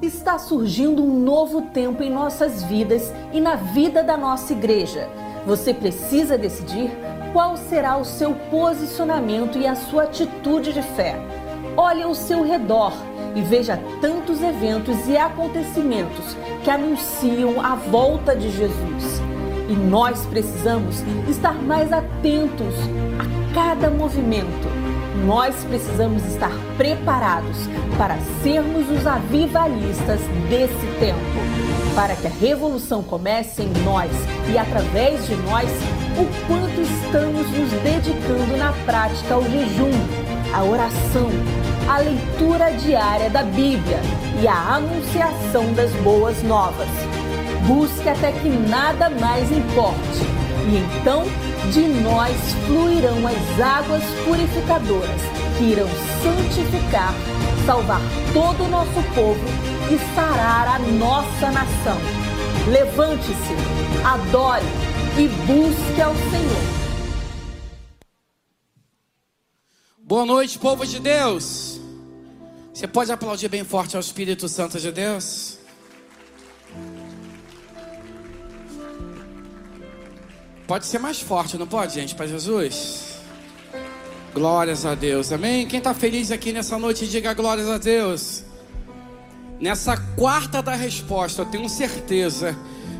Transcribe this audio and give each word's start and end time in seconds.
está 0.00 0.38
surgindo 0.38 1.02
um 1.02 1.18
novo 1.20 1.62
tempo 1.62 2.02
em 2.02 2.10
nossas 2.10 2.62
vidas 2.62 3.12
e 3.32 3.40
na 3.40 3.56
vida 3.56 4.02
da 4.02 4.16
nossa 4.16 4.52
igreja. 4.52 5.08
Você 5.44 5.74
precisa 5.74 6.38
decidir 6.38 6.90
qual 7.32 7.56
será 7.56 7.96
o 7.96 8.04
seu 8.04 8.34
posicionamento 8.50 9.58
e 9.58 9.66
a 9.66 9.74
sua 9.74 10.04
atitude 10.04 10.72
de 10.72 10.82
fé. 10.82 11.16
Olhe 11.76 12.02
ao 12.02 12.14
seu 12.14 12.42
redor 12.42 12.92
e 13.34 13.42
veja 13.42 13.78
tantos 14.00 14.42
eventos 14.42 15.08
e 15.08 15.16
acontecimentos 15.16 16.36
que 16.62 16.70
anunciam 16.70 17.60
a 17.60 17.74
volta 17.74 18.34
de 18.34 18.50
Jesus. 18.50 19.20
E 19.68 19.72
nós 19.74 20.24
precisamos 20.26 21.02
estar 21.28 21.54
mais 21.54 21.92
atentos 21.92 22.74
a 23.18 23.54
cada 23.54 23.90
movimento. 23.90 24.87
Nós 25.26 25.54
precisamos 25.64 26.24
estar 26.24 26.52
preparados 26.76 27.56
para 27.96 28.16
sermos 28.42 28.88
os 28.90 29.06
avivalistas 29.06 30.20
desse 30.48 30.86
tempo, 30.98 31.18
para 31.94 32.14
que 32.14 32.26
a 32.26 32.30
revolução 32.30 33.02
comece 33.02 33.62
em 33.62 33.72
nós 33.84 34.10
e 34.50 34.56
através 34.56 35.26
de 35.26 35.34
nós, 35.36 35.68
o 36.16 36.46
quanto 36.46 36.80
estamos 36.80 37.46
nos 37.50 37.70
dedicando 37.82 38.56
na 38.56 38.72
prática 38.84 39.34
ao 39.34 39.42
jejum, 39.42 39.90
à 40.54 40.62
oração, 40.62 41.28
à 41.88 41.98
leitura 41.98 42.70
diária 42.72 43.28
da 43.28 43.42
Bíblia 43.42 44.00
e 44.40 44.46
à 44.46 44.76
anunciação 44.76 45.72
das 45.74 45.90
boas 46.02 46.42
novas. 46.42 46.88
Busque 47.66 48.08
até 48.08 48.32
que 48.32 48.48
nada 48.48 49.10
mais 49.10 49.50
importe, 49.50 50.37
e 50.68 50.76
então 50.76 51.24
de 51.72 51.80
nós 52.02 52.36
fluirão 52.66 53.26
as 53.26 53.60
águas 53.60 54.02
purificadoras 54.24 55.20
que 55.56 55.64
irão 55.64 55.88
santificar, 56.22 57.14
salvar 57.64 58.00
todo 58.32 58.64
o 58.64 58.68
nosso 58.68 59.02
povo 59.14 59.40
e 59.90 60.14
sarar 60.14 60.76
a 60.76 60.78
nossa 60.78 61.50
nação. 61.50 61.98
Levante-se, 62.70 63.54
adore 64.04 64.64
e 65.18 65.28
busque 65.46 66.02
ao 66.02 66.14
Senhor. 66.14 66.78
Boa 69.98 70.24
noite, 70.24 70.58
povo 70.58 70.86
de 70.86 70.98
Deus. 71.00 71.80
Você 72.72 72.86
pode 72.86 73.10
aplaudir 73.10 73.48
bem 73.48 73.64
forte 73.64 73.96
ao 73.96 74.00
Espírito 74.00 74.48
Santo 74.48 74.78
de 74.78 74.92
Deus? 74.92 75.57
Pode 80.68 80.84
ser 80.84 80.98
mais 80.98 81.18
forte, 81.18 81.56
não 81.56 81.66
pode, 81.66 81.94
gente, 81.94 82.14
para 82.14 82.26
Jesus? 82.26 83.20
Glórias 84.34 84.84
a 84.84 84.94
Deus, 84.94 85.32
amém? 85.32 85.66
Quem 85.66 85.78
está 85.78 85.94
feliz 85.94 86.30
aqui 86.30 86.52
nessa 86.52 86.78
noite, 86.78 87.08
diga 87.08 87.32
glórias 87.32 87.70
a 87.70 87.78
Deus. 87.78 88.44
Nessa 89.58 89.96
quarta 89.96 90.62
da 90.62 90.74
resposta, 90.74 91.40
eu 91.40 91.46
tenho 91.46 91.66
certeza 91.70 92.54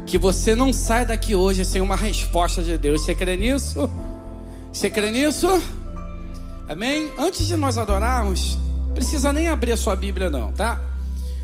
que 0.07 0.17
você 0.17 0.55
não 0.55 0.73
sai 0.73 1.05
daqui 1.05 1.35
hoje 1.35 1.63
sem 1.63 1.83
uma 1.83 1.95
resposta 1.95 2.63
de 2.63 2.79
Deus. 2.79 3.03
Você 3.03 3.15
crê 3.15 3.37
nisso? 3.37 3.91
Você 4.73 4.89
crê 4.89 5.11
nisso? 5.11 5.63
Amém? 6.67 7.13
Antes 7.19 7.47
de 7.47 7.55
nós 7.55 7.77
adorarmos, 7.77 8.59
precisa 8.95 9.31
nem 9.31 9.47
abrir 9.47 9.73
a 9.73 9.77
sua 9.77 9.95
Bíblia, 9.95 10.31
não, 10.31 10.53
tá? 10.53 10.81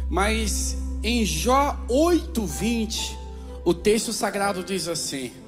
Mas 0.08 0.74
em 1.02 1.22
Jó 1.22 1.76
8:20, 1.86 3.14
o 3.62 3.74
texto 3.74 4.10
sagrado 4.10 4.64
diz 4.64 4.88
assim: 4.88 5.43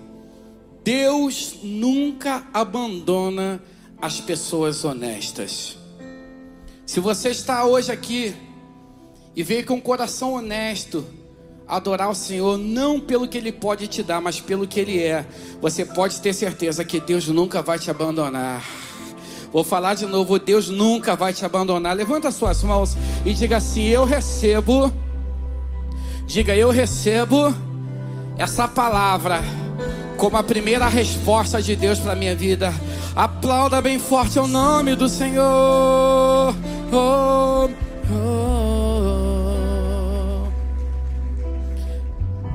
Deus 0.86 1.56
nunca 1.64 2.46
abandona 2.54 3.60
as 4.00 4.20
pessoas 4.20 4.84
honestas. 4.84 5.76
Se 6.86 7.00
você 7.00 7.30
está 7.30 7.64
hoje 7.64 7.90
aqui 7.90 8.36
e 9.34 9.42
veio 9.42 9.66
com 9.66 9.74
um 9.74 9.80
coração 9.80 10.34
honesto 10.34 11.04
adorar 11.66 12.08
o 12.08 12.14
Senhor, 12.14 12.56
não 12.56 13.00
pelo 13.00 13.26
que 13.26 13.36
Ele 13.36 13.50
pode 13.50 13.88
te 13.88 14.00
dar, 14.00 14.20
mas 14.20 14.40
pelo 14.40 14.64
que 14.64 14.78
Ele 14.78 15.02
é, 15.02 15.26
você 15.60 15.84
pode 15.84 16.20
ter 16.20 16.32
certeza 16.32 16.84
que 16.84 17.00
Deus 17.00 17.26
nunca 17.26 17.60
vai 17.62 17.80
te 17.80 17.90
abandonar. 17.90 18.64
Vou 19.52 19.64
falar 19.64 19.94
de 19.94 20.06
novo: 20.06 20.38
Deus 20.38 20.68
nunca 20.68 21.16
vai 21.16 21.32
te 21.32 21.44
abandonar. 21.44 21.96
Levanta 21.96 22.30
suas 22.30 22.62
mãos 22.62 22.96
e 23.24 23.34
diga 23.34 23.56
assim: 23.56 23.88
Eu 23.88 24.04
recebo. 24.04 24.92
Diga, 26.28 26.54
eu 26.54 26.70
recebo 26.70 27.52
essa 28.38 28.68
palavra 28.68 29.65
como 30.16 30.36
a 30.36 30.42
primeira 30.42 30.88
resposta 30.88 31.62
de 31.62 31.76
Deus 31.76 31.98
para 31.98 32.14
minha 32.14 32.34
vida. 32.34 32.72
Aplauda 33.14 33.80
bem 33.80 33.98
forte 33.98 34.38
o 34.38 34.46
nome 34.46 34.94
do 34.96 35.08
Senhor. 35.08 36.54
Oh, 36.92 37.68
oh. 38.12 38.46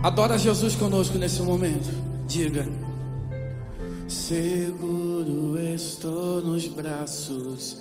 Adora 0.03 0.37
Jesus 0.37 0.75
conosco 0.75 1.17
nesse 1.17 1.41
momento. 1.41 1.89
Diga. 2.27 2.67
Seguro 4.07 5.57
estou 5.59 6.41
nos 6.41 6.67
braços 6.67 7.77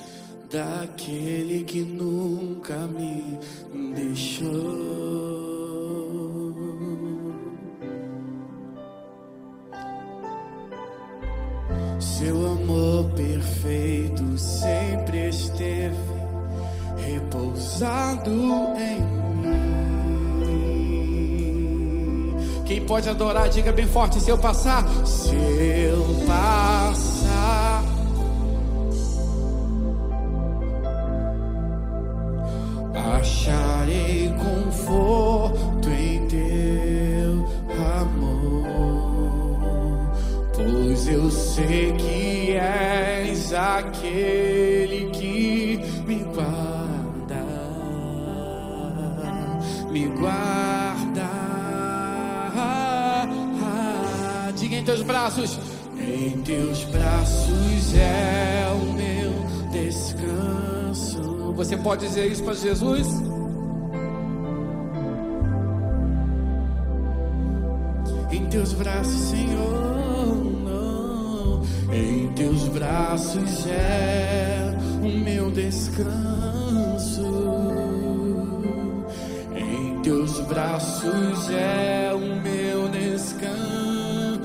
daquele 0.50 1.64
que 1.64 1.80
nunca 1.80 2.86
me 2.86 3.38
deixou. 3.94 5.69
Seu 12.00 12.34
amor 12.52 13.10
perfeito 13.10 14.38
sempre 14.38 15.28
esteve 15.28 15.94
repousado 16.96 18.30
em 18.78 19.00
mim. 19.42 20.80
Quem 22.64 22.80
pode 22.86 23.08
adorar, 23.08 23.50
diga 23.50 23.70
bem 23.70 23.86
forte: 23.86 24.18
se 24.18 24.30
eu 24.30 24.38
passar, 24.38 24.82
se 25.04 25.34
eu 25.34 26.24
passar. 26.26 27.84
Sei 41.60 41.93
que 41.93 42.56
és 42.56 43.53
aquele 43.53 45.10
que 45.10 45.81
me 46.06 46.25
guarda, 46.25 47.44
me 49.91 50.06
guarda. 50.06 51.31
Diga 54.56 54.76
em 54.76 54.84
teus 54.84 55.03
braços, 55.03 55.59
em 55.98 56.41
teus 56.43 56.84
braços 56.84 57.94
é 57.94 58.66
o 58.72 58.92
meu 58.92 59.32
descanso. 59.71 61.53
Você 61.54 61.77
pode 61.77 62.06
dizer 62.06 62.27
isso 62.27 62.42
para 62.42 62.54
Jesus? 62.54 63.06
Em 68.32 68.47
teus 68.47 68.72
braços, 68.72 69.21
Senhor. 69.31 70.09
Em 71.92 72.28
teus 72.34 72.68
braços 72.68 73.66
é 73.66 74.76
o 75.02 75.08
meu 75.18 75.50
descanso. 75.50 76.10
Em 79.54 80.00
teus 80.02 80.40
braços 80.40 81.50
é 81.50 82.12
o 82.14 82.40
meu 82.42 82.88
descanso. 82.88 84.40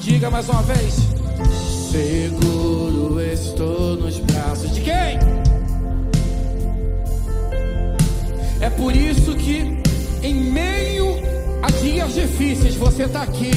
Diga 0.00 0.30
mais 0.30 0.48
uma 0.48 0.62
vez. 0.62 0.94
Seguro 1.90 3.20
estou 3.20 3.96
nos 3.96 4.18
braços 4.20 4.74
de 4.74 4.80
quem? 4.80 5.18
É 8.60 8.70
por 8.70 8.94
isso 8.96 9.34
que, 9.34 9.76
em 10.22 10.34
meio 10.34 11.16
a 11.62 11.70
dias 11.82 12.14
difíceis, 12.14 12.76
você 12.76 13.04
está 13.04 13.22
aqui, 13.22 13.50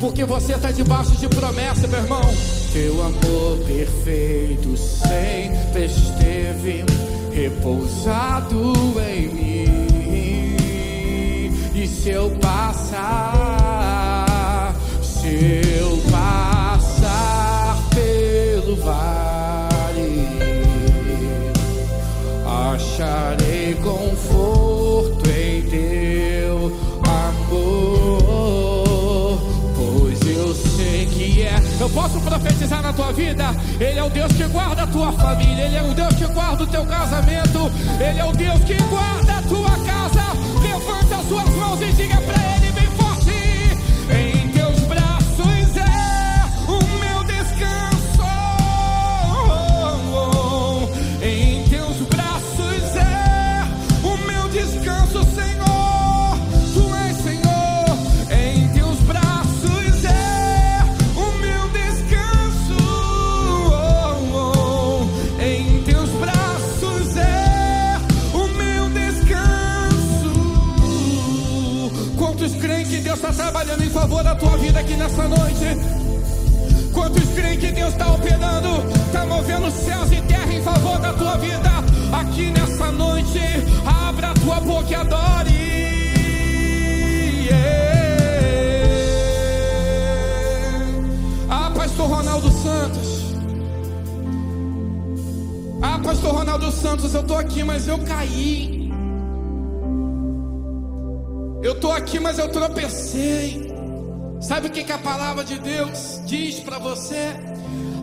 porque 0.00 0.24
você 0.24 0.54
está 0.54 0.72
debaixo 0.72 1.12
de 1.12 1.28
promessa, 1.28 1.86
meu 1.86 2.00
irmão. 2.00 2.22
Teu 2.72 3.02
amor 3.02 3.58
perfeito 3.66 4.74
sempre 4.76 5.84
esteve 5.84 6.84
repousado 7.32 8.72
em 8.98 9.28
mim. 9.28 9.66
E 11.74 11.86
se 11.86 12.10
eu 12.10 12.30
passar, 12.40 13.04
se 15.02 15.60
eu 15.78 15.98
passar 16.10 17.76
pelo 17.94 18.76
vale, 18.76 20.26
acharei 22.74 23.74
conforto 23.74 24.79
Posso 31.94 32.20
profetizar 32.20 32.82
na 32.82 32.92
tua 32.92 33.12
vida. 33.12 33.44
Ele 33.78 33.98
é 33.98 34.02
o 34.02 34.10
Deus 34.10 34.32
que 34.32 34.44
guarda 34.44 34.82
a 34.82 34.86
tua 34.86 35.12
família, 35.12 35.64
Ele 35.64 35.76
é 35.76 35.82
o 35.82 35.94
Deus 35.94 36.14
que 36.14 36.26
guarda 36.26 36.62
o 36.62 36.66
teu 36.66 36.86
casamento. 36.86 37.70
Ele 38.00 38.18
é 38.18 38.24
o 38.24 38.32
Deus 38.32 38.64
que 38.64 38.74
guarda 38.84 39.38
a 39.38 39.42
tua 39.42 39.70
casa. 39.84 40.22
Levanta 40.62 41.16
as 41.16 41.28
suas 41.28 41.48
mãos 41.56 41.80
e 41.80 41.92
diga 41.92 42.16
para 42.20 42.44
ele 42.44 42.49
trabalhando 73.60 73.84
em 73.84 73.90
favor 73.90 74.24
da 74.24 74.34
tua 74.34 74.56
vida 74.56 74.80
aqui 74.80 74.96
nessa 74.96 75.28
noite? 75.28 75.76
Quantos 76.94 77.28
creem 77.34 77.58
que 77.58 77.70
Deus 77.72 77.92
está 77.92 78.10
operando, 78.10 78.68
está 79.06 79.26
movendo 79.26 79.70
céus 79.70 80.10
e 80.12 80.22
terra 80.22 80.52
em 80.52 80.62
favor 80.62 80.98
da 80.98 81.12
tua 81.12 81.36
vida? 81.36 81.70
Aqui 82.10 82.50
nessa 82.50 82.90
noite, 82.90 83.38
abra 83.86 84.30
a 84.30 84.34
tua 84.34 84.60
boca 84.60 84.90
e 84.90 84.94
adore. 84.94 85.50
Yeah. 87.44 87.60
Ah, 91.50 91.70
Pastor 91.74 92.08
Ronaldo 92.08 92.50
Santos. 92.50 93.34
Ah, 95.82 96.00
Pastor 96.02 96.34
Ronaldo 96.34 96.72
Santos, 96.72 97.12
eu 97.14 97.22
tô 97.22 97.34
aqui, 97.34 97.62
mas 97.62 97.86
eu 97.86 97.98
caí. 97.98 98.79
Eu 101.62 101.78
tô 101.78 101.90
aqui, 101.92 102.18
mas 102.18 102.38
eu 102.38 102.48
tropecei. 102.48 103.70
Sabe 104.40 104.68
o 104.68 104.70
que, 104.70 104.82
que 104.82 104.92
a 104.92 104.98
palavra 104.98 105.44
de 105.44 105.58
Deus 105.58 106.20
diz 106.24 106.60
para 106.60 106.78
você? 106.78 107.34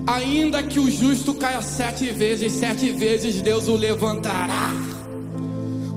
Ainda 0.06 0.62
que 0.62 0.80
o 0.80 0.90
justo 0.90 1.34
caia 1.34 1.62
sete 1.62 2.12
vezes, 2.12 2.54
sete 2.54 2.92
vezes 2.92 3.42
Deus 3.42 3.68
o 3.68 3.76
levantará. 3.76 4.72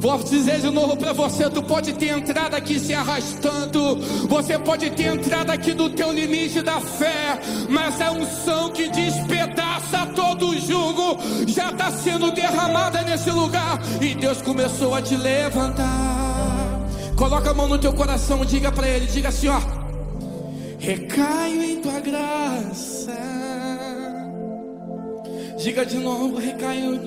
Vou 0.01 0.17
dizer 0.17 0.61
de 0.61 0.71
novo 0.71 0.97
para 0.97 1.13
você: 1.13 1.51
tu 1.51 1.63
pode 1.63 1.93
ter 1.93 2.09
entrado 2.09 2.55
aqui 2.55 2.81
se 2.81 2.95
arrastando, 2.95 3.97
você 4.27 4.59
pode 4.59 4.89
ter 4.91 5.15
entrado 5.15 5.51
aqui 5.51 5.75
no 5.75 5.91
teu 5.91 6.11
limite 6.11 6.63
da 6.63 6.81
fé, 6.81 7.39
mas 7.69 8.01
a 8.01 8.11
unção 8.11 8.71
que 8.71 8.89
despedaça 8.89 10.07
todo 10.17 10.49
o 10.49 10.59
jugo 10.59 11.19
já 11.47 11.71
está 11.71 11.93
sendo 11.93 12.33
derramada 12.33 13.03
nesse 13.03 13.31
lugar 13.31 13.79
e 14.01 14.15
Deus 14.15 14.41
começou 14.41 14.95
a 14.95 15.03
te 15.03 15.15
levantar. 15.15 16.20
Coloca 17.21 17.51
a 17.51 17.55
mão 17.55 17.69
no 17.69 17.79
teu 17.79 17.93
coração, 17.93 18.43
diga 18.47 18.73
para 18.73 18.89
ele, 18.89 19.05
diga 19.05 19.29
assim, 19.29 19.49
ó. 19.49 19.61
Recaio 20.79 21.63
em 21.63 21.83
tua 21.83 22.01
graça. 22.01 23.15
Diga 25.59 25.85
de 25.85 25.99
novo, 25.99 26.39
recaio. 26.39 26.99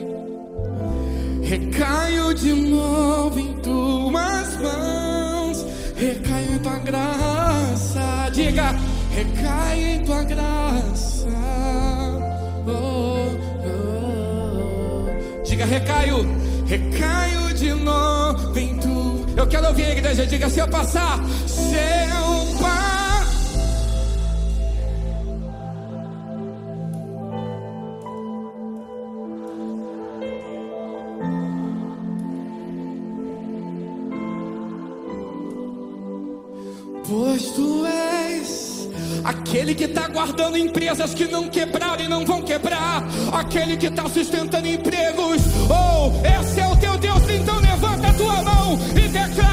Recaio 1.41 2.31
de 2.35 2.53
novo 2.53 3.39
em 3.39 3.53
tuas 3.53 4.55
mãos. 4.61 5.65
Recaio 5.95 6.53
em 6.53 6.59
tua 6.59 6.77
graça. 6.77 8.29
Diga, 8.31 8.75
recaio 9.15 9.87
em 9.87 10.05
tua 10.05 10.23
graça. 10.25 11.27
Oh, 12.67 13.31
oh. 13.65 15.43
Diga, 15.43 15.65
recaio. 15.65 16.17
Recaio 16.67 17.53
de 17.55 17.73
novo 17.73 18.59
em 18.59 18.77
tu. 18.77 18.92
Eu 19.35 19.47
quero 19.47 19.67
ouvir 19.67 19.85
a 19.85 19.91
igreja. 19.91 20.25
Diga, 20.25 20.49
se 20.49 20.59
eu 20.59 20.67
passar, 20.67 21.19
se 21.47 21.75
eu 21.75 22.61
passar. 22.61 23.03
Pois 37.07 37.51
tu 37.51 37.85
és 37.85 38.89
aquele 39.23 39.75
que 39.75 39.83
está 39.83 40.07
guardando 40.07 40.57
empresas 40.57 41.13
que 41.13 41.25
não 41.25 41.47
quebraram 41.49 42.03
e 42.03 42.07
não 42.07 42.25
vão 42.25 42.41
quebrar, 42.41 43.03
aquele 43.31 43.77
que 43.77 43.87
está 43.87 44.07
sustentando 44.09 44.67
empregos. 44.67 45.41
Oh, 45.69 46.11
esse 46.25 46.59
é 46.59 46.67
o 46.67 46.75
teu 46.77 46.97
Deus, 46.97 47.21
então 47.29 47.59
levanta 47.59 48.07
a 48.07 48.13
tua 48.13 48.41
mão 48.41 48.79
e 48.95 49.02
declare 49.13 49.52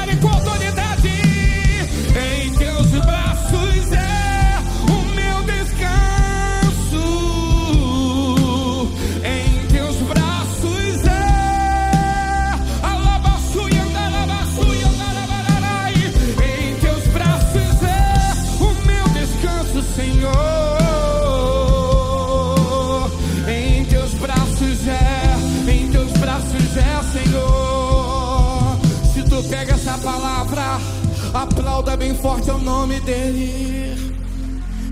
aplauda 31.81 31.97
bem 31.97 32.13
forte 32.15 32.49
o 32.51 32.59
nome 32.59 32.99
dele. 32.99 34.13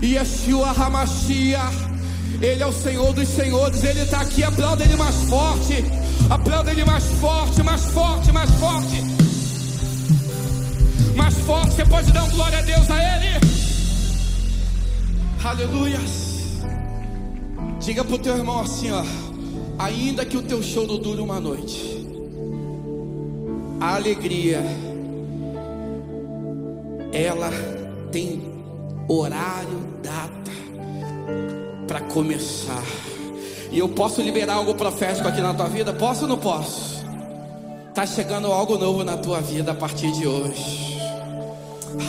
Yeshua 0.02 0.70
Hamashia, 0.70 1.60
Ele 2.40 2.62
é 2.62 2.66
o 2.66 2.72
Senhor 2.72 3.12
dos 3.12 3.28
Senhores, 3.28 3.84
Ele 3.84 4.00
está 4.00 4.20
aqui, 4.20 4.42
aplauda 4.42 4.82
Ele 4.82 4.96
mais 4.96 5.14
forte, 5.28 5.84
aplauda 6.28 6.70
Ele 6.72 6.84
mais 6.84 7.04
forte, 7.04 7.62
mais 7.62 7.84
forte, 7.84 8.32
mais 8.32 8.50
forte, 8.50 9.02
mais 11.14 11.34
forte, 11.34 11.76
você 11.76 11.84
pode 11.84 12.10
dar 12.12 12.24
um 12.24 12.30
glória 12.30 12.58
a 12.58 12.62
Deus 12.62 12.90
a 12.90 12.96
Ele, 12.96 13.40
aleluia, 15.44 16.00
diga 17.78 18.04
pro 18.04 18.18
teu 18.18 18.36
irmão 18.36 18.60
assim 18.60 18.90
ó, 18.90 19.04
ainda 19.78 20.24
que 20.24 20.36
o 20.36 20.42
teu 20.42 20.62
show 20.62 20.86
não 20.86 20.98
dure 20.98 21.20
uma 21.20 21.38
noite, 21.38 22.04
a 23.80 23.94
alegria, 23.94 24.89
ela 27.20 27.50
tem 28.10 28.42
horário, 29.08 29.84
data 30.02 30.50
para 31.86 32.00
começar. 32.00 32.84
E 33.70 33.78
eu 33.78 33.88
posso 33.88 34.22
liberar 34.22 34.54
algo 34.54 34.74
profético 34.74 35.28
aqui 35.28 35.40
na 35.40 35.54
tua 35.54 35.66
vida? 35.66 35.92
Posso 35.92 36.22
ou 36.22 36.28
não 36.28 36.38
posso? 36.38 37.04
Tá 37.94 38.06
chegando 38.06 38.50
algo 38.50 38.78
novo 38.78 39.04
na 39.04 39.16
tua 39.16 39.40
vida 39.40 39.72
a 39.72 39.74
partir 39.74 40.10
de 40.12 40.26
hoje. 40.26 40.98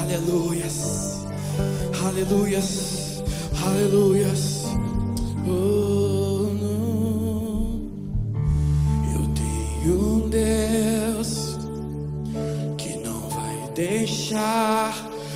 Aleluias. 0.01 1.25
Aleluias. 2.05 3.23
Aleluias. 3.65 4.65
Oh, 5.47 6.47
não. 6.61 7.81
Eu 9.13 9.27
tenho 9.35 9.99
um 9.99 10.29
Deus 10.29 10.70
deixar 13.81 14.93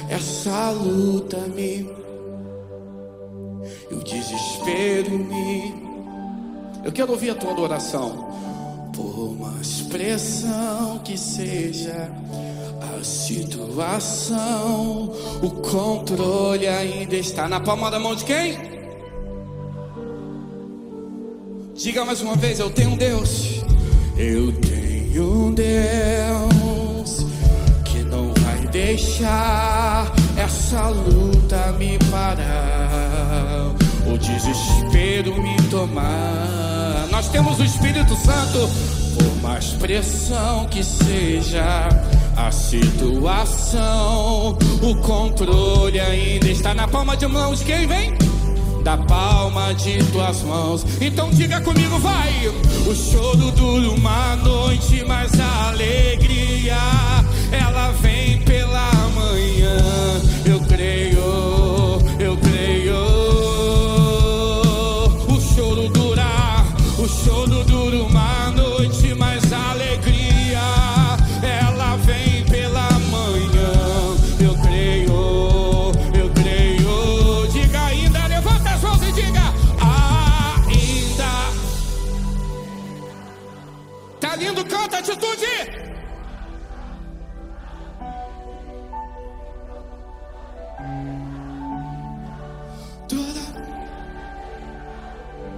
essa 0.08 0.70
luta 0.70 1.38
me 1.56 1.90
e 3.90 3.94
o 3.94 4.04
desespero 4.04 5.18
me 5.18 5.74
eu 6.84 6.92
quero 6.92 7.14
ouvir 7.14 7.32
a 7.32 7.36
tua 7.36 7.50
adoração. 7.50 8.36
Por 8.94 9.36
mais 9.40 9.82
pressão 9.82 11.00
que 11.00 11.18
seja 11.18 12.12
a 12.96 13.04
situação 13.04 15.12
o 15.42 15.50
controle 15.50 16.68
ainda 16.68 17.16
está 17.16 17.50
na 17.50 17.60
palma 17.60 17.90
da 17.90 18.00
mão 18.00 18.16
de 18.16 18.26
quem? 18.26 18.76
diga 21.74 22.06
mais 22.06 22.22
uma 22.22 22.36
vez 22.36 22.60
eu 22.60 22.70
tenho 22.70 22.92
um 22.92 22.98
Deus. 22.98 23.64
Eu 24.18 24.54
tenho 24.62 25.24
um 25.24 25.52
Deus 25.52 26.65
deixar 28.86 30.14
essa 30.38 30.90
luta 30.90 31.74
me 31.80 31.98
parar, 32.12 33.74
o 34.06 34.16
desespero 34.16 35.42
me 35.42 35.56
tomar. 35.72 37.08
Nós 37.10 37.28
temos 37.30 37.60
o 37.60 37.64
Espírito 37.64 38.16
Santo, 38.16 38.70
por 39.18 39.42
mais 39.42 39.70
pressão 39.70 40.68
que 40.68 40.84
seja 40.84 41.90
a 42.38 42.52
situação, 42.52 43.76
o 44.84 44.96
controle 45.02 46.00
ainda 46.00 46.48
está 46.48 46.76
na 46.76 46.88
palma 46.88 47.18
de 47.18 47.26
mão 47.26 47.56
de 47.56 47.66
quem 47.66 47.88
vem? 47.88 48.14
da 48.84 48.98
palma 48.98 49.74
de 49.74 49.98
tuas 50.12 50.44
mãos. 50.44 50.86
Então 51.02 51.32
diga 51.32 51.60
comigo, 51.62 51.98
vai. 51.98 52.50
O 52.86 52.94
choro 52.94 53.50
dura 53.54 53.90
uma 53.90 54.36
noite. 54.36 54.56
Coisa 55.36 57.25
ela 57.52 57.92
vem 57.92 58.40
pela 58.40 58.92
manhã. 59.10 60.35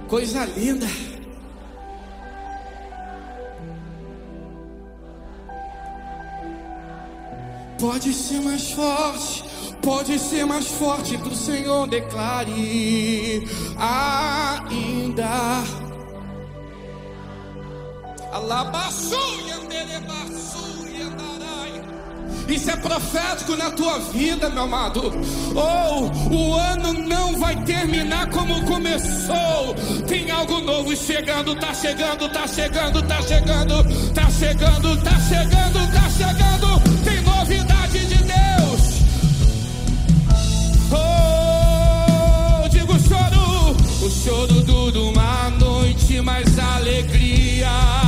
Coisa 0.08 0.44
linda. 0.46 0.86
Pode 7.78 8.12
ser 8.12 8.40
mais 8.40 8.70
forte, 8.72 9.44
pode 9.82 10.18
ser 10.18 10.44
mais 10.46 10.66
forte 10.66 11.16
que 11.16 11.28
o 11.28 11.36
Senhor 11.36 11.86
declare 11.86 13.46
ainda. 13.78 15.28
Isso 22.48 22.70
é 22.70 22.76
profético 22.76 23.56
na 23.56 23.70
tua 23.70 23.98
vida, 23.98 24.48
meu 24.48 24.62
amado. 24.62 25.12
Oh, 25.54 26.34
o 26.34 26.54
ano 26.54 26.94
não 26.94 27.36
vai 27.38 27.54
terminar 27.64 28.30
como 28.30 28.64
começou. 28.64 29.74
Tem 30.06 30.30
algo 30.30 30.60
novo 30.60 30.96
chegando, 30.96 31.54
tá 31.54 31.74
chegando, 31.74 32.26
tá 32.30 32.46
chegando, 32.46 33.02
tá 33.02 33.20
chegando, 33.20 33.84
tá 34.14 34.30
chegando, 34.30 35.02
tá 35.02 35.20
chegando, 35.20 35.92
tá 35.92 36.10
chegando. 36.10 37.04
Tem 37.04 37.20
novidade 37.20 38.06
de 38.06 38.16
Deus. 38.16 39.02
Oh, 40.90 42.68
digo 42.70 42.98
choro, 42.98 43.76
o 44.02 44.10
choro 44.10 44.62
dura 44.62 45.00
uma 45.00 45.50
noite, 45.50 46.20
mas 46.22 46.58
alegria 46.58 48.07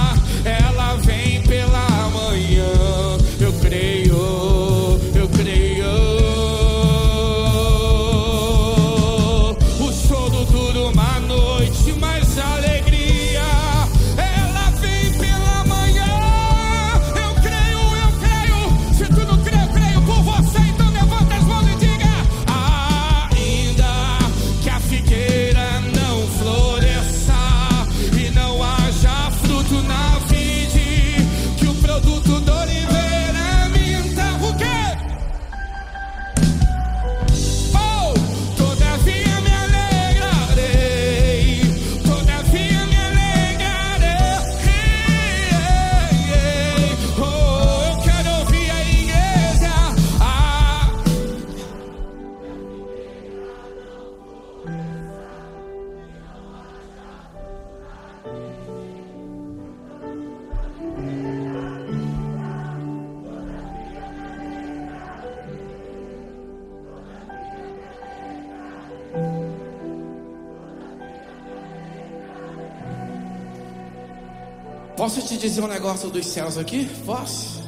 Posso 75.13 75.27
te 75.27 75.37
dizer 75.37 75.61
um 75.61 75.67
negócio 75.67 76.09
dos 76.09 76.25
céus 76.25 76.57
aqui? 76.57 76.89
Posso? 77.05 77.61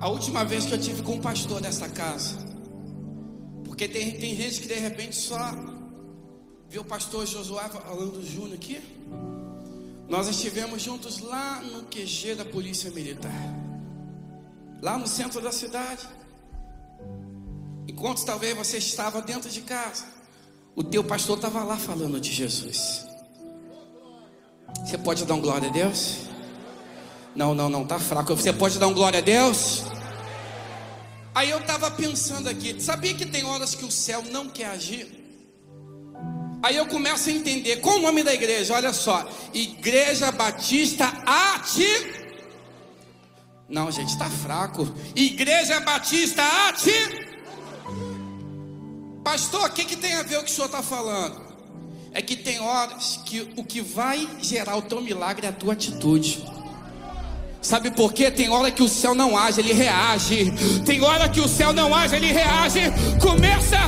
A 0.00 0.08
última 0.08 0.42
vez 0.42 0.64
que 0.64 0.72
eu 0.72 0.80
tive 0.80 1.02
com 1.02 1.16
um 1.16 1.20
pastor 1.20 1.60
dessa 1.60 1.86
casa, 1.86 2.34
porque 3.62 3.86
tem, 3.86 4.12
tem 4.12 4.34
gente 4.34 4.62
que 4.62 4.68
de 4.68 4.76
repente 4.76 5.14
só 5.14 5.38
viu 6.66 6.80
o 6.80 6.84
pastor 6.86 7.26
Josué 7.26 7.68
falando 7.68 8.24
Júnior 8.26 8.54
aqui. 8.54 8.80
Nós 10.08 10.28
estivemos 10.28 10.80
juntos 10.80 11.18
lá 11.18 11.60
no 11.60 11.82
QG 11.82 12.36
da 12.36 12.44
Polícia 12.46 12.90
Militar, 12.90 13.54
lá 14.80 14.96
no 14.96 15.06
centro 15.06 15.42
da 15.42 15.52
cidade. 15.52 16.08
Enquanto 17.86 18.24
talvez 18.24 18.56
você 18.56 18.78
estava 18.78 19.20
dentro 19.20 19.50
de 19.50 19.60
casa, 19.60 20.06
o 20.74 20.82
teu 20.82 21.04
pastor 21.04 21.36
estava 21.36 21.62
lá 21.62 21.76
falando 21.76 22.18
de 22.18 22.32
Jesus. 22.32 23.07
Você 24.84 24.96
pode 24.98 25.24
dar 25.24 25.34
um 25.34 25.40
glória 25.40 25.68
a 25.68 25.72
Deus? 25.72 26.28
Não, 27.34 27.54
não, 27.54 27.68
não, 27.68 27.84
tá 27.84 27.98
fraco. 27.98 28.34
Você 28.34 28.52
pode 28.52 28.78
dar 28.78 28.88
um 28.88 28.94
glória 28.94 29.18
a 29.18 29.22
Deus? 29.22 29.84
Aí 31.34 31.50
eu 31.50 31.58
estava 31.58 31.90
pensando 31.90 32.48
aqui, 32.48 32.82
sabia 32.82 33.14
que 33.14 33.24
tem 33.24 33.44
horas 33.44 33.74
que 33.74 33.84
o 33.84 33.90
céu 33.90 34.22
não 34.30 34.48
quer 34.48 34.66
agir? 34.66 35.18
Aí 36.60 36.76
eu 36.76 36.86
começo 36.86 37.28
a 37.28 37.32
entender, 37.32 37.76
qual 37.76 37.98
o 37.98 38.02
nome 38.02 38.24
da 38.24 38.34
igreja? 38.34 38.74
Olha 38.74 38.92
só, 38.92 39.24
Igreja 39.54 40.32
Batista 40.32 41.06
Ati. 41.24 41.86
Não, 43.68 43.90
gente, 43.92 44.08
está 44.08 44.28
fraco. 44.28 44.92
Igreja 45.14 45.78
Batista 45.80 46.42
Ati. 46.68 47.28
Pastor, 49.22 49.68
o 49.68 49.72
que, 49.72 49.84
que 49.84 49.96
tem 49.96 50.14
a 50.14 50.22
ver 50.22 50.38
o 50.38 50.42
que 50.42 50.50
o 50.50 50.54
senhor 50.54 50.66
está 50.66 50.82
falando? 50.82 51.47
É 52.12 52.22
que 52.22 52.36
tem 52.36 52.60
horas 52.60 53.20
que 53.24 53.52
o 53.56 53.64
que 53.64 53.80
vai 53.80 54.26
gerar 54.40 54.76
o 54.76 54.82
teu 54.82 55.00
milagre 55.00 55.46
é 55.46 55.50
a 55.50 55.52
tua 55.52 55.74
atitude. 55.74 56.42
Sabe 57.60 57.90
por 57.90 58.12
quê? 58.12 58.30
Tem 58.30 58.48
hora 58.48 58.70
que 58.70 58.82
o 58.82 58.88
céu 58.88 59.14
não 59.14 59.36
age, 59.36 59.60
ele 59.60 59.72
reage. 59.72 60.52
Tem 60.86 61.02
hora 61.02 61.28
que 61.28 61.40
o 61.40 61.48
céu 61.48 61.72
não 61.72 61.94
age, 61.94 62.14
ele 62.14 62.32
reage. 62.32 62.80
Começa, 63.20 63.78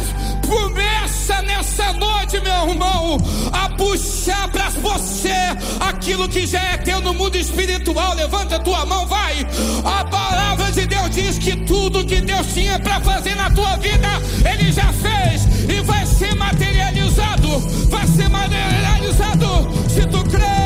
começa 0.46 1.40
nessa 1.42 1.92
noite, 1.92 2.40
meu 2.40 2.68
irmão, 2.68 3.16
a 3.52 3.68
puxar 3.70 4.48
para 4.48 4.70
você 4.70 5.32
aquilo 5.78 6.28
que 6.28 6.46
já 6.46 6.60
é 6.60 6.76
teu 6.78 7.00
no 7.00 7.14
mundo 7.14 7.36
espiritual. 7.36 8.14
Levanta 8.14 8.56
a 8.56 8.58
tua 8.58 8.84
mão, 8.84 9.06
vai. 9.06 9.46
A 9.84 10.04
palavra 10.04 10.72
de 10.72 10.86
Deus 10.86 11.10
diz 11.10 11.38
que 11.38 11.56
tudo 11.64 12.04
que 12.04 12.20
Deus 12.20 12.46
tinha 12.52 12.78
para 12.80 13.00
fazer 13.00 13.36
na 13.36 13.50
tua 13.50 13.76
vida, 13.76 14.08
ele 14.52 14.72
já 14.72 14.92
fez 14.92 15.46
e 15.70 15.80
vai 15.82 16.04
ser 16.04 16.34
materializado. 16.34 17.60
Vai 17.88 18.06
ser 18.08 18.28
materializado. 18.28 19.70
Se 19.88 20.06
tu 20.06 20.18
as 20.18 20.59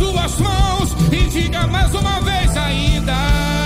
suas 0.00 0.40
mãos 0.40 0.96
e 1.12 1.28
diga 1.28 1.66
mais 1.66 1.94
uma 1.94 2.20
vez 2.22 2.56
ainda. 2.56 3.59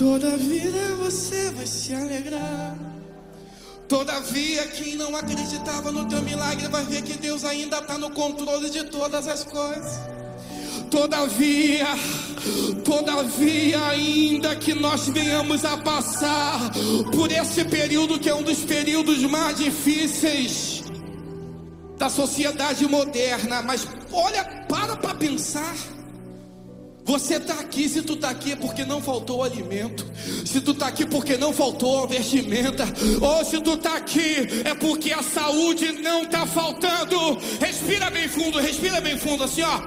Toda 0.00 0.34
vida 0.38 0.94
você 0.96 1.50
vai 1.50 1.66
se 1.66 1.92
alegrar. 1.92 2.74
Todavia, 3.86 4.66
quem 4.68 4.96
não 4.96 5.14
acreditava 5.14 5.92
no 5.92 6.08
teu 6.08 6.22
milagre 6.22 6.68
vai 6.68 6.86
ver 6.86 7.02
que 7.02 7.18
Deus 7.18 7.44
ainda 7.44 7.80
está 7.80 7.98
no 7.98 8.08
controle 8.08 8.70
de 8.70 8.84
todas 8.84 9.28
as 9.28 9.44
coisas. 9.44 10.00
Todavia, 10.90 11.86
todavia, 12.82 13.88
ainda 13.88 14.56
que 14.56 14.72
nós 14.72 15.06
venhamos 15.06 15.66
a 15.66 15.76
passar 15.76 16.70
por 17.12 17.30
esse 17.30 17.62
período 17.66 18.18
que 18.18 18.30
é 18.30 18.34
um 18.34 18.42
dos 18.42 18.64
períodos 18.64 19.22
mais 19.24 19.58
difíceis 19.58 20.82
da 21.98 22.08
sociedade 22.08 22.86
moderna, 22.86 23.60
mas 23.60 23.86
olha, 24.10 24.44
para 24.66 24.96
para 24.96 25.14
pensar. 25.14 25.99
Você 27.10 27.38
está 27.38 27.54
aqui, 27.54 27.88
se 27.88 28.02
tu 28.02 28.12
está 28.12 28.30
aqui 28.30 28.52
é 28.52 28.56
porque 28.56 28.84
não 28.84 29.02
faltou 29.02 29.42
alimento, 29.42 30.06
se 30.46 30.60
tu 30.60 30.70
está 30.70 30.86
aqui 30.86 31.04
porque 31.04 31.36
não 31.36 31.52
faltou 31.52 32.06
vestimenta, 32.06 32.84
ou 33.20 33.44
se 33.44 33.60
tu 33.60 33.74
está 33.74 33.96
aqui 33.96 34.46
é 34.64 34.74
porque 34.74 35.12
a 35.12 35.20
saúde 35.20 35.90
não 35.90 36.22
está 36.22 36.46
faltando. 36.46 37.36
Respira 37.60 38.10
bem 38.10 38.28
fundo, 38.28 38.60
respira 38.60 39.00
bem 39.00 39.18
fundo, 39.18 39.42
assim 39.42 39.62
ó. 39.62 39.80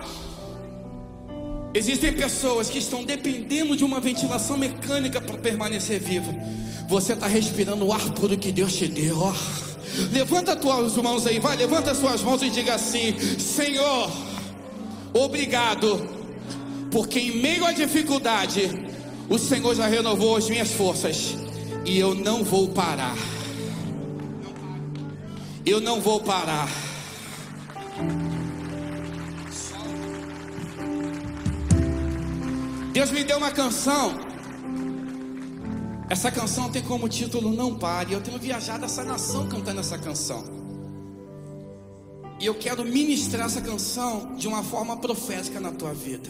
Existem 1.74 2.12
pessoas 2.12 2.70
que 2.70 2.80
estão 2.80 3.06
dependendo 3.06 3.78
de 3.78 3.86
uma 3.86 4.02
ventilação 4.02 4.58
mecânica 4.58 5.22
para 5.22 5.38
permanecer 5.38 6.02
viva. 6.02 6.36
Você 6.90 7.14
está 7.14 7.28
respirando 7.28 7.86
o 7.86 7.94
ar 7.94 8.02
puro 8.12 8.38
que 8.38 8.52
Deus 8.52 8.74
te 8.74 8.86
deu. 8.90 9.18
ó. 9.18 9.34
Levanta 10.12 10.56
as 10.56 10.60
tuas 10.60 10.98
mãos 10.98 11.26
aí, 11.26 11.40
vai, 11.40 11.56
levanta 11.56 11.92
as 11.92 11.98
suas 12.00 12.22
mãos 12.22 12.42
e 12.42 12.50
diga 12.50 12.76
assim: 12.76 13.18
Senhor, 13.40 14.12
obrigado, 15.14 16.23
porque 16.94 17.20
em 17.20 17.42
meio 17.42 17.66
à 17.66 17.72
dificuldade, 17.72 18.70
o 19.28 19.40
Senhor 19.40 19.74
já 19.74 19.88
renovou 19.88 20.38
as 20.38 20.48
minhas 20.48 20.72
forças 20.72 21.36
e 21.84 21.98
eu 21.98 22.14
não 22.14 22.44
vou 22.44 22.70
parar. 22.70 23.18
Eu 25.66 25.82
não 25.82 26.00
vou 26.00 26.20
parar. 26.20 26.70
Deus 32.92 33.10
me 33.10 33.24
deu 33.24 33.40
uma 33.40 33.50
canção. 33.50 34.14
Essa 36.12 36.30
canção 36.30 36.70
tem 36.70 36.84
como 36.84 37.10
título 37.10 37.52
Não 37.52 37.74
Pare. 37.74 38.14
Eu 38.14 38.22
tenho 38.22 38.38
viajado 38.38 38.86
essa 38.86 39.04
nação 39.04 39.48
cantando 39.48 39.80
essa 39.80 39.98
canção. 39.98 40.44
E 42.40 42.46
eu 42.46 42.54
quero 42.54 42.86
ministrar 42.86 43.48
essa 43.48 43.62
canção 43.62 44.36
de 44.36 44.48
uma 44.48 44.62
forma 44.62 44.98
profética 44.98 45.60
na 45.60 45.72
tua 45.72 45.92
vida. 45.92 46.30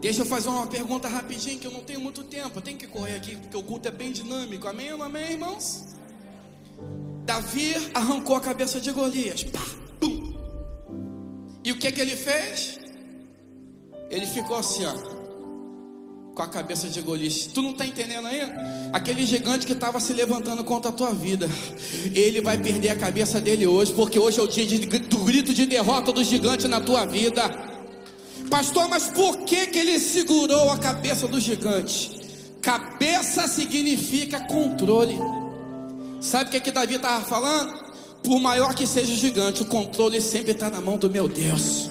Deixa 0.00 0.22
eu 0.22 0.26
fazer 0.26 0.48
uma 0.48 0.66
pergunta 0.66 1.08
rapidinho, 1.08 1.58
que 1.58 1.66
eu 1.66 1.70
não 1.70 1.82
tenho 1.82 2.00
muito 2.00 2.24
tempo. 2.24 2.58
Eu 2.58 2.62
tenho 2.62 2.78
que 2.78 2.86
correr 2.86 3.16
aqui, 3.16 3.36
porque 3.36 3.56
o 3.56 3.62
culto 3.62 3.88
é 3.88 3.90
bem 3.90 4.10
dinâmico. 4.10 4.66
Amém 4.66 4.92
ou 4.92 5.02
amém, 5.02 5.32
irmãos? 5.32 5.94
Davi 7.24 7.74
arrancou 7.92 8.34
a 8.34 8.40
cabeça 8.40 8.80
de 8.80 8.90
Golias. 8.92 9.44
Pá, 9.44 9.60
pum. 10.00 10.34
E 11.62 11.70
o 11.70 11.78
que, 11.78 11.92
que 11.92 12.00
ele 12.00 12.16
fez? 12.16 12.80
Ele 14.10 14.26
ficou 14.26 14.56
assim, 14.56 14.86
ó, 14.86 14.94
com 16.34 16.42
a 16.42 16.48
cabeça 16.48 16.88
de 16.88 17.02
Golias. 17.02 17.46
Tu 17.46 17.60
não 17.60 17.72
está 17.72 17.86
entendendo 17.86 18.26
ainda? 18.26 18.90
Aquele 18.94 19.26
gigante 19.26 19.66
que 19.66 19.74
estava 19.74 20.00
se 20.00 20.14
levantando 20.14 20.64
contra 20.64 20.90
a 20.90 20.94
tua 20.94 21.12
vida, 21.12 21.46
ele 22.14 22.40
vai 22.40 22.56
perder 22.56 22.88
a 22.88 22.96
cabeça 22.96 23.38
dele 23.38 23.66
hoje, 23.66 23.92
porque 23.92 24.18
hoje 24.18 24.40
é 24.40 24.42
o 24.42 24.48
dia 24.48 24.64
de, 24.64 24.78
do 24.78 25.18
grito 25.18 25.52
de 25.52 25.66
derrota 25.66 26.10
do 26.10 26.24
gigante 26.24 26.66
na 26.66 26.80
tua 26.80 27.04
vida. 27.04 27.69
Pastor, 28.50 28.88
mas 28.88 29.04
por 29.08 29.38
que, 29.38 29.68
que 29.68 29.78
ele 29.78 30.00
segurou 30.00 30.70
a 30.70 30.76
cabeça 30.76 31.28
do 31.28 31.38
gigante? 31.38 32.18
Cabeça 32.60 33.46
significa 33.46 34.40
controle. 34.40 35.16
Sabe 36.20 36.48
o 36.48 36.52
que, 36.52 36.60
que 36.60 36.72
Davi 36.72 36.96
estava 36.96 37.24
falando? 37.24 37.72
Por 38.22 38.40
maior 38.40 38.74
que 38.74 38.86
seja 38.86 39.12
o 39.12 39.16
gigante, 39.16 39.62
o 39.62 39.66
controle 39.66 40.20
sempre 40.20 40.50
está 40.50 40.68
na 40.68 40.80
mão 40.80 40.98
do 40.98 41.08
meu 41.08 41.28
Deus. 41.28 41.90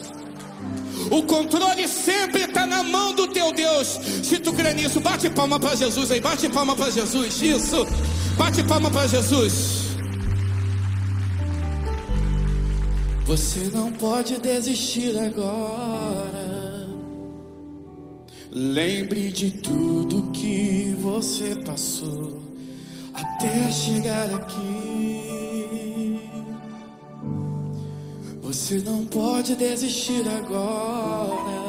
O 1.10 1.24
controle 1.24 1.88
sempre 1.88 2.44
está 2.44 2.68
na 2.68 2.84
mão 2.84 3.16
do 3.16 3.28
teu 3.28 3.52
Deus. 3.52 4.00
Se 4.22 4.38
tu 4.38 4.54
crê 4.54 4.74
nisso, 4.74 5.00
bate 5.00 5.30
palma 5.30 5.60
para 5.60 5.76
Jesus 5.76 6.12
aí, 6.12 6.20
bate 6.20 6.50
palma 6.50 6.76
para 6.76 6.92
Jesus. 6.92 7.42
Isso, 7.42 7.88
bate 8.38 8.62
palma 8.64 8.92
para 8.92 9.08
Jesus. 9.08 9.80
Você 13.26 13.72
não 13.74 13.92
pode 13.92 14.40
desistir 14.40 15.18
agora. 15.18 16.39
Lembre 18.52 19.32
de 19.32 19.52
tudo 19.52 20.32
que 20.32 20.96
você 21.00 21.56
passou 21.58 22.42
até 23.14 23.72
chegar 23.72 24.34
aqui. 24.34 26.20
Você 28.42 28.80
não 28.80 29.06
pode 29.06 29.56
desistir 29.56 30.28
agora. 30.28 31.60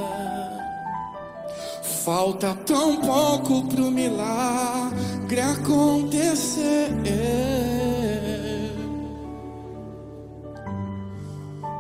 Falta 2.02 2.54
tão 2.64 2.96
pouco 2.96 3.68
pro 3.68 3.90
milagre 3.90 5.38
acontecer. 5.38 6.88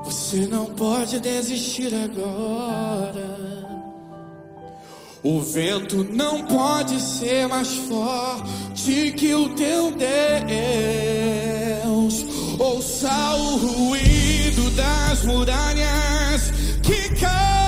Você 0.04 0.46
não 0.46 0.66
pode 0.66 1.18
desistir 1.20 1.94
agora. 1.94 3.59
O 5.22 5.42
vento 5.42 6.02
não 6.10 6.46
pode 6.46 6.98
ser 6.98 7.46
mais 7.46 7.74
forte 7.76 9.12
que 9.12 9.34
o 9.34 9.50
teu 9.50 9.92
Deus. 9.92 10.24
Ouça 12.58 13.34
o 13.36 13.56
ruído 13.58 14.70
das 14.70 15.22
muralhas 15.24 16.50
que 16.82 17.10
caem. 17.16 17.60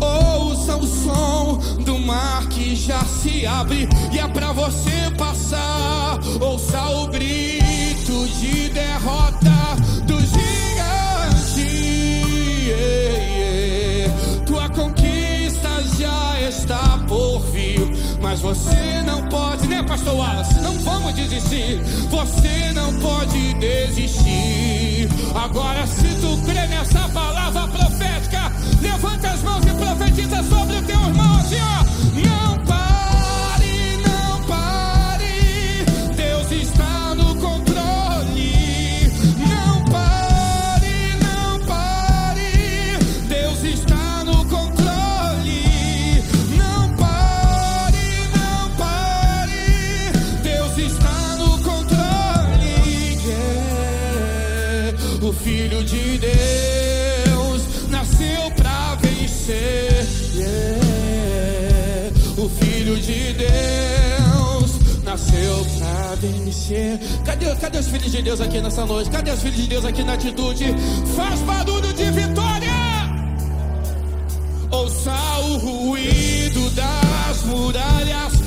Ouça 0.00 0.76
o 0.76 0.86
som 0.86 1.60
do 1.84 1.98
mar 1.98 2.48
que 2.48 2.74
já 2.74 3.04
se 3.04 3.44
abre 3.44 3.86
e 4.10 4.18
é 4.18 4.26
pra 4.26 4.52
você 4.52 5.10
passar. 5.18 6.18
Ouça 6.40 6.82
o 6.92 7.08
grito 7.08 8.26
de 8.40 8.70
derrota 8.70 9.76
do 10.06 10.18
mas 18.22 18.40
você 18.40 19.02
não 19.04 19.20
pode, 19.26 19.66
né, 19.66 19.82
Pastor 19.82 20.14
Wallace? 20.14 20.60
Não 20.60 20.78
vamos 20.78 21.12
desistir. 21.14 21.80
Você 22.08 22.72
não 22.72 22.94
pode 23.00 23.52
desistir. 23.54 25.08
Agora, 25.34 25.84
se 25.86 26.06
tu 26.20 26.38
crê 26.46 26.66
nessa 26.68 27.00
palavra 27.08 27.66
profética, 27.66 28.52
levanta 28.80 29.28
as 29.28 29.42
mãos 29.42 29.64
e 29.66 29.70
profetiza 29.70 30.42
sobre 30.44 30.76
o 30.76 30.82
teu 30.82 31.00
irmão, 31.00 31.36
assim, 31.40 31.56
ó. 31.60 31.84
Não 32.28 32.58
pare, 32.64 32.91
vencer. 66.26 66.98
Cadê, 67.24 67.54
cadê 67.56 67.78
os 67.78 67.88
filhos 67.88 68.12
de 68.12 68.22
Deus 68.22 68.40
aqui 68.40 68.60
nessa 68.60 68.86
noite? 68.86 69.10
Cadê 69.10 69.30
os 69.30 69.42
filhos 69.42 69.56
de 69.56 69.66
Deus 69.66 69.84
aqui 69.84 70.04
na 70.04 70.14
atitude? 70.14 70.74
Faz 71.16 71.40
barulho 71.40 71.92
de 71.92 72.10
vitória! 72.10 72.72
Ouça 74.70 75.12
o 75.40 75.58
ruído 75.58 76.70
das 76.70 77.42
muralhas 77.44 78.41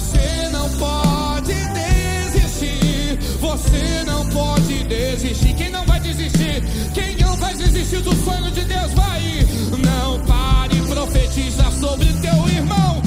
você 0.00 0.48
não 0.50 0.68
pode 0.78 1.52
desistir. 1.52 3.18
Você 3.38 4.04
não 4.06 4.26
pode 4.30 4.84
desistir. 4.84 5.54
Quem 5.54 5.70
não 5.70 5.84
vai 5.84 6.00
desistir? 6.00 6.62
Quem 6.94 7.16
não 7.16 7.36
vai 7.36 7.54
desistir 7.54 8.00
do 8.00 8.14
sonho 8.24 8.50
de 8.50 8.62
Deus? 8.64 8.92
Vai! 8.92 9.46
Não 9.84 10.20
pare, 10.20 10.76
profetiza 10.82 11.70
sobre 11.72 12.06
teu 12.14 12.48
irmão. 12.48 13.02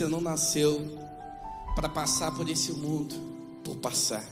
Você 0.00 0.08
não 0.08 0.22
nasceu 0.22 0.98
para 1.74 1.86
passar 1.86 2.34
por 2.34 2.48
esse 2.48 2.72
mundo, 2.72 3.14
por 3.62 3.76
passar. 3.76 4.24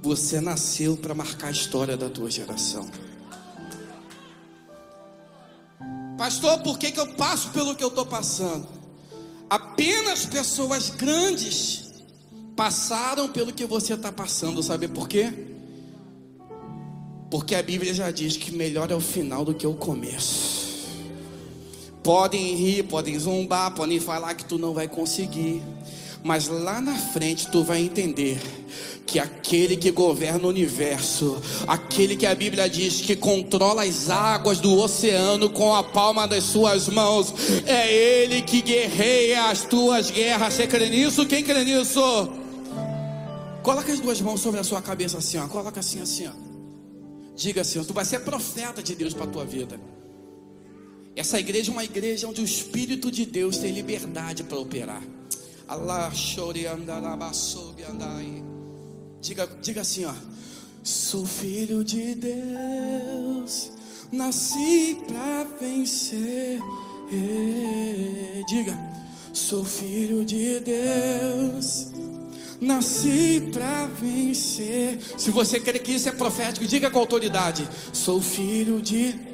Você 0.00 0.40
nasceu 0.40 0.96
para 0.96 1.12
marcar 1.16 1.48
a 1.48 1.50
história 1.50 1.96
da 1.96 2.08
tua 2.08 2.30
geração. 2.30 2.88
Pastor, 6.16 6.60
por 6.60 6.78
que, 6.78 6.92
que 6.92 7.00
eu 7.00 7.08
passo 7.14 7.50
pelo 7.50 7.74
que 7.74 7.82
eu 7.82 7.88
estou 7.88 8.06
passando? 8.06 8.68
Apenas 9.50 10.26
pessoas 10.26 10.90
grandes 10.90 11.90
passaram 12.54 13.28
pelo 13.32 13.52
que 13.52 13.66
você 13.66 13.94
está 13.94 14.12
passando, 14.12 14.62
sabe 14.62 14.86
por 14.86 15.08
quê? 15.08 15.32
Porque 17.28 17.56
a 17.56 17.62
Bíblia 17.64 17.92
já 17.92 18.12
diz 18.12 18.36
que 18.36 18.52
melhor 18.52 18.92
é 18.92 18.94
o 18.94 19.00
final 19.00 19.44
do 19.44 19.54
que 19.54 19.66
o 19.66 19.74
começo. 19.74 20.71
Podem 22.02 22.54
rir, 22.56 22.82
podem 22.84 23.18
zombar, 23.18 23.74
podem 23.74 24.00
falar 24.00 24.34
que 24.34 24.44
tu 24.44 24.58
não 24.58 24.74
vai 24.74 24.88
conseguir, 24.88 25.62
mas 26.22 26.48
lá 26.48 26.80
na 26.80 26.96
frente 26.96 27.48
tu 27.48 27.62
vai 27.62 27.80
entender 27.80 28.40
que 29.06 29.18
aquele 29.18 29.76
que 29.76 29.90
governa 29.90 30.46
o 30.46 30.48
universo, 30.48 31.40
aquele 31.66 32.16
que 32.16 32.26
a 32.26 32.34
Bíblia 32.34 32.68
diz 32.68 33.02
que 33.02 33.14
controla 33.14 33.84
as 33.84 34.08
águas 34.08 34.58
do 34.58 34.78
oceano 34.80 35.50
com 35.50 35.74
a 35.74 35.82
palma 35.82 36.26
das 36.26 36.44
suas 36.44 36.88
mãos, 36.88 37.34
é 37.66 37.92
ele 37.92 38.42
que 38.42 38.62
guerreia 38.62 39.50
as 39.50 39.62
tuas 39.64 40.10
guerras. 40.10 40.54
Você 40.54 40.66
crê 40.66 40.88
nisso? 40.88 41.26
Quem 41.26 41.42
crê 41.42 41.64
nisso? 41.64 42.00
Coloca 43.62 43.92
as 43.92 44.00
duas 44.00 44.20
mãos 44.20 44.40
sobre 44.40 44.58
a 44.58 44.64
sua 44.64 44.82
cabeça 44.82 45.18
assim, 45.18 45.38
ó. 45.38 45.46
Coloca 45.46 45.78
assim, 45.78 46.00
assim, 46.00 46.26
ó. 46.26 46.32
Diga 47.36 47.60
assim, 47.60 47.78
ó, 47.78 47.84
tu 47.84 47.92
vai 47.92 48.04
ser 48.04 48.20
profeta 48.20 48.82
de 48.82 48.94
Deus 48.94 49.14
para 49.14 49.24
a 49.24 49.28
tua 49.28 49.44
vida. 49.44 49.78
Essa 51.14 51.38
igreja 51.38 51.70
é 51.70 51.72
uma 51.72 51.84
igreja 51.84 52.26
onde 52.26 52.40
o 52.40 52.44
Espírito 52.44 53.10
de 53.10 53.26
Deus 53.26 53.58
tem 53.58 53.72
liberdade 53.72 54.42
para 54.42 54.58
operar. 54.58 55.02
Allah 55.68 56.10
Diga, 59.20 59.48
diga 59.60 59.80
assim, 59.82 60.04
ó. 60.04 60.14
Sou 60.82 61.24
filho 61.24 61.84
de 61.84 62.14
Deus, 62.14 63.70
nasci 64.10 64.98
para 65.06 65.44
vencer. 65.60 66.60
Diga, 68.48 68.76
sou 69.32 69.64
filho 69.64 70.24
de 70.24 70.58
Deus, 70.60 71.88
nasci 72.60 73.48
para 73.52 73.86
vencer. 73.86 74.98
Se 75.16 75.30
você 75.30 75.60
crê 75.60 75.78
que 75.78 75.92
isso 75.92 76.08
é 76.08 76.12
profético, 76.12 76.66
diga 76.66 76.90
com 76.90 76.98
autoridade: 76.98 77.68
Sou 77.92 78.20
filho 78.20 78.80
de 78.80 79.12
Deus 79.12 79.31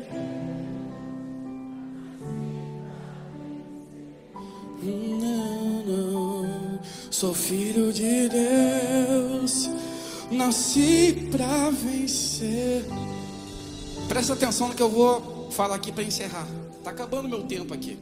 Sou 7.19 7.35
filho 7.35 7.93
de 7.93 8.29
Deus, 8.29 9.69
nasci 10.31 11.29
para 11.33 11.69
vencer. 11.71 12.85
Presta 14.07 14.35
atenção 14.35 14.69
no 14.69 14.75
que 14.77 14.81
eu 14.81 14.89
vou 14.89 15.51
falar 15.51 15.75
aqui 15.75 15.91
para 15.91 16.05
encerrar. 16.05 16.47
Tá 16.85 16.91
acabando 16.91 17.29
meu 17.29 17.43
tempo 17.43 17.75
aqui. 17.75 17.99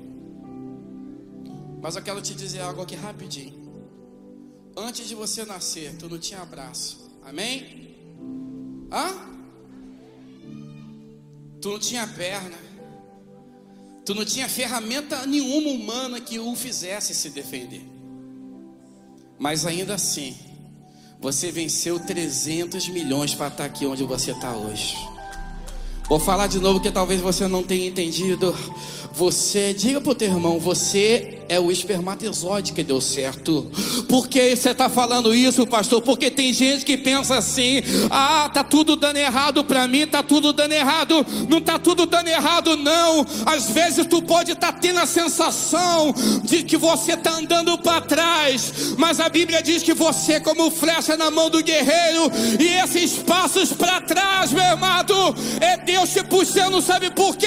Mas 1.81 1.97
eu 1.97 2.03
quero 2.03 2.21
te 2.21 2.35
dizer 2.35 2.61
algo 2.61 2.83
aqui 2.83 2.95
rapidinho. 2.95 3.55
Antes 4.77 5.09
de 5.09 5.15
você 5.15 5.47
nascer, 5.47 5.97
tu 5.97 6.11
não 6.11 6.19
tinha 6.19 6.43
abraço. 6.43 7.11
Amém? 7.25 7.97
Hã? 8.93 9.15
Tu 11.63 11.71
não 11.71 11.79
tinha 11.79 12.07
perna. 12.07 12.59
Tu 14.05 14.15
não 14.15 14.27
tinha 14.27 14.47
ferramenta 14.47 15.27
nenhuma 15.27 15.71
humana 15.71 16.21
que 16.21 16.39
o 16.39 16.55
fizesse 16.55 17.15
se 17.15 17.31
defender. 17.31 17.96
Mas 19.39 19.67
ainda 19.67 19.95
assim, 19.95 20.35
você 21.21 21.51
venceu 21.51 21.99
300 21.99 22.89
milhões 22.89 23.35
para 23.35 23.49
estar 23.49 23.65
aqui 23.65 23.87
onde 23.87 24.05
você 24.05 24.31
está 24.31 24.53
hoje. 24.57 24.97
Vou 26.09 26.21
falar 26.21 26.47
de 26.47 26.61
novo 26.61 26.81
que 26.81 26.91
talvez 26.91 27.21
você 27.21 27.49
não 27.49 27.63
tenha 27.63 27.89
entendido. 27.89 28.55
Você, 29.13 29.75
diga 29.75 30.01
para 30.01 30.13
o 30.13 30.15
teu 30.15 30.29
irmão, 30.29 30.61
você 30.61 31.36
é 31.49 31.59
o 31.59 31.71
espermatozoide 31.71 32.73
que 32.73 32.83
deu 32.83 33.01
certo. 33.01 33.71
Por 34.09 34.29
que 34.29 34.55
você 34.55 34.71
está 34.71 34.89
falando 34.89 35.35
isso, 35.35 35.67
pastor? 35.67 36.03
Porque 36.03 36.31
tem 36.31 36.53
gente 36.53 36.85
que 36.85 36.97
pensa 36.97 37.37
assim: 37.37 37.83
ah, 38.11 38.51
tá 38.53 38.65
tudo 38.65 38.97
dando 38.97 39.17
errado 39.17 39.65
para 39.65 39.87
mim, 39.87 40.07
tá 40.07 40.23
tudo 40.23 40.53
dando 40.53 40.73
errado. 40.73 41.25
Não 41.49 41.61
tá 41.61 41.79
tudo 41.79 42.07
dando 42.07 42.29
errado, 42.29 42.77
não. 42.77 43.27
Às 43.45 43.71
vezes 43.71 44.07
tu 44.07 44.23
pode 44.23 44.53
estar 44.53 44.73
tá 44.73 44.79
tendo 44.79 45.01
a 45.01 45.07
sensação 45.07 46.15
de 46.45 46.63
que 46.63 46.77
você 46.77 47.13
está 47.13 47.33
andando 47.33 47.79
para 47.79 48.01
trás, 48.01 48.95
mas 48.97 49.21
a 49.21 49.29
Bíblia 49.29 49.63
diz 49.63 49.83
que 49.83 49.95
você, 49.95 50.35
é 50.35 50.41
como 50.41 50.71
flecha 50.71 51.17
na 51.17 51.31
mão 51.31 51.49
do 51.51 51.63
guerreiro, 51.63 52.31
e 52.59 52.67
esses 52.83 53.19
passos 53.19 53.73
para 53.73 54.01
trás, 54.01 54.53
meu 54.53 54.65
amado, 54.65 55.15
é 55.61 55.77
Deus 55.77 56.11
te 56.11 56.23
puxando, 56.25 56.81
sabe 56.81 57.11
por 57.11 57.37
quê? 57.37 57.47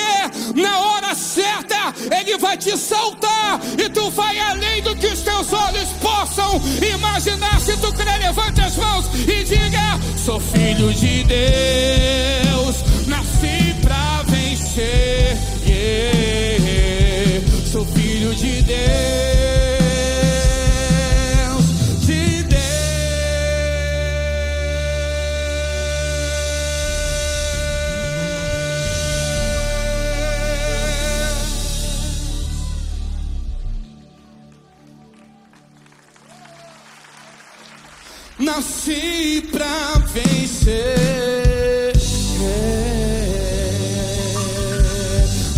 Na 0.56 0.80
hora 0.80 1.16
certa, 1.16 1.94
Ele 2.20 2.38
vai 2.38 2.58
te 2.58 2.78
saltar 2.78 3.60
e 3.78 3.89
tu 3.90 4.10
vai 4.12 4.38
além 4.40 4.82
do 4.82 4.96
que 4.96 5.08
os 5.08 5.22
teus 5.22 5.52
olhos 5.54 5.90
possam 6.02 6.62
imaginar. 6.94 7.60
Se 7.60 7.76
tu 7.78 7.92
crer, 7.94 8.20
levante 8.20 8.62
as 8.62 8.76
mãos 8.76 9.10
e 9.28 9.44
diga: 9.44 10.00
Sou 10.18 10.40
filho 10.40 10.94
de 10.94 11.24
Deus, 11.24 12.84
nasci 13.08 13.76
pra 13.82 14.24
vencer. 14.28 15.38
Yeah. 15.66 17.46
Sou 17.66 17.86
filho 17.86 18.34
de 18.36 18.62
Deus. 18.62 19.79
Nasci 38.50 39.48
pra 39.52 40.00
vencer. 40.14 41.94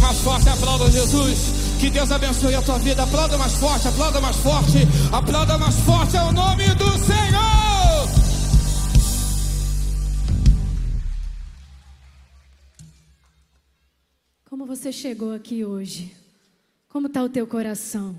Mais 0.01 0.17
forte, 0.19 0.49
aplauda 0.49 0.91
Jesus. 0.91 1.39
Que 1.80 1.89
Deus 1.89 2.12
abençoe 2.12 2.56
a 2.56 2.62
tua 2.62 2.77
vida. 2.80 3.04
Aplauda 3.04 3.38
mais 3.38 3.54
forte, 3.54 3.88
aplauda 3.88 4.19
mais 4.19 4.36
forte, 4.38 4.80
aplauda 5.12 5.58
mais 5.58 5.75
forte. 5.80 6.17
É 6.17 6.23
o 6.23 6.32
nome 6.32 6.67
do 6.75 6.91
Senhor. 6.97 7.51
Como 14.49 14.65
você 14.65 14.91
chegou 14.91 15.34
aqui 15.34 15.63
hoje? 15.63 16.13
Como 16.89 17.08
está 17.08 17.23
o 17.23 17.30
teu 17.30 17.47
coração? 17.47 18.15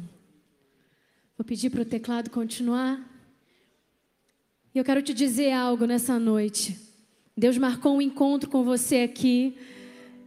Vou 1.36 1.44
pedir 1.44 1.68
para 1.68 1.82
o 1.82 1.84
teclado 1.84 2.30
continuar. 2.30 3.11
E 4.74 4.78
eu 4.78 4.84
quero 4.84 5.02
te 5.02 5.12
dizer 5.12 5.52
algo 5.52 5.84
nessa 5.84 6.18
noite. 6.18 6.78
Deus 7.36 7.58
marcou 7.58 7.96
um 7.96 8.00
encontro 8.00 8.48
com 8.48 8.64
você 8.64 9.00
aqui. 9.00 9.54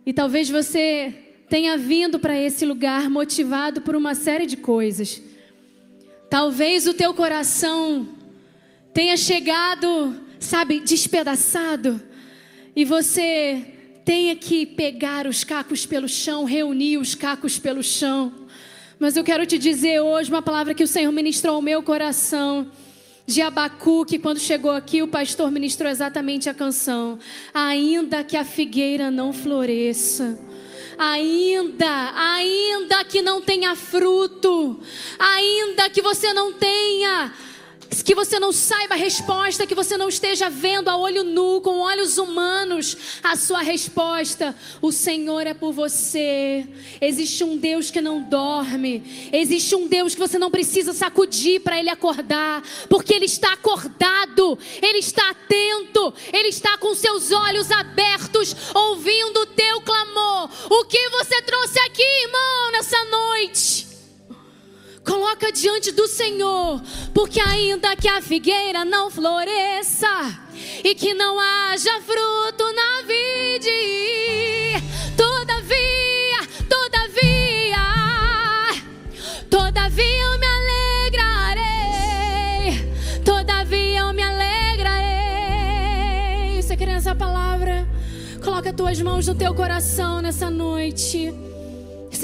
E 0.06 0.14
talvez 0.14 0.48
você 0.52 1.16
tenha 1.50 1.76
vindo 1.80 2.20
para 2.20 2.38
esse 2.40 2.64
lugar 2.64 3.10
motivado 3.10 3.82
por 3.82 3.96
uma 3.96 4.14
série 4.14 4.46
de 4.46 4.56
coisas. 4.56 5.20
Talvez 6.30 6.86
o 6.86 6.94
teu 6.94 7.12
coração 7.12 8.08
tenha 8.94 9.18
chegado, 9.18 10.16
sabe, 10.40 10.80
despedaçado. 10.80 12.00
E 12.76 12.86
você 12.86 13.66
tenha 14.06 14.36
que 14.36 14.64
pegar 14.64 15.26
os 15.26 15.44
cacos 15.44 15.88
pelo 15.88 16.08
chão, 16.08 16.44
reunir 16.44 17.00
os 17.00 17.16
cacos 17.16 17.58
pelo 17.58 17.82
chão. 17.82 18.32
Mas 19.00 19.18
eu 19.18 19.24
quero 19.24 19.44
te 19.48 19.58
dizer 19.58 20.02
hoje 20.02 20.30
uma 20.30 20.44
palavra 20.44 20.76
que 20.76 20.84
o 20.84 20.88
Senhor 20.88 21.12
ministrou 21.12 21.56
ao 21.56 21.62
meu 21.64 21.82
coração 21.82 22.70
de 23.26 23.42
Abacuque, 23.42 24.20
quando 24.20 24.40
chegou 24.40 24.72
aqui, 24.72 25.02
o 25.02 25.08
pastor 25.08 25.50
ministrou 25.50 25.90
exatamente 25.90 26.50
a 26.50 26.54
canção. 26.54 27.18
Ainda 27.54 28.24
que 28.24 28.38
a 28.38 28.46
figueira 28.46 29.10
não 29.10 29.34
floresça, 29.34 30.38
ainda, 30.98 32.14
ainda 32.16 33.04
que 33.04 33.22
não 33.22 33.42
tenha 33.42 33.76
fruto, 33.76 34.80
ainda 35.18 35.90
que 35.90 36.02
você 36.02 36.34
não 36.34 36.54
tenha 36.54 37.34
que 38.04 38.16
você 38.16 38.40
não 38.40 38.52
saiba 38.52 38.96
a 38.96 38.98
resposta, 38.98 39.66
que 39.66 39.76
você 39.76 39.98
não 39.98 40.10
esteja 40.10 40.50
vendo 40.50 40.90
a 40.90 40.98
olho 40.98 41.24
nu, 41.24 41.62
com 41.62 41.80
olhos 41.80 42.18
humanos, 42.18 42.98
a 43.24 43.36
sua 43.36 43.62
resposta. 43.62 44.56
O 44.82 44.92
Senhor 44.92 45.48
é 45.48 45.54
por 45.54 45.72
você. 45.72 46.68
Existe 47.02 47.44
um 47.44 47.58
Deus 47.58 47.92
que 47.92 48.02
não 48.02 48.22
dorme. 48.22 49.30
Existe 49.32 49.76
um 49.76 49.88
Deus 49.88 50.14
que 50.14 50.20
você 50.20 50.38
não 50.38 50.52
precisa 50.52 50.94
sacudir 50.94 51.62
para 51.62 51.80
ele 51.80 51.90
acordar, 51.90 52.64
porque 52.90 53.14
ele 53.14 53.26
está 53.26 53.54
acordado, 53.54 54.58
ele 54.82 55.00
está 55.00 55.30
atento, 55.30 56.14
ele 56.32 56.50
está 56.50 56.78
com 56.78 56.94
seus 56.94 57.32
olhos 57.32 57.72
abertos, 57.72 58.56
ouvindo 58.74 59.42
o 59.42 59.46
teu 59.48 59.82
clamor. 59.82 60.50
O 60.70 60.86
que 60.86 61.10
você 61.10 61.42
trouxe 61.42 61.80
aqui, 61.80 62.04
irmão, 62.24 62.72
nessa 62.72 63.04
noite? 63.06 63.95
Coloca 65.06 65.52
diante 65.52 65.92
do 65.92 66.08
Senhor, 66.08 66.82
porque 67.14 67.40
ainda 67.40 67.96
que 67.96 68.08
a 68.08 68.24
figueira 68.24 68.84
não 68.84 69.12
floresça 69.12 70.08
e 70.84 70.96
que 70.96 71.14
não 71.14 71.40
haja 71.40 72.02
fruto 72.02 72.64
na 72.74 73.04
vide, 73.04 74.82
todavia, 75.16 76.40
todavia, 76.68 77.86
todavia 79.48 80.24
eu 80.24 80.40
me 80.40 80.48
alegrarei, 81.14 82.92
todavia 83.24 84.00
eu 84.00 84.12
me 84.12 84.24
alegrarei. 84.24 85.04
Você 86.64 86.76
quer 86.76 86.90
essa 86.90 87.14
palavra? 87.14 87.88
Coloca 88.44 88.72
as 88.72 88.76
tuas 88.76 89.00
mãos 89.00 89.28
no 89.28 89.36
teu 89.36 89.54
coração 89.54 90.20
nessa 90.20 90.50
noite. 90.50 91.32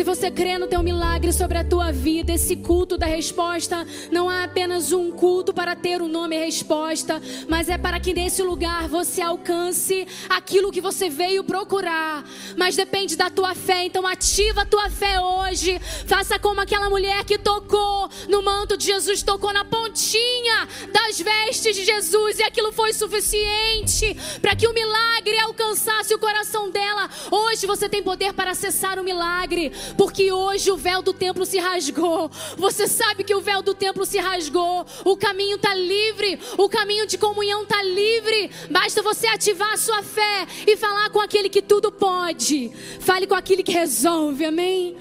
Se 0.02 0.06
você 0.06 0.32
crê 0.32 0.58
no 0.58 0.66
teu 0.66 0.82
milagre 0.82 1.32
sobre 1.32 1.60
a 1.60 1.64
tua 1.64 1.92
vida, 1.92 2.34
esse 2.34 2.56
culto 2.56 2.98
da 2.98 3.06
resposta 3.06 3.86
não 4.12 4.32
é 4.32 4.46
apenas 4.46 4.92
um 4.92 5.12
culto 5.12 5.54
para 5.54 5.76
ter 5.76 6.02
o 6.02 6.08
nome 6.08 6.36
resposta, 6.36 7.22
mas 7.48 7.70
é 7.70 7.78
para 7.78 8.00
que 8.00 8.12
nesse 8.12 8.42
lugar 8.42 8.88
você 8.88 9.22
alcance 9.22 10.08
aquilo 10.28 10.72
que 10.72 10.82
você 10.82 11.08
veio 11.08 11.44
procurar. 11.44 12.28
Mas 12.58 12.76
depende 12.76 13.16
da 13.16 13.30
tua 13.30 13.54
fé, 13.54 13.86
então 13.86 14.08
ativa 14.08 14.64
a 14.64 14.66
tua 14.66 14.90
fé 14.90 15.22
hoje. 15.22 15.80
Faça 16.08 16.40
como 16.40 16.62
aquela 16.62 16.90
mulher 16.90 17.24
que 17.24 17.38
tocou 17.38 18.10
no 18.28 18.42
manto 18.42 18.76
de 18.78 18.86
Jesus, 18.86 19.22
tocou 19.22 19.54
na 19.54 19.64
pontinha 19.64 20.68
das 20.92 21.20
vestes 21.20 21.76
de 21.76 21.86
Jesus 21.86 22.40
e 22.40 22.44
aquilo 22.44 22.72
foi 22.72 22.92
suficiente 22.92 24.18
para 24.42 24.56
que 24.56 24.66
o 24.66 24.74
milagre 24.74 25.38
alcançasse 25.38 26.12
o 26.16 26.18
coração 26.18 26.72
dela. 26.72 27.08
Hoje 27.30 27.68
você 27.68 27.88
tem 27.88 28.02
poder 28.02 28.34
para 28.34 28.50
acessar 28.50 28.98
o 28.98 29.04
milagre 29.04 29.72
porque 29.98 30.32
hoje 30.32 30.72
o 30.72 30.78
véu 30.78 31.02
do 31.02 31.14
templo 31.14 31.46
se 31.46 31.60
rasgou. 31.60 32.30
Você 32.58 32.88
sabe 32.88 33.24
que 33.24 33.36
o 33.36 33.42
véu 33.42 33.62
do 33.62 33.74
templo 33.74 34.06
se 34.06 34.18
rasgou. 34.18 34.86
O 35.06 35.18
caminho 35.18 35.56
está 35.56 35.74
livre, 35.74 36.40
o 36.58 36.70
caminho 36.70 37.08
de 37.08 37.18
comunhão 37.18 37.64
está 37.64 37.82
livre. 37.84 38.52
Basta 38.70 39.02
você 39.02 39.28
ativar 39.28 39.74
a 39.74 39.78
sua 39.78 40.04
fé 40.04 40.48
e 40.68 40.78
falar 40.78 41.10
com 41.10 41.20
aquele 41.20 41.50
que 41.50 41.62
tudo 41.62 41.92
pode. 41.92 42.72
Fale 43.00 43.28
com 43.28 43.36
aquele 43.36 43.64
que 43.64 43.72
resolve, 43.72 44.46
amém? 44.46 44.96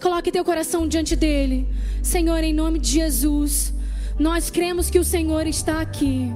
Coloque 0.00 0.32
teu 0.32 0.44
coração 0.44 0.86
diante 0.86 1.16
dele. 1.16 1.66
Senhor, 2.02 2.44
em 2.44 2.52
nome 2.52 2.78
de 2.78 2.90
Jesus, 2.90 3.72
nós 4.18 4.50
cremos 4.50 4.90
que 4.90 4.98
o 4.98 5.04
Senhor 5.04 5.46
está 5.46 5.80
aqui. 5.80 6.30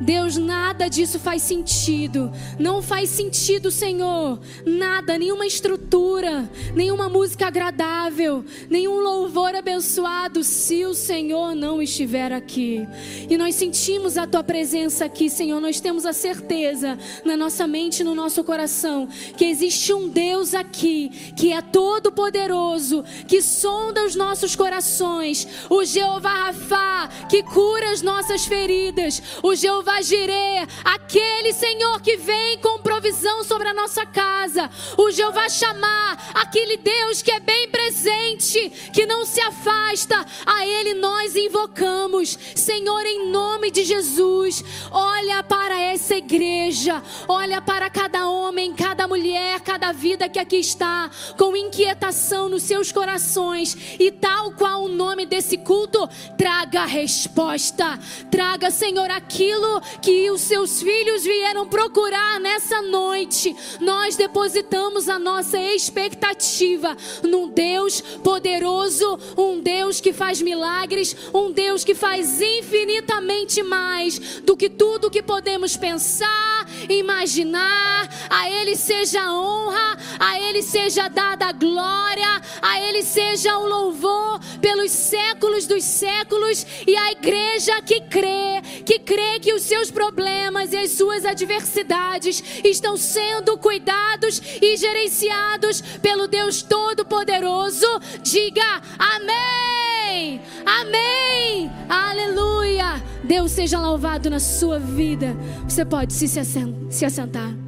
Deus, 0.00 0.36
nada 0.36 0.88
disso 0.88 1.18
faz 1.18 1.42
sentido. 1.42 2.30
Não 2.58 2.82
faz 2.82 3.10
sentido, 3.10 3.70
Senhor. 3.70 4.38
Nada, 4.66 5.18
nenhuma 5.18 5.46
estrutura, 5.46 6.48
nenhuma 6.74 7.08
música 7.08 7.46
agradável, 7.46 8.44
nenhum 8.68 9.00
louvor 9.00 9.54
abençoado 9.54 10.44
se 10.44 10.84
o 10.84 10.94
Senhor 10.94 11.54
não 11.54 11.80
estiver 11.80 12.32
aqui. 12.32 12.86
E 13.28 13.36
nós 13.36 13.54
sentimos 13.54 14.16
a 14.18 14.26
tua 14.26 14.42
presença 14.42 15.04
aqui, 15.04 15.30
Senhor. 15.30 15.60
Nós 15.60 15.80
temos 15.80 16.06
a 16.06 16.12
certeza 16.12 16.98
na 17.24 17.36
nossa 17.36 17.66
mente 17.66 18.04
no 18.04 18.14
nosso 18.14 18.42
coração 18.44 19.08
que 19.36 19.44
existe 19.44 19.92
um 19.92 20.08
Deus 20.08 20.54
aqui 20.54 21.10
que 21.36 21.52
é 21.52 21.60
todo 21.60 22.12
poderoso, 22.12 23.04
que 23.26 23.40
sonda 23.40 24.04
os 24.04 24.14
nossos 24.14 24.54
corações, 24.56 25.46
o 25.68 25.84
Jeová 25.84 26.44
Rafa, 26.50 27.08
que 27.28 27.42
cura 27.42 27.90
as 27.90 28.02
nossas 28.02 28.44
feridas, 28.44 29.22
o 29.42 29.54
Jeová 29.54 29.83
Jeová 29.84 30.00
Jireh, 30.00 30.66
aquele 30.82 31.52
Senhor 31.52 32.00
que 32.00 32.16
vem 32.16 32.56
com 32.56 32.78
provisão 32.78 33.44
sobre 33.44 33.68
a 33.68 33.74
nossa 33.74 34.06
casa, 34.06 34.70
o 34.96 35.10
Jeová 35.10 35.46
chamar, 35.50 36.32
aquele 36.32 36.78
Deus 36.78 37.20
que 37.20 37.30
é 37.30 37.38
bem 37.38 37.68
presente, 37.68 38.70
que 38.94 39.04
não 39.04 39.26
se 39.26 39.42
afasta, 39.42 40.24
a 40.46 40.66
Ele 40.66 40.94
nós 40.94 41.36
invocamos, 41.36 42.38
Senhor, 42.54 43.04
em 43.04 43.28
nome 43.28 43.70
de 43.70 43.84
Jesus, 43.84 44.64
olha 44.90 45.42
para 45.42 45.78
essa 45.78 46.14
igreja, 46.14 47.02
olha 47.28 47.60
para 47.60 47.90
cada 47.90 48.26
homem, 48.26 48.72
cada 48.72 49.06
mulher, 49.06 49.60
cada 49.60 49.92
vida 49.92 50.30
que 50.30 50.38
aqui 50.38 50.56
está, 50.56 51.10
com 51.36 51.54
inquietação 51.54 52.48
nos 52.48 52.62
seus 52.62 52.90
corações, 52.90 53.76
e 54.00 54.10
tal 54.10 54.52
qual 54.52 54.84
o 54.84 54.88
nome 54.88 55.26
desse 55.26 55.58
culto, 55.58 56.08
traga 56.38 56.86
resposta, 56.86 57.98
traga, 58.30 58.70
Senhor, 58.70 59.10
aquilo 59.10 59.73
que 60.00 60.30
os 60.30 60.40
seus 60.40 60.82
filhos 60.82 61.24
vieram 61.24 61.66
procurar 61.66 62.40
nessa 62.40 62.82
noite. 62.82 63.54
Nós 63.80 64.16
depositamos 64.16 65.08
a 65.08 65.18
nossa 65.18 65.58
expectativa 65.58 66.96
num 67.22 67.48
Deus 67.48 68.00
poderoso, 68.00 69.18
um 69.36 69.60
Deus 69.60 70.00
que 70.00 70.12
faz 70.12 70.40
milagres, 70.40 71.16
um 71.32 71.50
Deus 71.50 71.84
que 71.84 71.94
faz 71.94 72.40
infinitamente 72.40 73.62
mais 73.62 74.18
do 74.42 74.56
que 74.56 74.68
tudo 74.68 75.10
que 75.10 75.22
podemos 75.22 75.76
pensar, 75.76 76.66
imaginar. 76.88 78.08
A 78.30 78.50
Ele 78.50 78.76
seja 78.76 79.22
a 79.22 79.32
honra, 79.32 79.98
a 80.18 80.40
Ele 80.40 80.62
seja 80.62 81.08
dada 81.08 81.46
a 81.46 81.52
glória, 81.52 82.40
a 82.60 82.80
Ele 82.80 83.02
seja 83.02 83.56
o 83.58 83.66
louvor 83.66 84.40
pelos 84.60 84.90
séculos 84.90 85.66
dos 85.66 85.84
séculos 85.84 86.66
e 86.86 86.96
a 86.96 87.12
igreja 87.12 87.82
que 87.82 88.00
crê, 88.02 88.62
que 88.84 88.98
crê 88.98 89.38
que 89.40 89.52
os 89.52 89.62
seus 89.64 89.90
problemas 89.90 90.72
e 90.72 90.76
as 90.76 90.92
suas 90.92 91.24
adversidades 91.24 92.42
estão 92.64 92.96
sendo 92.96 93.58
cuidados 93.58 94.40
e 94.60 94.76
gerenciados 94.76 95.80
pelo 96.00 96.28
Deus 96.28 96.62
Todo-Poderoso. 96.62 97.86
Diga 98.22 98.82
amém! 98.98 100.40
Amém! 100.64 101.70
Aleluia! 101.88 103.02
Deus 103.24 103.52
seja 103.52 103.80
louvado 103.80 104.28
na 104.30 104.38
sua 104.38 104.78
vida. 104.78 105.34
Você 105.66 105.84
pode 105.84 106.12
se, 106.12 106.28
se 106.28 107.04
assentar. 107.04 107.63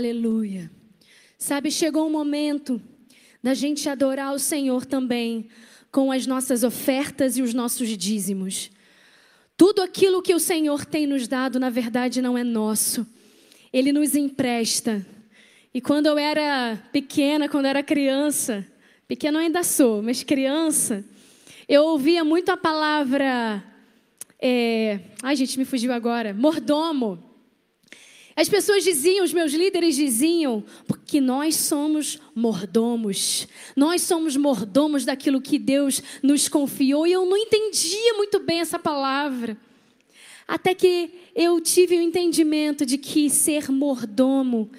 Aleluia. 0.00 0.70
Sabe, 1.36 1.70
chegou 1.70 2.06
o 2.06 2.10
momento 2.10 2.80
da 3.42 3.52
gente 3.52 3.86
adorar 3.86 4.32
o 4.32 4.38
Senhor 4.38 4.86
também 4.86 5.46
com 5.92 6.10
as 6.10 6.26
nossas 6.26 6.64
ofertas 6.64 7.36
e 7.36 7.42
os 7.42 7.52
nossos 7.52 7.86
dízimos. 7.98 8.70
Tudo 9.58 9.82
aquilo 9.82 10.22
que 10.22 10.34
o 10.34 10.40
Senhor 10.40 10.86
tem 10.86 11.06
nos 11.06 11.28
dado, 11.28 11.60
na 11.60 11.68
verdade, 11.68 12.22
não 12.22 12.38
é 12.38 12.42
nosso. 12.42 13.06
Ele 13.70 13.92
nos 13.92 14.14
empresta. 14.14 15.04
E 15.74 15.82
quando 15.82 16.06
eu 16.06 16.16
era 16.16 16.82
pequena, 16.90 17.46
quando 17.46 17.66
eu 17.66 17.70
era 17.70 17.82
criança, 17.82 18.66
pequena 19.06 19.40
ainda 19.40 19.62
sou, 19.62 20.02
mas 20.02 20.22
criança, 20.22 21.04
eu 21.68 21.84
ouvia 21.84 22.24
muito 22.24 22.48
a 22.48 22.56
palavra. 22.56 23.62
É... 24.40 25.00
Ai, 25.22 25.36
gente, 25.36 25.58
me 25.58 25.66
fugiu 25.66 25.92
agora. 25.92 26.32
Mordomo. 26.32 27.29
As 28.40 28.48
pessoas 28.48 28.82
diziam, 28.82 29.22
os 29.22 29.34
meus 29.34 29.52
líderes 29.52 29.94
diziam, 29.94 30.64
porque 30.86 31.20
nós 31.20 31.56
somos 31.56 32.18
mordomos. 32.34 33.46
Nós 33.76 34.00
somos 34.00 34.34
mordomos 34.34 35.04
daquilo 35.04 35.42
que 35.42 35.58
Deus 35.58 36.02
nos 36.22 36.48
confiou. 36.48 37.06
E 37.06 37.12
eu 37.12 37.26
não 37.26 37.36
entendia 37.36 38.14
muito 38.14 38.40
bem 38.40 38.60
essa 38.60 38.78
palavra. 38.78 39.58
Até 40.48 40.74
que 40.74 41.10
eu 41.34 41.60
tive 41.60 41.98
o 41.98 42.00
entendimento 42.00 42.86
de 42.86 42.96
que 42.96 43.28
ser 43.28 43.70
mordomo 43.70 44.70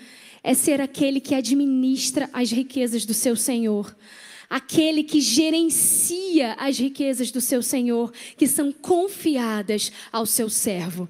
é 0.43 0.56
ser 0.56 0.82
aquele 0.82 1.19
que 1.19 1.36
administra 1.36 2.32
as 2.34 2.50
riquezas 2.50 3.06
do 3.06 3.13
seu 3.13 3.36
Senhor. 3.36 3.95
Aquele 4.50 5.04
que 5.04 5.21
gerencia 5.21 6.54
as 6.54 6.80
riquezas 6.80 7.30
do 7.30 7.39
seu 7.39 7.62
Senhor, 7.62 8.12
que 8.36 8.47
são 8.47 8.71
confiadas 8.71 9.91
ao 10.12 10.26
seu 10.26 10.50
servo. 10.50 11.08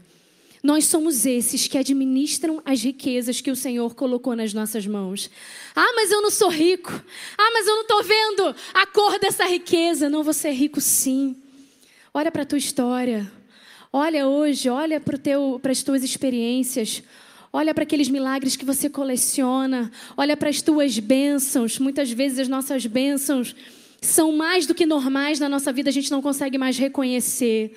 Nós 0.63 0.85
somos 0.85 1.25
esses 1.25 1.67
que 1.67 1.77
administram 1.77 2.61
as 2.63 2.83
riquezas 2.83 3.41
que 3.41 3.49
o 3.49 3.55
Senhor 3.55 3.95
colocou 3.95 4.35
nas 4.35 4.53
nossas 4.53 4.85
mãos. 4.85 5.29
Ah, 5.75 5.93
mas 5.95 6.11
eu 6.11 6.21
não 6.21 6.29
sou 6.29 6.49
rico. 6.49 6.91
Ah, 7.37 7.51
mas 7.51 7.67
eu 7.67 7.75
não 7.75 7.81
estou 7.81 8.03
vendo 8.03 8.55
a 8.73 8.85
cor 8.85 9.17
dessa 9.17 9.45
riqueza. 9.45 10.07
Não, 10.07 10.23
você 10.23 10.49
é 10.49 10.53
rico 10.53 10.79
sim. 10.79 11.35
Olha 12.13 12.31
para 12.31 12.43
a 12.43 12.45
tua 12.45 12.59
história. 12.59 13.31
Olha 13.91 14.27
hoje, 14.27 14.69
olha 14.69 15.01
para 15.01 15.71
as 15.71 15.81
tuas 15.81 16.03
experiências. 16.03 17.01
Olha 17.51 17.73
para 17.73 17.83
aqueles 17.83 18.07
milagres 18.07 18.55
que 18.55 18.63
você 18.63 18.87
coleciona. 18.87 19.91
Olha 20.15 20.37
para 20.37 20.49
as 20.49 20.61
tuas 20.61 20.99
bênçãos. 20.99 21.79
Muitas 21.79 22.11
vezes 22.11 22.37
as 22.37 22.47
nossas 22.47 22.85
bênçãos 22.85 23.55
são 24.01 24.31
mais 24.31 24.65
do 24.65 24.73
que 24.73 24.85
normais 24.85 25.39
na 25.39 25.47
nossa 25.47 25.71
vida, 25.71 25.89
a 25.89 25.93
gente 25.93 26.09
não 26.09 26.21
consegue 26.21 26.57
mais 26.57 26.77
reconhecer. 26.77 27.73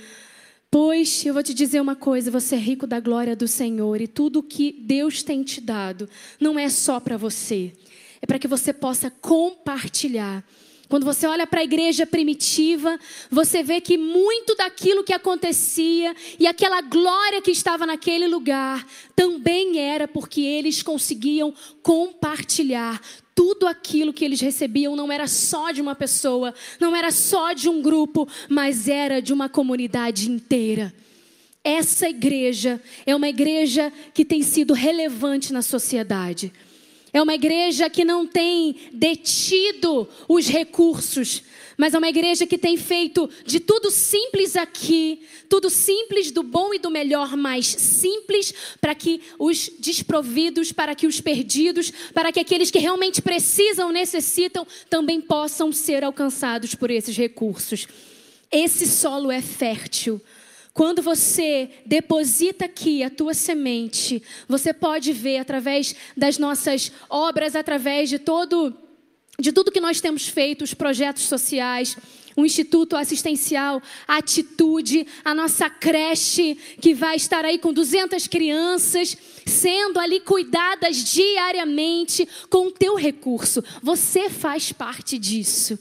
Pois 0.75 1.25
eu 1.25 1.33
vou 1.33 1.41
te 1.41 1.55
dizer 1.55 1.81
uma 1.81 1.95
coisa: 1.95 2.33
você 2.33 2.57
é 2.57 2.59
rico 2.59 2.85
da 2.85 2.99
glória 2.99 3.37
do 3.37 3.47
Senhor 3.47 4.01
e 4.01 4.09
tudo 4.09 4.43
que 4.43 4.73
Deus 4.73 5.23
tem 5.23 5.45
te 5.45 5.61
dado 5.61 6.11
não 6.41 6.59
é 6.59 6.69
só 6.69 6.99
para 6.99 7.17
você, 7.17 7.73
é 8.21 8.27
para 8.27 8.41
que 8.41 8.49
você 8.49 8.73
possa 8.73 9.09
compartilhar. 9.09 10.45
Quando 10.89 11.05
você 11.05 11.29
olha 11.29 11.47
para 11.47 11.61
a 11.61 11.65
igreja 11.65 12.05
primitiva, 12.05 12.99
você 13.31 13.63
vê 13.63 13.81
que 13.81 13.97
muito 13.97 14.57
daquilo 14.57 15.05
que 15.05 15.13
acontecia 15.13 16.13
e 16.41 16.47
aquela 16.47 16.81
glória 16.81 17.41
que 17.41 17.53
estava 17.53 17.87
naquele 17.87 18.27
lugar 18.27 18.85
também 19.15 19.79
era 19.79 20.09
porque 20.09 20.41
eles 20.41 20.83
conseguiam 20.83 21.55
compartilhar 21.85 23.01
tudo 23.35 23.67
aquilo 23.67 24.13
que 24.13 24.25
eles 24.25 24.41
recebiam 24.41 24.95
não 24.95 25.11
era 25.11 25.27
só 25.27 25.73
de 25.73 25.81
uma 25.81 25.95
pessoa, 25.95 26.55
não 26.79 26.95
era 26.95 27.11
só 27.11 27.53
de 27.53 27.69
um 27.69 27.83
grupo, 27.83 28.29
mas 28.49 28.89
era 28.89 29.21
de 29.21 29.33
uma 29.33 29.49
comunidade 29.49 30.31
inteira. 30.31 30.95
Essa 31.63 32.09
igreja 32.09 32.81
é 33.07 33.17
uma 33.17 33.29
igreja 33.29 33.93
que 34.13 34.25
tem 34.25 34.43
sido 34.43 34.75
relevante 34.75 35.53
na 35.53 35.63
sociedade. 35.63 36.53
É 37.13 37.23
uma 37.23 37.35
igreja 37.35 37.89
que 37.89 38.05
não 38.05 38.27
tem 38.27 38.77
detido 38.93 40.09
os 40.29 40.49
recursos, 40.49 41.43
mas 41.77 41.95
é 41.95 41.99
uma 41.99 42.09
igreja 42.09 42.47
que 42.47 42.59
tem 42.59 42.77
feito 42.77 43.29
de 43.45 43.61
tudo 43.61 43.91
simples 43.91 44.57
aqui, 44.57 45.23
tudo 45.49 45.69
simples 45.71 46.31
do 46.31 46.43
bom 46.43 46.73
e 46.73 46.79
do 46.79 46.91
melhor, 46.91 47.37
mais 47.37 47.67
simples 47.67 48.55
para 48.81 48.95
que 48.95 49.21
os 49.39 49.71
desprovidos, 49.79 50.73
para 50.73 50.95
que 50.95 51.07
os 51.07 51.21
perdidos, 51.21 51.93
para 52.13 52.33
que 52.33 52.41
aqueles 52.41 52.71
que 52.71 52.79
realmente 52.79 53.21
precisam, 53.21 53.91
necessitam, 53.91 54.67
também 54.89 55.21
possam 55.21 55.73
ser 55.73 56.05
alcançados 56.05 56.75
por 56.75 56.91
esses 56.91 57.17
recursos. 57.17 57.87
Esse 58.51 58.87
solo 58.87 59.31
é 59.31 59.43
fértil. 59.43 60.21
Quando 60.73 61.01
você 61.01 61.71
deposita 61.87 62.65
aqui 62.65 63.05
a 63.05 63.09
tua 63.09 63.33
semente, 63.33 64.21
você 64.49 64.73
pode 64.73 65.13
ver 65.13 65.39
através 65.39 65.95
das 66.17 66.37
nossas 66.37 66.91
obras, 67.09 67.55
através 67.55 68.09
de 68.09 68.19
todo 68.19 68.77
de 69.39 69.53
tudo 69.53 69.73
que 69.73 69.81
nós 69.81 70.01
temos 70.01 70.29
feito, 70.29 70.63
os 70.63 70.75
projetos 70.75 71.25
sociais, 71.25 71.97
o 72.37 72.45
Instituto 72.45 72.97
Assistencial 72.97 73.81
Atitude, 74.07 75.07
a 75.25 75.35
nossa 75.35 75.71
creche, 75.71 76.57
que 76.81 76.95
vai 76.95 77.17
estar 77.17 77.45
aí 77.45 77.59
com 77.59 77.73
200 77.73 78.27
crianças, 78.27 79.17
sendo 79.47 79.99
ali 79.99 80.21
cuidadas 80.21 80.97
diariamente 81.13 82.29
com 82.51 82.69
o 82.69 82.73
teu 82.73 82.97
recurso. 82.97 83.63
Você 83.83 84.29
faz 84.29 84.73
parte 84.73 85.19
disso. 85.19 85.79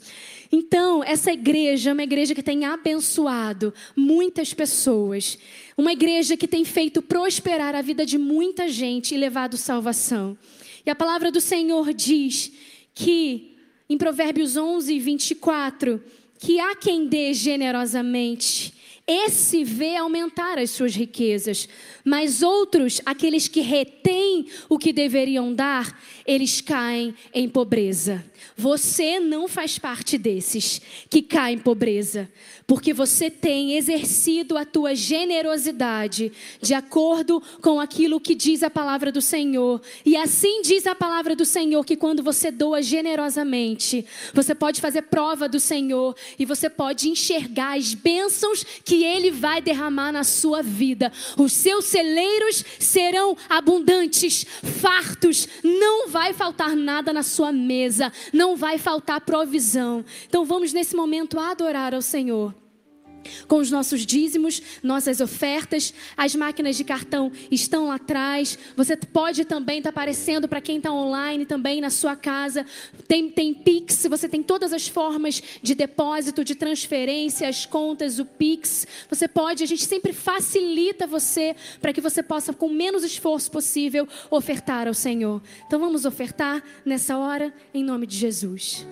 Então, 0.51 1.03
essa 1.03 1.33
igreja 1.33 1.89
é 1.89 1.93
uma 1.93 2.03
igreja 2.03 2.35
que 2.35 2.43
tem 2.43 2.63
abençoado 2.63 3.73
muitas 3.95 4.53
pessoas, 4.53 5.39
uma 5.75 5.91
igreja 5.91 6.37
que 6.37 6.47
tem 6.47 6.63
feito 6.63 7.01
prosperar 7.01 7.73
a 7.73 7.81
vida 7.81 8.05
de 8.05 8.19
muita 8.19 8.69
gente 8.69 9.15
e 9.15 9.17
levado 9.17 9.57
salvação. 9.57 10.37
E 10.85 10.91
a 10.91 10.95
palavra 10.95 11.31
do 11.31 11.41
Senhor 11.41 11.91
diz 11.91 12.51
que, 12.93 13.55
em 13.89 13.97
Provérbios 13.97 14.55
11, 14.55 14.99
24, 14.99 16.03
que 16.39 16.59
há 16.59 16.75
quem 16.75 17.07
dê 17.07 17.33
generosamente, 17.33 18.73
esse 19.05 19.65
vê 19.65 19.97
aumentar 19.97 20.57
as 20.57 20.69
suas 20.69 20.95
riquezas, 20.95 21.67
mas 22.05 22.41
outros, 22.41 23.01
aqueles 23.05 23.49
que 23.49 23.59
retêm 23.59 24.47
o 24.69 24.77
que 24.77 24.93
deveriam 24.93 25.53
dar, 25.53 26.01
eles 26.25 26.61
caem 26.61 27.13
em 27.33 27.47
pobreza. 27.49 28.23
Você 28.55 29.19
não 29.19 29.47
faz 29.47 29.79
parte 29.79 30.17
desses 30.17 30.81
que 31.09 31.21
caem 31.21 31.55
em 31.55 31.59
pobreza, 31.59 32.29
porque 32.67 32.93
você 32.93 33.29
tem 33.29 33.75
exercido 33.75 34.57
a 34.57 34.65
tua 34.65 34.95
generosidade 34.95 36.31
de 36.61 36.73
acordo 36.73 37.41
com 37.61 37.79
aquilo 37.79 38.19
que 38.19 38.35
diz 38.35 38.63
a 38.63 38.69
palavra 38.69 39.11
do 39.11 39.21
Senhor. 39.21 39.81
E 40.05 40.15
assim 40.15 40.61
diz 40.61 40.85
a 40.85 40.95
palavra 40.95 41.35
do 41.35 41.45
Senhor 41.45 41.83
que 41.83 41.95
quando 41.95 42.21
você 42.21 42.51
doa 42.51 42.81
generosamente, 42.81 44.05
você 44.33 44.53
pode 44.53 44.79
fazer 44.79 45.03
prova 45.03 45.49
do 45.49 45.59
Senhor 45.59 46.15
e 46.37 46.45
você 46.45 46.69
pode 46.69 47.09
enxergar 47.09 47.77
as 47.77 47.93
bênçãos 47.93 48.63
que 48.83 49.03
ele 49.03 49.31
vai 49.31 49.61
derramar 49.61 50.11
na 50.11 50.23
sua 50.23 50.61
vida. 50.61 51.11
Os 51.37 51.53
seus 51.53 51.85
celeiros 51.85 52.63
serão 52.79 53.35
abundantes, 53.49 54.45
fartos, 54.81 55.47
não 55.63 56.07
vai 56.13 56.31
faltar 56.31 56.75
nada 56.75 57.11
na 57.11 57.23
sua 57.23 57.51
mesa, 57.51 58.13
não 58.31 58.55
vai 58.55 58.77
faltar 58.77 59.19
provisão. 59.21 60.05
Então 60.29 60.45
vamos 60.45 60.71
nesse 60.71 60.95
momento 60.95 61.39
adorar 61.39 61.95
ao 61.95 62.03
Senhor 62.03 62.53
com 63.47 63.57
os 63.57 63.69
nossos 63.69 64.05
dízimos, 64.05 64.61
nossas 64.81 65.19
ofertas. 65.21 65.93
As 66.15 66.35
máquinas 66.35 66.75
de 66.75 66.83
cartão 66.83 67.31
estão 67.51 67.87
lá 67.87 67.95
atrás. 67.95 68.57
Você 68.75 68.95
pode 68.97 69.45
também 69.45 69.79
estar 69.79 69.91
tá 69.91 69.93
aparecendo 69.93 70.47
para 70.47 70.61
quem 70.61 70.77
está 70.77 70.91
online 70.91 71.45
também 71.45 71.81
na 71.81 71.89
sua 71.89 72.15
casa. 72.15 72.65
Tem, 73.07 73.29
tem 73.29 73.53
Pix, 73.53 74.05
você 74.09 74.27
tem 74.27 74.41
todas 74.43 74.73
as 74.73 74.87
formas 74.87 75.41
de 75.61 75.75
depósito, 75.75 76.43
de 76.43 76.55
transferência, 76.55 77.47
as 77.47 77.65
contas, 77.65 78.19
o 78.19 78.25
Pix. 78.25 78.87
Você 79.09 79.27
pode, 79.27 79.63
a 79.63 79.67
gente 79.67 79.85
sempre 79.85 80.13
facilita 80.13 81.07
você 81.07 81.55
para 81.81 81.93
que 81.93 82.01
você 82.01 82.21
possa, 82.21 82.53
com 82.53 82.69
menos 82.69 83.03
esforço 83.03 83.51
possível, 83.51 84.07
ofertar 84.29 84.87
ao 84.87 84.93
Senhor. 84.93 85.41
Então 85.67 85.79
vamos 85.79 86.05
ofertar 86.05 86.63
nessa 86.85 87.17
hora, 87.17 87.53
em 87.73 87.83
nome 87.83 88.07
de 88.07 88.17
Jesus. 88.17 88.85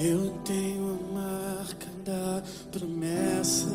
Eu 0.00 0.30
tenho 0.44 0.98
a 0.98 1.14
marca 1.14 1.86
da 2.04 2.42
promessa. 2.72 3.68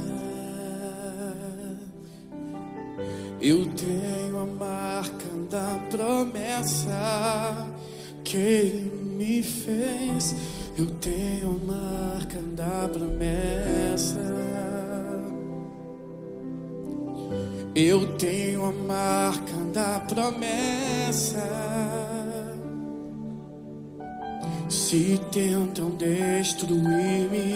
Eu 3.42 3.66
tenho 3.72 4.38
a 4.38 4.46
marca 4.46 5.30
da 5.50 5.80
promessa 5.90 7.66
que 8.26 8.92
me 9.16 9.42
fez. 9.42 10.36
Eu 10.78 10.88
tenho 10.96 11.52
a 11.52 11.66
marca 11.66 12.42
da 12.54 12.90
promessa. 12.90 14.20
Eu 17.74 18.18
tenho 18.18 18.66
a 18.66 18.74
marca 18.74 19.56
da 19.74 20.02
promessa. 20.02 22.09
Se 24.90 25.22
tentam 25.32 25.92
destruir-me, 25.92 27.54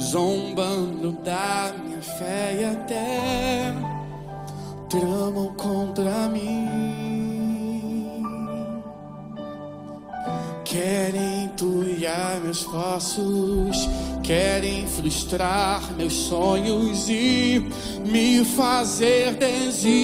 zombando 0.00 1.12
da 1.22 1.70
minha 1.84 2.00
fé 2.00 2.56
e 2.58 2.64
até 2.64 3.74
tramam 4.88 5.52
contra 5.54 6.30
mim. 6.30 6.66
Querem 10.64 11.44
entulhar 11.44 12.40
meus 12.40 12.64
passos, 12.64 13.86
querem 14.22 14.86
frustrar 14.86 15.82
meus 15.94 16.14
sonhos 16.14 17.06
e 17.10 17.70
me 18.02 18.42
fazer 18.46 19.34
desistir. 19.34 20.00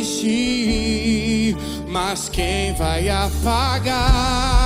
Mas 1.89 2.29
quem 2.29 2.75
vai 2.75 3.09
apagar? 3.09 4.62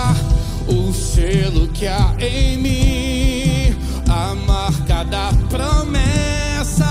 o 0.68 0.92
selo 0.92 1.68
que 1.68 1.86
há 1.86 2.14
em 2.18 2.56
mim, 2.58 3.76
a 4.08 4.34
marca 4.34 5.04
da 5.04 5.32
promessa 5.48 6.86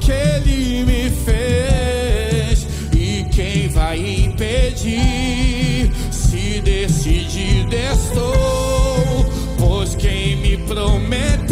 que 0.00 0.12
ele 0.12 0.84
me 0.84 1.10
fez. 1.10 2.66
E 2.92 3.24
quem 3.30 3.68
vai 3.68 3.98
impedir 3.98 5.92
se 6.10 6.60
decidir 6.60 7.66
estou? 7.72 9.26
Pois 9.58 9.94
quem 9.94 10.36
me 10.36 10.56
prometeu. 10.58 11.47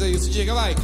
Dizer 0.00 0.16
isso? 0.16 0.30
Diga, 0.30 0.54
vai. 0.54 0.74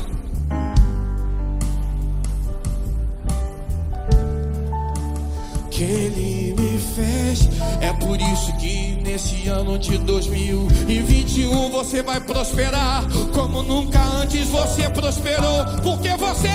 Que 5.71 5.83
ele 5.83 6.55
me 6.59 6.79
fez. 6.79 7.49
É 7.81 7.93
por 7.95 8.21
isso 8.21 8.53
que 8.59 8.97
nesse 9.03 9.49
ano 9.49 9.79
de 9.79 9.99
2021 9.99 11.71
você 11.71 12.03
vai 12.03 12.21
prosperar 12.21 13.05
como 13.33 13.63
nunca 13.63 14.01
antes 14.03 14.49
você 14.49 14.89
prosperou, 14.91 15.65
porque 15.83 16.11
você 16.17 16.49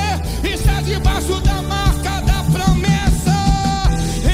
está 0.43 0.81
debaixo 0.81 1.39
da 1.41 1.61
marca 1.63 2.21
da 2.21 2.43
promessa. 2.51 3.31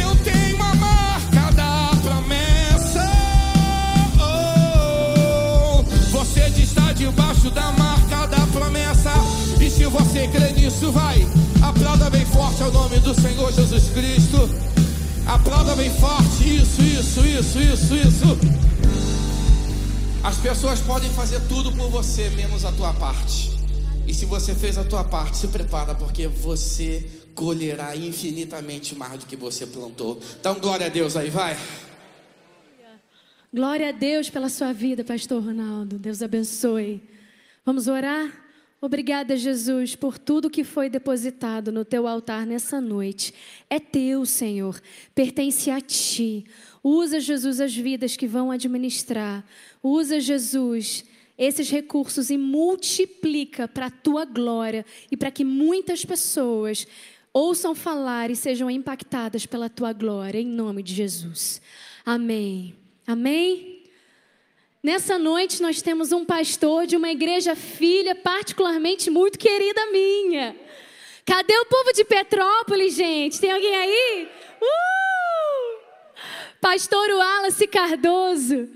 Eu 0.02 0.16
tenho 0.24 0.62
a 0.64 0.76
marca 0.76 1.52
da 1.54 1.92
promessa. 2.02 3.12
Oh, 4.20 5.84
você 6.12 6.48
está 6.62 6.94
debaixo 6.94 7.50
da 7.52 7.72
marca 7.74 7.87
promessa. 8.68 9.12
E 9.62 9.70
se 9.70 9.86
você 9.86 10.28
crê 10.28 10.52
nisso, 10.52 10.92
vai. 10.92 11.20
Aplauda 11.64 12.10
bem 12.10 12.26
forte 12.26 12.62
ao 12.62 12.72
nome 12.72 13.00
do 13.00 13.14
Senhor 13.14 13.52
Jesus 13.52 13.90
Cristo. 13.90 14.38
Aplauda 15.26 15.76
bem 15.76 15.90
forte. 15.90 16.56
Isso, 16.56 16.82
isso, 16.82 17.26
isso, 17.26 17.60
isso, 17.60 17.96
isso. 17.96 18.38
As 20.24 20.38
pessoas 20.38 20.82
podem 20.82 21.10
fazer 21.12 21.40
tudo 21.48 21.72
por 21.72 21.90
você, 21.90 22.30
menos 22.32 22.66
a 22.66 22.72
tua 22.74 22.94
parte. 22.94 23.58
E 24.06 24.14
se 24.14 24.26
você 24.26 24.54
fez 24.54 24.78
a 24.78 24.84
tua 24.84 25.04
parte, 25.04 25.38
se 25.38 25.48
prepara, 25.48 25.96
porque 25.96 26.28
você 26.28 27.10
colherá 27.34 27.96
infinitamente 27.96 28.96
mais 28.96 29.20
do 29.20 29.26
que 29.26 29.36
você 29.36 29.66
plantou. 29.66 30.20
Então, 30.40 30.56
glória 30.56 30.88
a 30.88 30.90
Deus 30.90 31.16
aí, 31.16 31.30
vai. 31.30 31.58
Glória 33.54 33.90
a 33.90 33.92
Deus 33.94 34.30
pela 34.30 34.50
sua 34.50 34.74
vida, 34.74 35.04
Pastor 35.06 35.42
Ronaldo. 35.42 35.98
Deus 35.98 36.22
abençoe. 36.22 37.02
Vamos 37.66 37.88
orar? 37.88 38.47
Obrigada, 38.80 39.36
Jesus, 39.36 39.96
por 39.96 40.20
tudo 40.20 40.52
que 40.52 40.64
foi 40.64 40.88
depositado 40.88 41.72
no 41.72 41.84
teu 41.84 42.08
altar 42.08 42.46
nessa 42.46 42.80
noite. 42.80 43.34
É 43.70 43.80
teu, 43.80 44.24
Senhor, 44.24 44.80
pertence 45.16 45.72
a 45.72 45.82
ti. 45.82 46.46
Usa, 46.84 47.20
Jesus, 47.20 47.60
as 47.60 47.76
vidas 47.76 48.16
que 48.16 48.28
vão 48.28 48.52
administrar. 48.52 49.44
Usa, 49.82 50.20
Jesus, 50.20 51.04
esses 51.38 51.72
recursos 51.72 52.30
e 52.30 52.38
multiplica 52.38 53.68
para 53.68 53.88
a 53.88 53.92
tua 53.92 54.26
glória 54.26 54.86
e 55.12 55.18
para 55.18 55.32
que 55.32 55.44
muitas 55.44 56.06
pessoas 56.06 56.86
ouçam 57.34 57.74
falar 57.74 58.30
e 58.30 58.36
sejam 58.36 58.70
impactadas 58.70 59.46
pela 59.48 59.70
tua 59.70 59.92
glória, 59.92 60.40
em 60.40 60.48
nome 60.48 60.84
de 60.84 60.94
Jesus. 60.94 61.62
Amém. 62.06 62.76
Amém. 63.08 63.77
Nessa 64.88 65.20
noite 65.20 65.62
nós 65.62 65.82
temos 65.82 66.14
um 66.14 66.24
pastor 66.24 66.88
de 66.88 66.96
uma 66.96 67.12
igreja 67.12 67.58
filha, 67.58 68.16
particularmente 68.16 69.10
muito 69.10 69.38
querida 69.38 69.86
minha. 69.92 70.56
Cadê 71.26 71.58
o 71.58 71.66
povo 71.66 71.92
de 71.92 72.06
Petrópolis, 72.06 72.96
gente? 72.96 73.38
Tem 73.38 73.52
alguém 73.52 73.76
aí? 73.76 74.30
Uh! 74.62 75.80
Pastor 76.62 77.10
Wallace 77.10 77.68
Cardoso. 77.68 78.70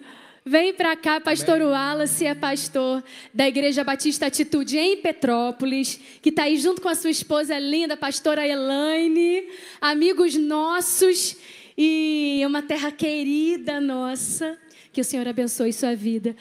Vem 0.43 0.73
para 0.73 0.97
cá, 0.97 1.21
pastor 1.21 1.61
Amém. 1.61 1.67
Wallace 1.69 2.25
é 2.25 2.35
pastor 2.35 3.01
da 3.33 3.47
Igreja 3.47 3.81
Batista 3.81 4.25
Atitude 4.25 4.77
em 4.77 4.97
Petrópolis, 4.97 5.97
que 6.21 6.27
está 6.27 6.43
aí 6.43 6.57
junto 6.57 6.81
com 6.81 6.89
a 6.89 6.95
sua 6.95 7.09
esposa 7.09 7.57
linda, 7.57 7.95
pastora 7.95 8.45
Elaine, 8.45 9.47
amigos 9.79 10.35
nossos 10.35 11.37
e 11.77 12.43
uma 12.45 12.61
terra 12.61 12.91
querida 12.91 13.79
nossa. 13.79 14.59
Que 14.91 15.01
o 15.01 15.03
Senhor 15.03 15.27
abençoe 15.27 15.71
sua 15.71 15.95
vida. 15.95 16.35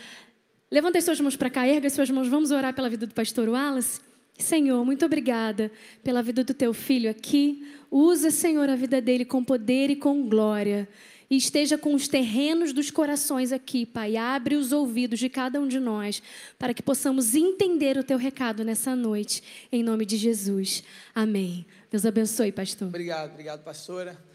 Levanta 0.70 0.98
as 0.98 1.05
suas 1.05 1.20
mãos 1.20 1.36
para 1.36 1.51
cá, 1.51 1.66
erga 1.66 1.86
as 1.86 1.92
suas 1.92 2.11
mãos. 2.11 2.28
Vamos 2.28 2.51
orar 2.51 2.74
pela 2.74 2.88
vida 2.88 3.07
do 3.07 3.14
pastor 3.14 3.48
Wallace. 3.48 4.01
Senhor, 4.38 4.84
muito 4.84 5.05
obrigada 5.05 5.70
pela 6.03 6.22
vida 6.22 6.42
do 6.42 6.55
teu 6.55 6.72
filho 6.72 7.11
aqui. 7.11 7.66
Usa, 7.90 8.30
Senhor, 8.30 8.68
a 8.68 8.76
vida 8.76 9.01
dele 9.01 9.24
com 9.24 9.44
poder 9.44 9.90
e 9.90 9.96
com 9.96 10.28
glória. 10.28 10.88
E 11.30 11.36
esteja 11.36 11.78
com 11.78 11.94
os 11.94 12.09
terrenos 12.09 12.72
dos 12.72 12.90
corações 12.90 13.53
aqui, 13.53 13.86
Pai. 13.86 14.16
Abre 14.16 14.57
os 14.57 14.72
ouvidos 14.72 15.20
de 15.20 15.28
cada 15.28 15.61
um 15.61 15.68
de 15.68 15.78
nós 15.78 16.20
para 16.59 16.74
que 16.74 16.82
possamos 16.82 17.34
entender 17.34 17.96
o 17.96 18.03
teu 18.03 18.18
recado 18.18 18.64
nessa 18.64 18.96
noite. 18.96 19.42
Em 19.70 19.82
nome 19.82 20.05
de 20.05 20.16
Jesus. 20.16 20.82
Amém. 21.14 21.64
Deus 21.90 22.05
abençoe, 22.05 22.51
pastor. 22.51 22.88
Obrigado, 22.88 23.30
obrigado, 23.30 23.62
pastora. 23.62 24.30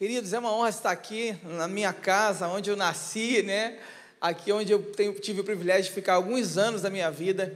Queridos, 0.00 0.32
é 0.32 0.38
uma 0.38 0.50
honra 0.50 0.70
estar 0.70 0.90
aqui 0.90 1.36
na 1.44 1.68
minha 1.68 1.92
casa, 1.92 2.48
onde 2.48 2.70
eu 2.70 2.74
nasci, 2.74 3.42
né? 3.42 3.76
Aqui 4.18 4.50
onde 4.50 4.72
eu 4.72 4.82
tenho, 4.82 5.12
tive 5.12 5.42
o 5.42 5.44
privilégio 5.44 5.84
de 5.84 5.90
ficar 5.90 6.14
alguns 6.14 6.56
anos 6.56 6.80
da 6.80 6.88
minha 6.88 7.10
vida, 7.10 7.54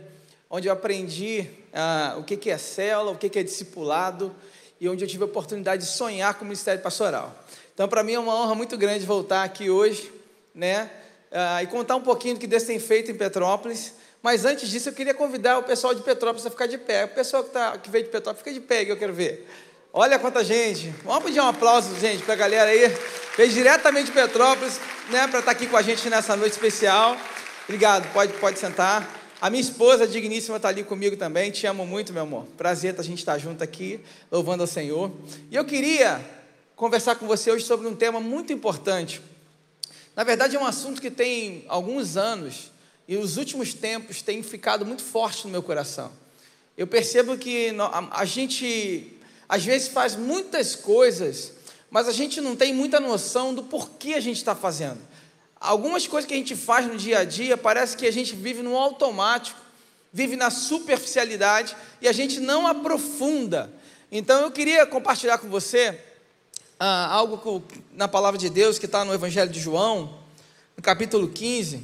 onde 0.51 0.69
eu 0.69 0.73
aprendi 0.75 1.49
ah, 1.73 2.17
o 2.19 2.23
que, 2.23 2.37
que 2.37 2.51
é 2.51 2.59
célula, 2.59 3.13
o 3.13 3.17
que, 3.17 3.31
que 3.31 3.39
é 3.39 3.43
discipulado, 3.43 4.37
e 4.79 4.87
onde 4.91 5.03
eu 5.03 5.09
tive 5.09 5.23
a 5.23 5.25
oportunidade 5.25 5.85
de 5.85 5.89
sonhar 5.89 6.35
com 6.35 6.43
o 6.43 6.45
ministério 6.45 6.83
pastoral. 6.83 7.35
Então, 7.73 7.89
para 7.89 8.03
mim 8.03 8.13
é 8.13 8.19
uma 8.19 8.39
honra 8.39 8.55
muito 8.55 8.77
grande 8.77 9.07
voltar 9.07 9.43
aqui 9.43 9.71
hoje, 9.71 10.13
né? 10.55 10.91
Ah, 11.33 11.63
e 11.63 11.67
contar 11.67 11.97
um 11.97 12.03
pouquinho 12.03 12.35
do 12.35 12.41
que 12.41 12.47
Deus 12.47 12.65
tem 12.65 12.79
feito 12.79 13.11
em 13.11 13.15
Petrópolis. 13.15 13.95
Mas 14.23 14.45
antes 14.45 14.69
disso, 14.69 14.91
eu 14.91 14.93
queria 14.93 15.15
convidar 15.15 15.61
o 15.61 15.63
pessoal 15.63 15.95
de 15.95 16.03
Petrópolis 16.03 16.45
a 16.45 16.51
ficar 16.51 16.67
de 16.67 16.77
pé. 16.77 17.07
O 17.07 17.09
pessoal 17.09 17.43
que, 17.43 17.53
tá, 17.53 17.79
que 17.79 17.89
veio 17.89 18.05
de 18.05 18.11
Petrópolis, 18.11 18.45
fica 18.45 18.53
de 18.53 18.61
pé, 18.61 18.85
que 18.85 18.93
eu 18.93 18.99
quero 18.99 19.15
ver. 19.15 19.49
Olha 19.97 20.19
quanta 20.19 20.43
gente. 20.43 20.93
Vamos 21.05 21.23
pedir 21.23 21.39
um 21.39 21.47
aplauso, 21.47 21.97
gente, 22.01 22.25
para 22.25 22.35
a 22.35 22.37
galera 22.37 22.69
aí. 22.69 22.93
Veio 23.37 23.53
diretamente 23.53 24.07
de 24.07 24.11
Petrópolis, 24.11 24.81
né, 25.09 25.29
para 25.29 25.39
estar 25.39 25.43
tá 25.43 25.51
aqui 25.53 25.69
com 25.69 25.77
a 25.77 25.83
gente 25.83 26.11
nessa 26.11 26.35
noite 26.35 26.51
especial. 26.51 27.17
Obrigado, 27.63 28.13
pode, 28.13 28.33
pode 28.33 28.59
sentar. 28.59 29.09
A 29.41 29.49
minha 29.49 29.61
esposa 29.61 30.05
digníssima 30.05 30.57
está 30.57 30.69
ali 30.69 30.83
comigo 30.83 31.17
também. 31.17 31.53
Te 31.53 31.65
amo 31.69 31.87
muito, 31.87 32.13
meu 32.13 32.25
amor. 32.25 32.45
Prazer 32.57 32.93
a 32.99 33.03
gente 33.05 33.21
estar 33.21 33.35
tá 33.35 33.39
junto 33.39 33.63
aqui, 33.63 34.01
louvando 34.33 34.65
ao 34.65 34.67
Senhor. 34.67 35.13
E 35.49 35.55
eu 35.55 35.65
queria 35.65 36.21
conversar 36.75 37.15
com 37.15 37.29
você 37.29 37.53
hoje 37.53 37.65
sobre 37.65 37.87
um 37.87 37.95
tema 37.95 38.19
muito 38.19 38.53
importante. 38.53 39.23
Na 40.17 40.25
verdade, 40.25 40.57
é 40.57 40.59
um 40.59 40.67
assunto 40.67 41.01
que 41.01 41.09
tem 41.09 41.65
alguns 41.69 42.17
anos 42.17 42.73
e 43.07 43.15
nos 43.15 43.37
últimos 43.37 43.73
tempos 43.73 44.23
tem 44.23 44.43
ficado 44.43 44.85
muito 44.85 45.05
forte 45.05 45.45
no 45.45 45.53
meu 45.53 45.63
coração. 45.63 46.11
Eu 46.77 46.89
percebo 46.89 47.39
que 47.39 47.73
a 48.11 48.25
gente 48.25 49.14
às 49.49 49.65
vezes 49.65 49.89
faz 49.89 50.17
muitas 50.17 50.75
coisas, 50.75 51.53
mas 51.91 52.09
a 52.09 52.13
gente 52.13 52.41
não 52.41 52.57
tem 52.57 52.75
muita 52.75 52.99
noção 52.99 53.55
do 53.55 53.63
porquê 53.63 54.15
a 54.15 54.21
gente 54.21 54.39
está 54.39 54.55
fazendo. 54.55 55.01
Algumas 55.61 56.07
coisas 56.07 56.29
que 56.29 56.35
a 56.35 56.37
gente 56.37 56.57
faz 56.57 56.87
no 56.87 56.97
dia 56.97 57.21
a 57.21 57.25
dia, 57.25 57.57
parece 57.57 57.97
que 57.97 58.07
a 58.07 58.13
gente 58.13 58.35
vive 58.35 58.63
no 58.63 58.77
automático, 58.77 59.61
vive 60.13 60.37
na 60.37 60.51
superficialidade 60.51 61.77
e 62.01 62.09
a 62.09 62.13
gente 62.13 62.39
não 62.41 62.67
aprofunda. 62.67 63.73
Então 64.13 64.43
eu 64.43 64.51
queria 64.51 64.87
compartilhar 64.87 65.39
com 65.39 65.49
você 65.49 65.99
ah, 66.79 67.07
algo 67.07 67.65
na 67.93 68.07
palavra 68.07 68.39
de 68.39 68.49
Deus 68.49 68.79
que 68.79 68.87
está 68.87 69.05
no 69.05 69.13
Evangelho 69.13 69.51
de 69.51 69.59
João, 69.59 70.19
no 70.77 70.83
capítulo 70.83 71.29
15, 71.29 71.83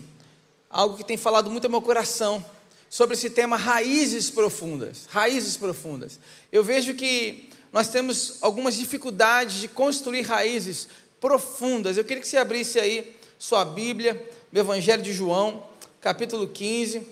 algo 0.68 0.96
que 0.96 1.04
tem 1.04 1.16
falado 1.16 1.50
muito 1.50 1.64
ao 1.64 1.70
meu 1.70 1.82
coração 1.82 2.44
sobre 2.88 3.14
esse 3.14 3.30
tema 3.30 3.56
raízes 3.56 4.30
profundas. 4.30 5.06
Raízes 5.08 5.56
profundas. 5.56 6.18
Eu 6.52 6.64
vejo 6.64 6.94
que 6.94 7.49
nós 7.72 7.88
temos 7.88 8.38
algumas 8.40 8.74
dificuldades 8.74 9.60
de 9.60 9.68
construir 9.68 10.22
raízes 10.22 10.88
profundas. 11.20 11.96
Eu 11.96 12.04
queria 12.04 12.20
que 12.20 12.28
você 12.28 12.36
abrisse 12.36 12.80
aí 12.80 13.16
sua 13.38 13.64
Bíblia, 13.64 14.28
o 14.52 14.58
Evangelho 14.58 15.02
de 15.02 15.12
João, 15.12 15.66
capítulo 16.00 16.48
15. 16.48 17.06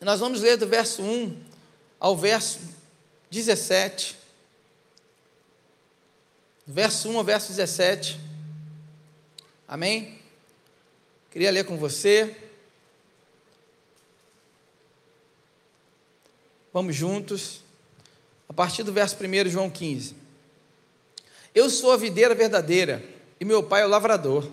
Nós 0.00 0.18
vamos 0.18 0.40
ler 0.40 0.56
do 0.56 0.66
verso 0.66 1.02
1 1.02 1.40
ao 2.00 2.16
verso 2.16 2.58
17. 3.30 4.16
Verso 6.66 7.08
1 7.08 7.18
ao 7.18 7.24
verso 7.24 7.48
17. 7.48 8.18
Amém? 9.66 10.18
Queria 11.30 11.50
ler 11.52 11.64
com 11.64 11.76
você. 11.76 12.36
Vamos 16.72 16.96
juntos 16.96 17.62
a 18.48 18.52
partir 18.52 18.82
do 18.82 18.92
verso 18.92 19.16
1, 19.16 19.50
João 19.50 19.68
15. 19.68 20.14
Eu 21.54 21.68
sou 21.68 21.92
a 21.92 21.96
videira 21.96 22.34
verdadeira 22.34 23.04
e 23.40 23.44
meu 23.44 23.62
pai 23.62 23.82
é 23.82 23.86
o 23.86 23.88
lavrador. 23.88 24.48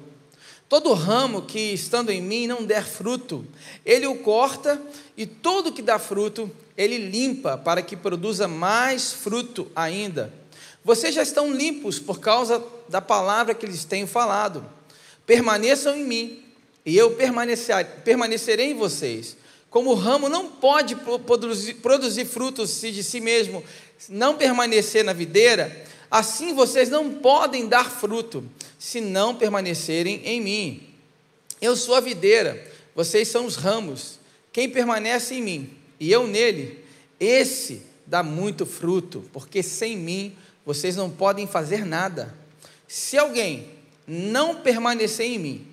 Todo 0.67 0.93
ramo 0.93 1.43
que 1.43 1.59
estando 1.59 2.11
em 2.11 2.21
mim 2.21 2.47
não 2.47 2.65
der 2.65 2.85
fruto, 2.85 3.45
ele 3.85 4.07
o 4.07 4.15
corta, 4.15 4.81
e 5.15 5.25
todo 5.25 5.71
que 5.71 5.81
dá 5.81 5.99
fruto, 5.99 6.51
ele 6.75 6.97
limpa, 6.97 7.55
para 7.55 7.83
que 7.83 7.95
produza 7.95 8.47
mais 8.47 9.13
fruto 9.13 9.71
ainda. 9.75 10.33
Vocês 10.83 11.13
já 11.13 11.21
estão 11.21 11.53
limpos 11.53 11.99
por 11.99 12.19
causa 12.19 12.63
da 12.89 12.99
palavra 12.99 13.53
que 13.53 13.65
lhes 13.65 13.85
tenho 13.85 14.07
falado. 14.07 14.65
Permaneçam 15.25 15.95
em 15.95 16.03
mim, 16.03 16.43
e 16.83 16.97
eu 16.97 17.15
permanecerei 18.03 18.71
em 18.71 18.75
vocês. 18.75 19.37
Como 19.69 19.91
o 19.91 19.95
ramo 19.95 20.29
não 20.29 20.47
pode 20.47 20.95
produzir, 20.95 21.75
produzir 21.75 22.25
frutos 22.25 22.69
se 22.69 22.91
de 22.91 23.03
si 23.03 23.19
mesmo 23.19 23.63
não 24.09 24.37
permanecer 24.37 25.03
na 25.03 25.13
videira, 25.13 25.85
assim 26.09 26.53
vocês 26.53 26.89
não 26.89 27.15
podem 27.15 27.67
dar 27.67 27.89
fruto, 27.89 28.43
se 28.77 29.01
não 29.01 29.35
permanecerem 29.35 30.21
em 30.25 30.41
mim. 30.41 30.93
Eu 31.61 31.75
sou 31.75 31.95
a 31.95 32.01
videira, 32.01 32.63
vocês 32.93 33.27
são 33.27 33.45
os 33.45 33.55
ramos. 33.55 34.19
Quem 34.51 34.69
permanece 34.69 35.35
em 35.35 35.41
mim 35.41 35.77
e 35.99 36.11
eu 36.11 36.27
nele, 36.27 36.83
esse 37.19 37.81
dá 38.05 38.21
muito 38.21 38.65
fruto, 38.65 39.27
porque 39.31 39.63
sem 39.63 39.97
mim 39.97 40.35
vocês 40.65 40.95
não 40.95 41.09
podem 41.09 41.47
fazer 41.47 41.85
nada. 41.85 42.35
Se 42.87 43.17
alguém 43.17 43.69
não 44.07 44.61
permanecer 44.61 45.25
em 45.25 45.39
mim, 45.39 45.67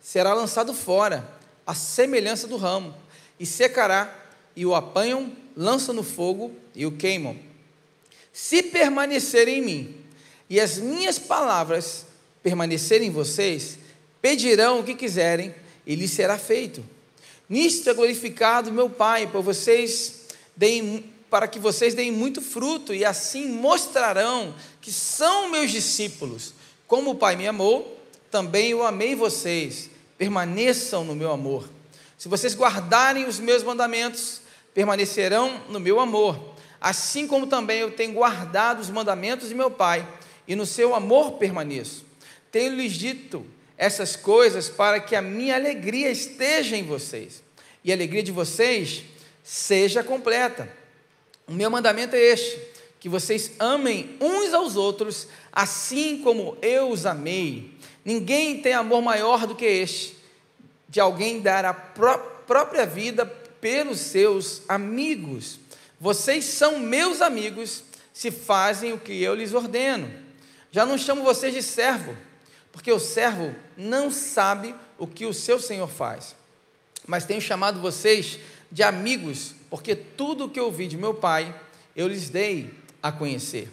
será 0.00 0.34
lançado 0.34 0.74
fora, 0.74 1.28
a 1.66 1.74
semelhança 1.74 2.46
do 2.46 2.56
ramo, 2.56 2.94
e 3.38 3.46
secará, 3.46 4.18
e 4.54 4.66
o 4.66 4.74
apanham, 4.74 5.32
lançam 5.56 5.94
no 5.94 6.02
fogo 6.02 6.52
e 6.74 6.84
o 6.84 6.92
queimam. 6.92 7.36
Se 8.32 8.62
permanecerem 8.62 9.58
em 9.58 9.62
mim, 9.62 9.96
e 10.48 10.60
as 10.60 10.78
minhas 10.78 11.18
palavras 11.18 12.06
permanecerem 12.42 13.08
em 13.08 13.12
vocês, 13.12 13.78
pedirão 14.20 14.80
o 14.80 14.84
que 14.84 14.94
quiserem, 14.94 15.54
e 15.86 15.94
lhes 15.94 16.10
será 16.10 16.38
feito. 16.38 16.84
Nisto 17.48 17.90
é 17.90 17.94
glorificado 17.94 18.72
meu 18.72 18.88
Pai, 18.88 19.26
por 19.26 19.42
vocês 19.42 20.22
deem, 20.56 21.12
para 21.28 21.46
que 21.46 21.58
vocês 21.58 21.94
deem 21.94 22.10
muito 22.10 22.40
fruto, 22.40 22.94
e 22.94 23.04
assim 23.04 23.48
mostrarão 23.48 24.54
que 24.80 24.92
são 24.92 25.50
meus 25.50 25.70
discípulos. 25.70 26.54
Como 26.86 27.10
o 27.10 27.14
Pai 27.14 27.36
me 27.36 27.46
amou, 27.46 27.98
também 28.30 28.70
eu 28.70 28.86
amei 28.86 29.14
vocês. 29.14 29.90
Permaneçam 30.16 31.04
no 31.04 31.14
meu 31.14 31.30
amor. 31.30 31.68
Se 32.16 32.28
vocês 32.28 32.54
guardarem 32.54 33.26
os 33.26 33.40
meus 33.40 33.62
mandamentos, 33.62 34.40
permanecerão 34.72 35.62
no 35.68 35.80
meu 35.80 35.98
amor. 35.98 36.51
Assim 36.82 37.28
como 37.28 37.46
também 37.46 37.78
eu 37.78 37.92
tenho 37.92 38.12
guardado 38.12 38.80
os 38.80 38.90
mandamentos 38.90 39.48
de 39.48 39.54
meu 39.54 39.70
Pai, 39.70 40.06
e 40.48 40.56
no 40.56 40.66
seu 40.66 40.94
amor 40.96 41.34
permaneço. 41.34 42.04
Tenho-lhes 42.50 42.94
dito 42.94 43.46
essas 43.78 44.16
coisas 44.16 44.68
para 44.68 44.98
que 44.98 45.14
a 45.14 45.22
minha 45.22 45.54
alegria 45.54 46.10
esteja 46.10 46.76
em 46.76 46.82
vocês 46.82 47.40
e 47.84 47.92
a 47.92 47.94
alegria 47.94 48.22
de 48.22 48.32
vocês 48.32 49.04
seja 49.42 50.02
completa. 50.02 50.68
O 51.46 51.52
meu 51.52 51.70
mandamento 51.70 52.16
é 52.16 52.20
este: 52.20 52.58
que 52.98 53.08
vocês 53.08 53.52
amem 53.60 54.16
uns 54.20 54.52
aos 54.52 54.76
outros, 54.76 55.28
assim 55.52 56.18
como 56.18 56.56
eu 56.60 56.90
os 56.90 57.06
amei. 57.06 57.70
Ninguém 58.04 58.60
tem 58.60 58.72
amor 58.72 59.02
maior 59.02 59.46
do 59.46 59.54
que 59.54 59.64
este, 59.64 60.16
de 60.88 60.98
alguém 60.98 61.40
dar 61.40 61.64
a 61.64 61.72
pró 61.72 62.18
própria 62.44 62.84
vida 62.84 63.24
pelos 63.24 64.00
seus 64.00 64.62
amigos. 64.68 65.61
Vocês 66.02 66.46
são 66.46 66.80
meus 66.80 67.22
amigos 67.22 67.84
se 68.12 68.32
fazem 68.32 68.92
o 68.92 68.98
que 68.98 69.22
eu 69.22 69.36
lhes 69.36 69.54
ordeno. 69.54 70.10
Já 70.72 70.84
não 70.84 70.98
chamo 70.98 71.22
vocês 71.22 71.54
de 71.54 71.62
servo 71.62 72.16
porque 72.72 72.90
o 72.90 72.98
servo 72.98 73.54
não 73.76 74.10
sabe 74.10 74.74
o 74.98 75.06
que 75.06 75.24
o 75.24 75.32
seu 75.32 75.60
senhor 75.60 75.86
faz. 75.86 76.34
Mas 77.06 77.24
tenho 77.24 77.40
chamado 77.40 77.80
vocês 77.80 78.40
de 78.68 78.82
amigos, 78.82 79.54
porque 79.70 79.94
tudo 79.94 80.46
o 80.46 80.50
que 80.50 80.58
ouvi 80.58 80.88
de 80.88 80.96
meu 80.96 81.14
pai, 81.14 81.54
eu 81.94 82.08
lhes 82.08 82.28
dei 82.28 82.74
a 83.00 83.12
conhecer. 83.12 83.70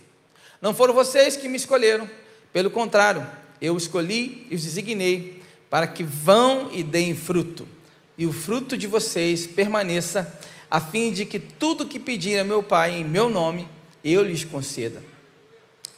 Não 0.62 0.72
foram 0.72 0.94
vocês 0.94 1.36
que 1.36 1.50
me 1.50 1.58
escolheram, 1.58 2.08
pelo 2.54 2.70
contrário, 2.70 3.28
eu 3.60 3.76
escolhi 3.76 4.46
e 4.52 4.56
os 4.56 4.66
designei 4.66 5.42
para 5.68 5.88
que 5.88 6.04
vão 6.04 6.70
e 6.72 6.84
deem 6.84 7.16
fruto, 7.16 7.68
e 8.16 8.28
o 8.28 8.32
fruto 8.32 8.78
de 8.78 8.86
vocês 8.86 9.48
permaneça, 9.48 10.32
a 10.70 10.80
fim 10.80 11.12
de 11.12 11.26
que 11.26 11.40
tudo 11.40 11.86
que 11.86 12.00
pedirem 12.00 12.40
a 12.40 12.44
meu 12.44 12.62
Pai 12.62 13.00
em 13.00 13.04
meu 13.04 13.30
nome, 13.30 13.68
eu 14.04 14.24
lhes 14.24 14.44
conceda. 14.44 15.02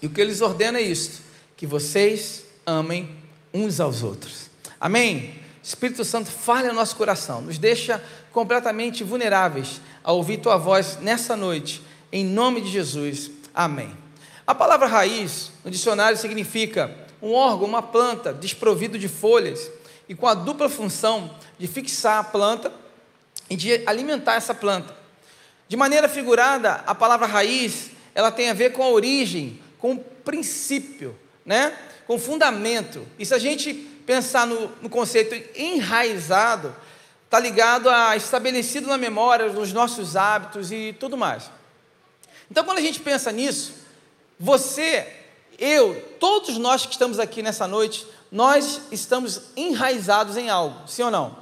E 0.02 0.08
o 0.08 0.10
que 0.10 0.22
eles 0.22 0.42
ordena 0.42 0.80
é 0.80 0.82
isto: 0.82 1.22
que 1.58 1.68
vocês 1.68 2.46
amem 2.66 3.10
uns 3.54 3.80
aos 3.80 4.04
outros. 4.04 4.50
Amém? 4.80 5.36
Espírito 5.62 6.04
Santo, 6.04 6.32
fale 6.32 6.68
ao 6.68 6.74
nosso 6.74 6.96
coração, 6.96 7.42
nos 7.42 7.58
deixa 7.58 8.04
completamente 8.32 9.04
vulneráveis 9.04 9.80
a 10.04 10.12
ouvir 10.12 10.38
tua 10.38 10.58
voz 10.58 10.98
nessa 11.00 11.36
noite, 11.36 11.84
em 12.12 12.26
nome 12.26 12.62
de 12.62 12.70
Jesus. 12.70 13.30
Amém. 13.54 13.96
A 14.48 14.56
palavra 14.56 14.88
raiz 14.88 15.52
no 15.64 15.70
dicionário 15.70 16.18
significa 16.18 16.96
um 17.22 17.34
órgão, 17.34 17.68
uma 17.68 17.84
planta 17.84 18.34
desprovido 18.34 18.98
de 18.98 19.08
folhas 19.08 19.70
e 20.10 20.16
com 20.16 20.28
a 20.28 20.34
dupla 20.34 20.68
função 20.68 21.36
de 21.60 21.68
fixar 21.68 22.20
a 22.20 22.24
planta 22.24 22.74
e 23.50 23.56
de 23.56 23.84
alimentar 23.86 24.36
essa 24.36 24.54
planta. 24.54 24.96
De 25.68 25.76
maneira 25.78 26.08
figurada, 26.10 26.84
a 26.86 26.96
palavra 26.96 27.28
raiz, 27.28 27.92
ela 28.14 28.32
tem 28.32 28.50
a 28.50 28.54
ver 28.54 28.72
com 28.72 28.84
a 28.84 28.90
origem, 28.90 29.60
com 29.78 29.94
o 29.94 30.00
princípio, 30.00 31.18
né? 31.46 31.78
com 32.08 32.20
fundamento. 32.20 33.08
E 33.18 33.26
se 33.26 33.34
a 33.34 33.40
gente 33.40 33.74
pensar 34.06 34.46
no, 34.46 34.70
no 34.82 34.90
conceito 34.90 35.36
enraizado, 35.58 36.76
está 37.26 37.40
ligado 37.40 37.90
a 37.90 38.16
estabelecido 38.18 38.88
na 38.88 38.98
memória, 38.98 39.48
nos 39.48 39.72
nossos 39.72 40.18
hábitos 40.18 40.72
e 40.72 40.94
tudo 41.00 41.16
mais. 41.18 41.50
Então, 42.50 42.66
quando 42.66 42.80
a 42.80 42.82
gente 42.82 43.00
pensa 43.00 43.32
nisso, 43.32 43.74
você, 44.38 45.08
eu, 45.58 46.02
todos 46.20 46.58
nós 46.58 46.86
que 46.86 46.92
estamos 46.92 47.20
aqui 47.20 47.42
nessa 47.42 47.66
noite, 47.66 48.06
nós 48.30 48.82
estamos 48.92 49.44
enraizados 49.56 50.36
em 50.36 50.50
algo, 50.50 50.86
sim 50.88 51.04
ou 51.04 51.12
não? 51.12 51.38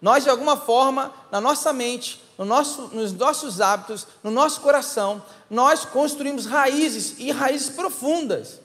Nós, 0.00 0.24
de 0.24 0.30
alguma 0.30 0.56
forma, 0.56 1.12
na 1.30 1.40
nossa 1.40 1.72
mente, 1.72 2.22
no 2.36 2.44
nosso, 2.44 2.90
nos 2.92 3.12
nossos 3.12 3.60
hábitos, 3.60 4.06
no 4.22 4.30
nosso 4.30 4.60
coração, 4.60 5.22
nós 5.48 5.84
construímos 5.84 6.46
raízes 6.46 7.14
e 7.18 7.30
raízes 7.30 7.70
profundas. 7.70 8.60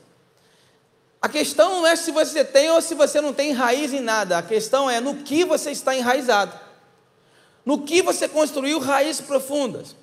A 1.21 1.29
questão 1.29 1.77
não 1.77 1.87
é 1.87 1.95
se 1.95 2.11
você 2.11 2.43
tem 2.43 2.69
ou 2.71 2.81
se 2.81 2.95
você 2.95 3.21
não 3.21 3.31
tem 3.31 3.51
raiz 3.53 3.93
em 3.93 4.01
nada, 4.01 4.39
a 4.39 4.41
questão 4.41 4.89
é 4.89 4.99
no 4.99 5.17
que 5.17 5.45
você 5.45 5.71
está 5.71 5.95
enraizado, 5.95 6.59
no 7.63 7.83
que 7.83 8.01
você 8.01 8.27
construiu 8.27 8.79
raízes 8.79 9.21
profundas. 9.21 9.95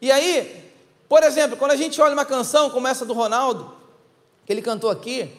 E 0.00 0.10
aí, 0.10 0.72
por 1.08 1.22
exemplo, 1.22 1.56
quando 1.56 1.70
a 1.70 1.76
gente 1.76 2.00
olha 2.00 2.12
uma 2.12 2.24
canção 2.24 2.68
como 2.68 2.88
essa 2.88 3.04
do 3.04 3.14
Ronaldo, 3.14 3.74
que 4.44 4.52
ele 4.52 4.60
cantou 4.60 4.90
aqui, 4.90 5.30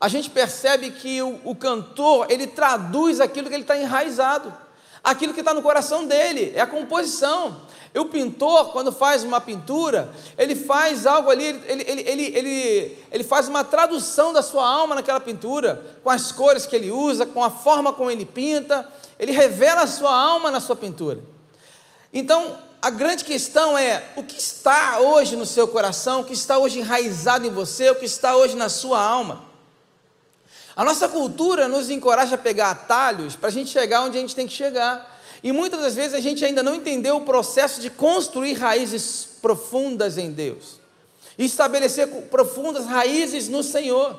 a 0.00 0.08
gente 0.08 0.30
percebe 0.30 0.90
que 0.90 1.22
o, 1.22 1.40
o 1.44 1.54
cantor, 1.54 2.26
ele 2.30 2.46
traduz 2.46 3.20
aquilo 3.20 3.48
que 3.48 3.54
ele 3.54 3.62
está 3.62 3.76
enraizado, 3.76 4.63
aquilo 5.04 5.34
que 5.34 5.40
está 5.40 5.52
no 5.52 5.60
coração 5.60 6.06
dele, 6.06 6.52
é 6.56 6.60
a 6.62 6.66
composição. 6.66 7.60
E 7.94 7.98
o 7.98 8.06
pintor, 8.06 8.72
quando 8.72 8.90
faz 8.90 9.22
uma 9.22 9.40
pintura, 9.40 10.10
ele 10.36 10.56
faz 10.56 11.06
algo 11.06 11.30
ali, 11.30 11.44
ele, 11.44 11.84
ele, 11.86 12.00
ele, 12.08 12.24
ele, 12.36 12.98
ele 13.12 13.22
faz 13.22 13.46
uma 13.46 13.62
tradução 13.62 14.32
da 14.32 14.42
sua 14.42 14.66
alma 14.66 14.96
naquela 14.96 15.20
pintura, 15.20 15.98
com 16.02 16.10
as 16.10 16.32
cores 16.32 16.66
que 16.66 16.74
ele 16.74 16.90
usa, 16.90 17.26
com 17.26 17.44
a 17.44 17.50
forma 17.50 17.92
como 17.92 18.10
ele 18.10 18.24
pinta, 18.24 18.88
ele 19.18 19.30
revela 19.30 19.82
a 19.82 19.86
sua 19.86 20.12
alma 20.12 20.50
na 20.50 20.58
sua 20.58 20.74
pintura. 20.74 21.20
Então, 22.12 22.58
a 22.82 22.90
grande 22.90 23.24
questão 23.24 23.78
é 23.78 24.02
o 24.16 24.24
que 24.24 24.38
está 24.38 24.98
hoje 24.98 25.36
no 25.36 25.46
seu 25.46 25.68
coração, 25.68 26.22
o 26.22 26.24
que 26.24 26.32
está 26.32 26.58
hoje 26.58 26.80
enraizado 26.80 27.46
em 27.46 27.50
você, 27.50 27.90
o 27.90 27.94
que 27.94 28.06
está 28.06 28.36
hoje 28.36 28.56
na 28.56 28.68
sua 28.68 29.00
alma. 29.00 29.43
A 30.76 30.84
nossa 30.84 31.08
cultura 31.08 31.68
nos 31.68 31.88
encoraja 31.88 32.34
a 32.34 32.38
pegar 32.38 32.70
atalhos 32.70 33.36
para 33.36 33.48
a 33.48 33.52
gente 33.52 33.70
chegar 33.70 34.02
onde 34.02 34.18
a 34.18 34.20
gente 34.20 34.34
tem 34.34 34.46
que 34.46 34.52
chegar. 34.52 35.20
E 35.42 35.52
muitas 35.52 35.80
das 35.80 35.94
vezes 35.94 36.14
a 36.14 36.20
gente 36.20 36.44
ainda 36.44 36.62
não 36.62 36.74
entendeu 36.74 37.16
o 37.16 37.20
processo 37.20 37.80
de 37.80 37.90
construir 37.90 38.54
raízes 38.54 39.28
profundas 39.40 40.16
em 40.16 40.32
Deus, 40.32 40.80
estabelecer 41.38 42.08
profundas 42.30 42.86
raízes 42.86 43.48
no 43.48 43.62
Senhor. 43.62 44.18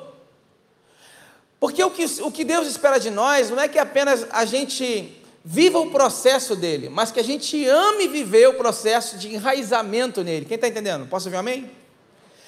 Porque 1.58 1.82
o 1.82 1.90
que, 1.90 2.04
o 2.22 2.30
que 2.30 2.44
Deus 2.44 2.68
espera 2.68 2.98
de 2.98 3.10
nós 3.10 3.50
não 3.50 3.60
é 3.60 3.66
que 3.66 3.78
apenas 3.78 4.26
a 4.30 4.44
gente 4.44 5.20
viva 5.44 5.78
o 5.78 5.90
processo 5.90 6.54
dele, 6.54 6.88
mas 6.88 7.10
que 7.10 7.20
a 7.20 7.24
gente 7.24 7.64
ame 7.66 8.08
viver 8.08 8.48
o 8.48 8.54
processo 8.54 9.18
de 9.18 9.34
enraizamento 9.34 10.22
nele. 10.22 10.46
Quem 10.46 10.54
está 10.54 10.68
entendendo? 10.68 11.06
Posso 11.06 11.26
ouvir 11.26 11.38
amém? 11.38 11.70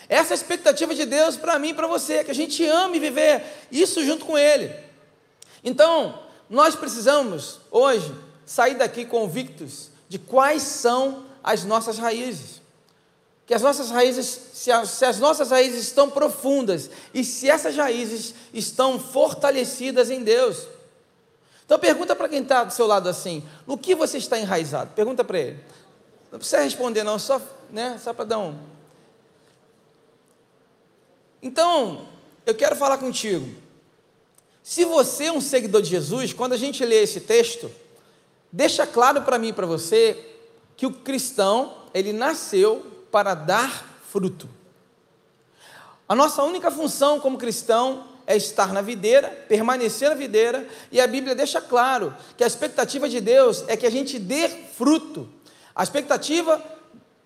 Essa 0.08 0.32
é 0.32 0.34
a 0.34 0.36
expectativa 0.36 0.94
de 0.94 1.04
Deus 1.04 1.36
para 1.36 1.58
mim 1.58 1.70
e 1.70 1.74
para 1.74 1.86
você, 1.86 2.24
que 2.24 2.30
a 2.30 2.34
gente 2.34 2.64
ame 2.64 2.98
viver 2.98 3.44
isso 3.70 4.04
junto 4.04 4.24
com 4.24 4.38
Ele. 4.38 4.74
Então, 5.62 6.22
nós 6.48 6.74
precisamos 6.74 7.60
hoje 7.70 8.14
sair 8.46 8.74
daqui 8.74 9.04
convictos 9.04 9.90
de 10.08 10.18
quais 10.18 10.62
são 10.62 11.26
as 11.44 11.64
nossas 11.64 11.98
raízes. 11.98 12.62
Que 13.46 13.54
as 13.54 13.62
nossas 13.62 13.90
raízes, 13.90 14.26
se 14.52 14.70
as, 14.70 14.90
se 14.90 15.04
as 15.04 15.18
nossas 15.18 15.50
raízes 15.50 15.84
estão 15.84 16.10
profundas 16.10 16.90
e 17.12 17.24
se 17.24 17.48
essas 17.48 17.76
raízes 17.76 18.34
estão 18.52 18.98
fortalecidas 18.98 20.10
em 20.10 20.22
Deus. 20.22 20.66
Então 21.64 21.78
pergunta 21.78 22.16
para 22.16 22.28
quem 22.28 22.42
está 22.42 22.64
do 22.64 22.72
seu 22.72 22.86
lado 22.86 23.08
assim, 23.08 23.42
no 23.66 23.76
que 23.76 23.94
você 23.94 24.16
está 24.16 24.38
enraizado? 24.38 24.90
Pergunta 24.94 25.22
para 25.22 25.38
ele. 25.38 25.60
Não 26.30 26.38
precisa 26.38 26.62
responder 26.62 27.04
não, 27.04 27.18
só, 27.18 27.40
né, 27.70 27.98
só 28.02 28.12
para 28.12 28.24
dar 28.24 28.38
um. 28.38 28.58
Então, 31.42 32.06
eu 32.44 32.54
quero 32.54 32.74
falar 32.74 32.98
contigo. 32.98 33.48
Se 34.62 34.84
você 34.84 35.26
é 35.26 35.32
um 35.32 35.40
seguidor 35.40 35.80
de 35.80 35.88
Jesus, 35.88 36.32
quando 36.32 36.52
a 36.52 36.56
gente 36.56 36.84
lê 36.84 37.02
esse 37.02 37.20
texto, 37.20 37.70
deixa 38.52 38.86
claro 38.86 39.22
para 39.22 39.38
mim 39.38 39.48
e 39.48 39.52
para 39.52 39.66
você 39.66 40.16
que 40.76 40.86
o 40.86 40.92
cristão, 40.92 41.74
ele 41.94 42.12
nasceu 42.12 42.86
para 43.10 43.34
dar 43.34 44.00
fruto. 44.10 44.48
A 46.08 46.14
nossa 46.14 46.42
única 46.42 46.70
função 46.70 47.20
como 47.20 47.38
cristão 47.38 48.06
é 48.26 48.36
estar 48.36 48.72
na 48.72 48.82
videira, 48.82 49.28
permanecer 49.48 50.08
na 50.08 50.14
videira, 50.14 50.68
e 50.92 51.00
a 51.00 51.06
Bíblia 51.06 51.34
deixa 51.34 51.60
claro 51.60 52.14
que 52.36 52.44
a 52.44 52.46
expectativa 52.46 53.08
de 53.08 53.20
Deus 53.20 53.64
é 53.68 53.76
que 53.76 53.86
a 53.86 53.90
gente 53.90 54.18
dê 54.18 54.48
fruto. 54.48 55.28
A 55.74 55.82
expectativa 55.82 56.62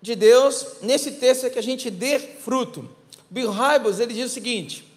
de 0.01 0.15
Deus 0.15 0.65
nesse 0.81 1.11
texto 1.11 1.45
é 1.45 1.49
que 1.49 1.59
a 1.59 1.63
gente 1.63 1.89
dê 1.89 2.19
fruto. 2.19 2.89
Bill 3.33 3.49
Hybels, 3.49 3.99
ele 3.99 4.13
diz 4.13 4.29
o 4.29 4.33
seguinte: 4.33 4.87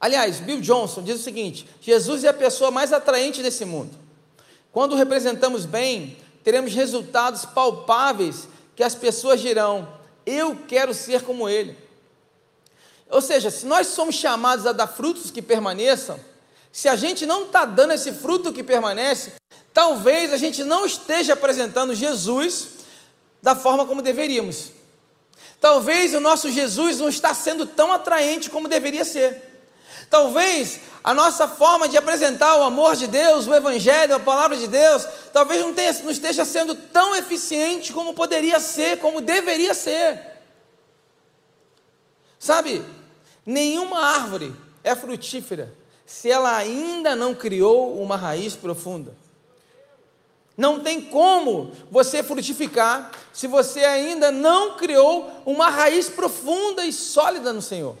Aliás, 0.00 0.40
Bill 0.40 0.62
Johnson 0.62 1.02
diz 1.02 1.20
o 1.20 1.22
seguinte: 1.22 1.68
Jesus 1.78 2.24
é 2.24 2.28
a 2.28 2.32
pessoa 2.32 2.70
mais 2.70 2.90
atraente 2.90 3.42
desse 3.42 3.66
mundo. 3.66 3.94
Quando 4.72 4.92
o 4.92 4.96
representamos 4.96 5.66
bem, 5.66 6.16
teremos 6.42 6.72
resultados 6.72 7.44
palpáveis 7.44 8.48
que 8.74 8.82
as 8.82 8.94
pessoas 8.94 9.42
dirão: 9.42 9.86
Eu 10.24 10.56
quero 10.66 10.94
ser 10.94 11.20
como 11.20 11.50
ele. 11.50 11.76
Ou 13.10 13.20
seja, 13.20 13.50
se 13.50 13.66
nós 13.66 13.88
somos 13.88 14.14
chamados 14.14 14.64
a 14.64 14.72
dar 14.72 14.86
frutos 14.86 15.30
que 15.30 15.42
permaneçam, 15.42 16.18
se 16.72 16.88
a 16.88 16.96
gente 16.96 17.26
não 17.26 17.44
está 17.44 17.66
dando 17.66 17.92
esse 17.92 18.10
fruto 18.10 18.54
que 18.54 18.62
permanece, 18.62 19.34
talvez 19.74 20.32
a 20.32 20.38
gente 20.38 20.64
não 20.64 20.86
esteja 20.86 21.34
apresentando 21.34 21.94
Jesus 21.94 22.68
da 23.42 23.54
forma 23.54 23.84
como 23.84 24.00
deveríamos. 24.00 24.72
Talvez 25.62 26.12
o 26.12 26.18
nosso 26.18 26.50
Jesus 26.50 26.98
não 26.98 27.08
está 27.08 27.32
sendo 27.32 27.64
tão 27.64 27.92
atraente 27.92 28.50
como 28.50 28.66
deveria 28.66 29.04
ser. 29.04 29.40
Talvez 30.10 30.80
a 31.04 31.14
nossa 31.14 31.46
forma 31.46 31.88
de 31.88 31.96
apresentar 31.96 32.56
o 32.56 32.64
amor 32.64 32.96
de 32.96 33.06
Deus, 33.06 33.46
o 33.46 33.54
Evangelho, 33.54 34.16
a 34.16 34.18
palavra 34.18 34.56
de 34.56 34.66
Deus, 34.66 35.06
talvez 35.32 35.60
não, 35.60 35.72
tenha, 35.72 35.92
não 36.02 36.10
esteja 36.10 36.44
sendo 36.44 36.74
tão 36.74 37.14
eficiente 37.14 37.92
como 37.92 38.12
poderia 38.12 38.58
ser, 38.58 38.98
como 38.98 39.20
deveria 39.20 39.72
ser. 39.72 40.20
Sabe, 42.40 42.84
nenhuma 43.46 44.00
árvore 44.00 44.52
é 44.82 44.96
frutífera 44.96 45.72
se 46.04 46.28
ela 46.28 46.56
ainda 46.56 47.14
não 47.14 47.36
criou 47.36 48.02
uma 48.02 48.16
raiz 48.16 48.56
profunda. 48.56 49.16
Não 50.56 50.80
tem 50.80 51.00
como 51.00 51.72
você 51.90 52.22
frutificar 52.22 53.10
se 53.32 53.46
você 53.46 53.80
ainda 53.80 54.30
não 54.30 54.76
criou 54.76 55.30
uma 55.46 55.70
raiz 55.70 56.08
profunda 56.08 56.84
e 56.84 56.92
sólida 56.92 57.52
no 57.52 57.62
Senhor. 57.62 57.96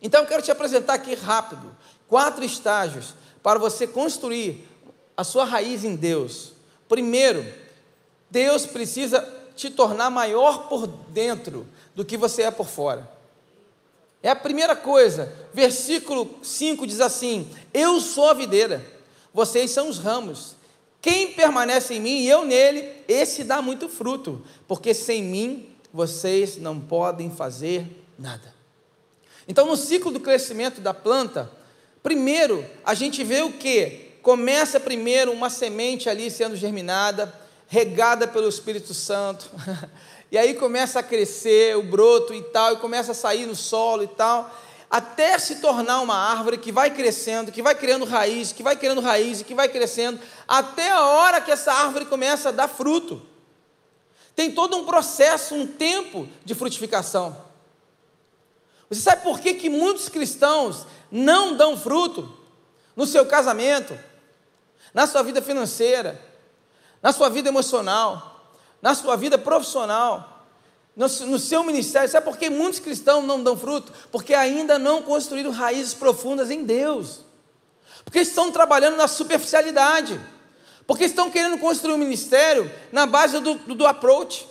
Então 0.00 0.22
eu 0.22 0.26
quero 0.26 0.42
te 0.42 0.50
apresentar 0.50 0.94
aqui 0.94 1.14
rápido 1.14 1.74
quatro 2.08 2.44
estágios 2.44 3.14
para 3.42 3.58
você 3.58 3.86
construir 3.86 4.66
a 5.16 5.24
sua 5.24 5.44
raiz 5.44 5.84
em 5.84 5.94
Deus. 5.94 6.52
Primeiro, 6.88 7.44
Deus 8.30 8.66
precisa 8.66 9.26
te 9.54 9.70
tornar 9.70 10.10
maior 10.10 10.68
por 10.68 10.86
dentro 10.86 11.66
do 11.94 12.04
que 12.04 12.16
você 12.16 12.42
é 12.42 12.50
por 12.50 12.66
fora. 12.66 13.08
É 14.22 14.30
a 14.30 14.36
primeira 14.36 14.74
coisa. 14.74 15.32
Versículo 15.52 16.38
5 16.42 16.86
diz 16.86 17.00
assim: 17.00 17.50
Eu 17.72 18.00
sou 18.00 18.28
a 18.28 18.34
videira, 18.34 18.84
vocês 19.32 19.70
são 19.70 19.88
os 19.88 19.98
ramos. 19.98 20.53
Quem 21.04 21.32
permanece 21.32 21.92
em 21.92 22.00
mim 22.00 22.20
e 22.20 22.30
eu 22.30 22.46
nele, 22.46 22.90
esse 23.06 23.44
dá 23.44 23.60
muito 23.60 23.90
fruto, 23.90 24.42
porque 24.66 24.94
sem 24.94 25.22
mim 25.22 25.68
vocês 25.92 26.56
não 26.56 26.80
podem 26.80 27.30
fazer 27.30 27.86
nada. 28.18 28.54
Então, 29.46 29.66
no 29.66 29.76
ciclo 29.76 30.10
do 30.10 30.18
crescimento 30.18 30.80
da 30.80 30.94
planta, 30.94 31.52
primeiro 32.02 32.64
a 32.82 32.94
gente 32.94 33.22
vê 33.22 33.42
o 33.42 33.52
que? 33.52 34.12
Começa 34.22 34.80
primeiro 34.80 35.30
uma 35.30 35.50
semente 35.50 36.08
ali 36.08 36.30
sendo 36.30 36.56
germinada, 36.56 37.38
regada 37.68 38.26
pelo 38.26 38.48
Espírito 38.48 38.94
Santo, 38.94 39.50
e 40.32 40.38
aí 40.38 40.54
começa 40.54 41.00
a 41.00 41.02
crescer 41.02 41.76
o 41.76 41.82
broto 41.82 42.32
e 42.32 42.40
tal, 42.44 42.72
e 42.72 42.76
começa 42.78 43.12
a 43.12 43.14
sair 43.14 43.44
no 43.44 43.54
solo 43.54 44.04
e 44.04 44.08
tal 44.08 44.50
até 44.94 45.36
se 45.40 45.56
tornar 45.56 46.02
uma 46.02 46.14
árvore 46.14 46.56
que 46.56 46.70
vai 46.70 46.88
crescendo, 46.88 47.50
que 47.50 47.60
vai 47.60 47.74
criando 47.74 48.04
raiz, 48.04 48.52
que 48.52 48.62
vai 48.62 48.76
criando 48.76 49.00
raiz, 49.00 49.42
que 49.42 49.52
vai 49.52 49.68
crescendo, 49.68 50.20
até 50.46 50.88
a 50.92 51.00
hora 51.00 51.40
que 51.40 51.50
essa 51.50 51.72
árvore 51.72 52.04
começa 52.04 52.50
a 52.50 52.52
dar 52.52 52.68
fruto. 52.68 53.20
Tem 54.36 54.52
todo 54.52 54.76
um 54.76 54.84
processo, 54.84 55.52
um 55.52 55.66
tempo 55.66 56.28
de 56.44 56.54
frutificação. 56.54 57.36
Você 58.88 59.00
sabe 59.00 59.24
por 59.24 59.40
que, 59.40 59.54
que 59.54 59.68
muitos 59.68 60.08
cristãos 60.08 60.86
não 61.10 61.56
dão 61.56 61.76
fruto 61.76 62.32
no 62.94 63.04
seu 63.04 63.26
casamento, 63.26 63.98
na 64.94 65.08
sua 65.08 65.24
vida 65.24 65.42
financeira, 65.42 66.22
na 67.02 67.12
sua 67.12 67.28
vida 67.28 67.48
emocional, 67.48 68.48
na 68.80 68.94
sua 68.94 69.16
vida 69.16 69.36
profissional? 69.36 70.33
No, 70.96 71.08
no 71.26 71.38
seu 71.38 71.62
ministério. 71.62 72.08
Sabe 72.08 72.24
por 72.24 72.36
que 72.36 72.48
muitos 72.48 72.80
cristãos 72.80 73.24
não 73.24 73.42
dão 73.42 73.56
fruto? 73.56 73.92
Porque 74.10 74.34
ainda 74.34 74.78
não 74.78 75.02
construíram 75.02 75.50
raízes 75.50 75.94
profundas 75.94 76.50
em 76.50 76.64
Deus. 76.64 77.20
Porque 78.04 78.20
estão 78.20 78.52
trabalhando 78.52 78.96
na 78.96 79.08
superficialidade. 79.08 80.20
Porque 80.86 81.04
estão 81.04 81.30
querendo 81.30 81.58
construir 81.58 81.94
um 81.94 81.98
ministério 81.98 82.70
na 82.92 83.06
base 83.06 83.40
do, 83.40 83.54
do, 83.54 83.74
do 83.74 83.86
approach, 83.86 84.46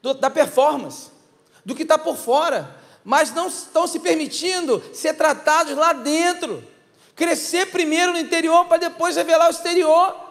do, 0.00 0.14
da 0.14 0.30
performance, 0.30 1.10
do 1.64 1.74
que 1.74 1.82
está 1.82 1.98
por 1.98 2.16
fora. 2.16 2.76
Mas 3.04 3.34
não 3.34 3.48
estão 3.48 3.86
se 3.86 3.98
permitindo 3.98 4.82
ser 4.94 5.14
tratados 5.14 5.76
lá 5.76 5.92
dentro. 5.92 6.64
Crescer 7.16 7.66
primeiro 7.66 8.12
no 8.12 8.18
interior 8.18 8.66
para 8.66 8.78
depois 8.78 9.16
revelar 9.16 9.48
o 9.48 9.50
exterior. 9.50 10.28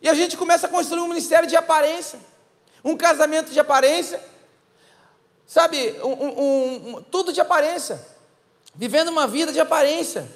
E 0.00 0.08
a 0.08 0.14
gente 0.14 0.36
começa 0.36 0.66
a 0.66 0.70
construir 0.70 1.00
um 1.00 1.08
ministério 1.08 1.48
de 1.48 1.56
aparência 1.56 2.31
um 2.84 2.96
casamento 2.96 3.52
de 3.52 3.60
aparência, 3.60 4.22
sabe, 5.46 5.96
um, 6.02 6.96
um, 6.96 7.02
tudo 7.10 7.32
de 7.32 7.40
aparência, 7.40 8.04
vivendo 8.74 9.08
uma 9.08 9.26
vida 9.26 9.52
de 9.52 9.60
aparência. 9.60 10.28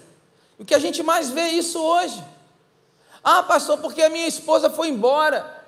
O 0.58 0.64
que 0.64 0.74
a 0.74 0.78
gente 0.78 1.02
mais 1.02 1.30
vê 1.30 1.48
isso 1.48 1.80
hoje. 1.80 2.22
Ah, 3.22 3.42
pastor, 3.42 3.78
porque 3.78 4.02
a 4.02 4.08
minha 4.08 4.26
esposa 4.26 4.70
foi 4.70 4.88
embora 4.88 5.64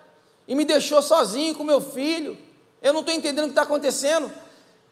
e 0.46 0.54
me 0.54 0.64
deixou 0.64 1.02
sozinho 1.02 1.54
com 1.54 1.64
meu 1.64 1.80
filho. 1.80 2.38
Eu 2.80 2.92
não 2.92 3.00
estou 3.00 3.14
entendendo 3.14 3.44
o 3.44 3.48
que 3.48 3.52
está 3.52 3.62
acontecendo. 3.62 4.32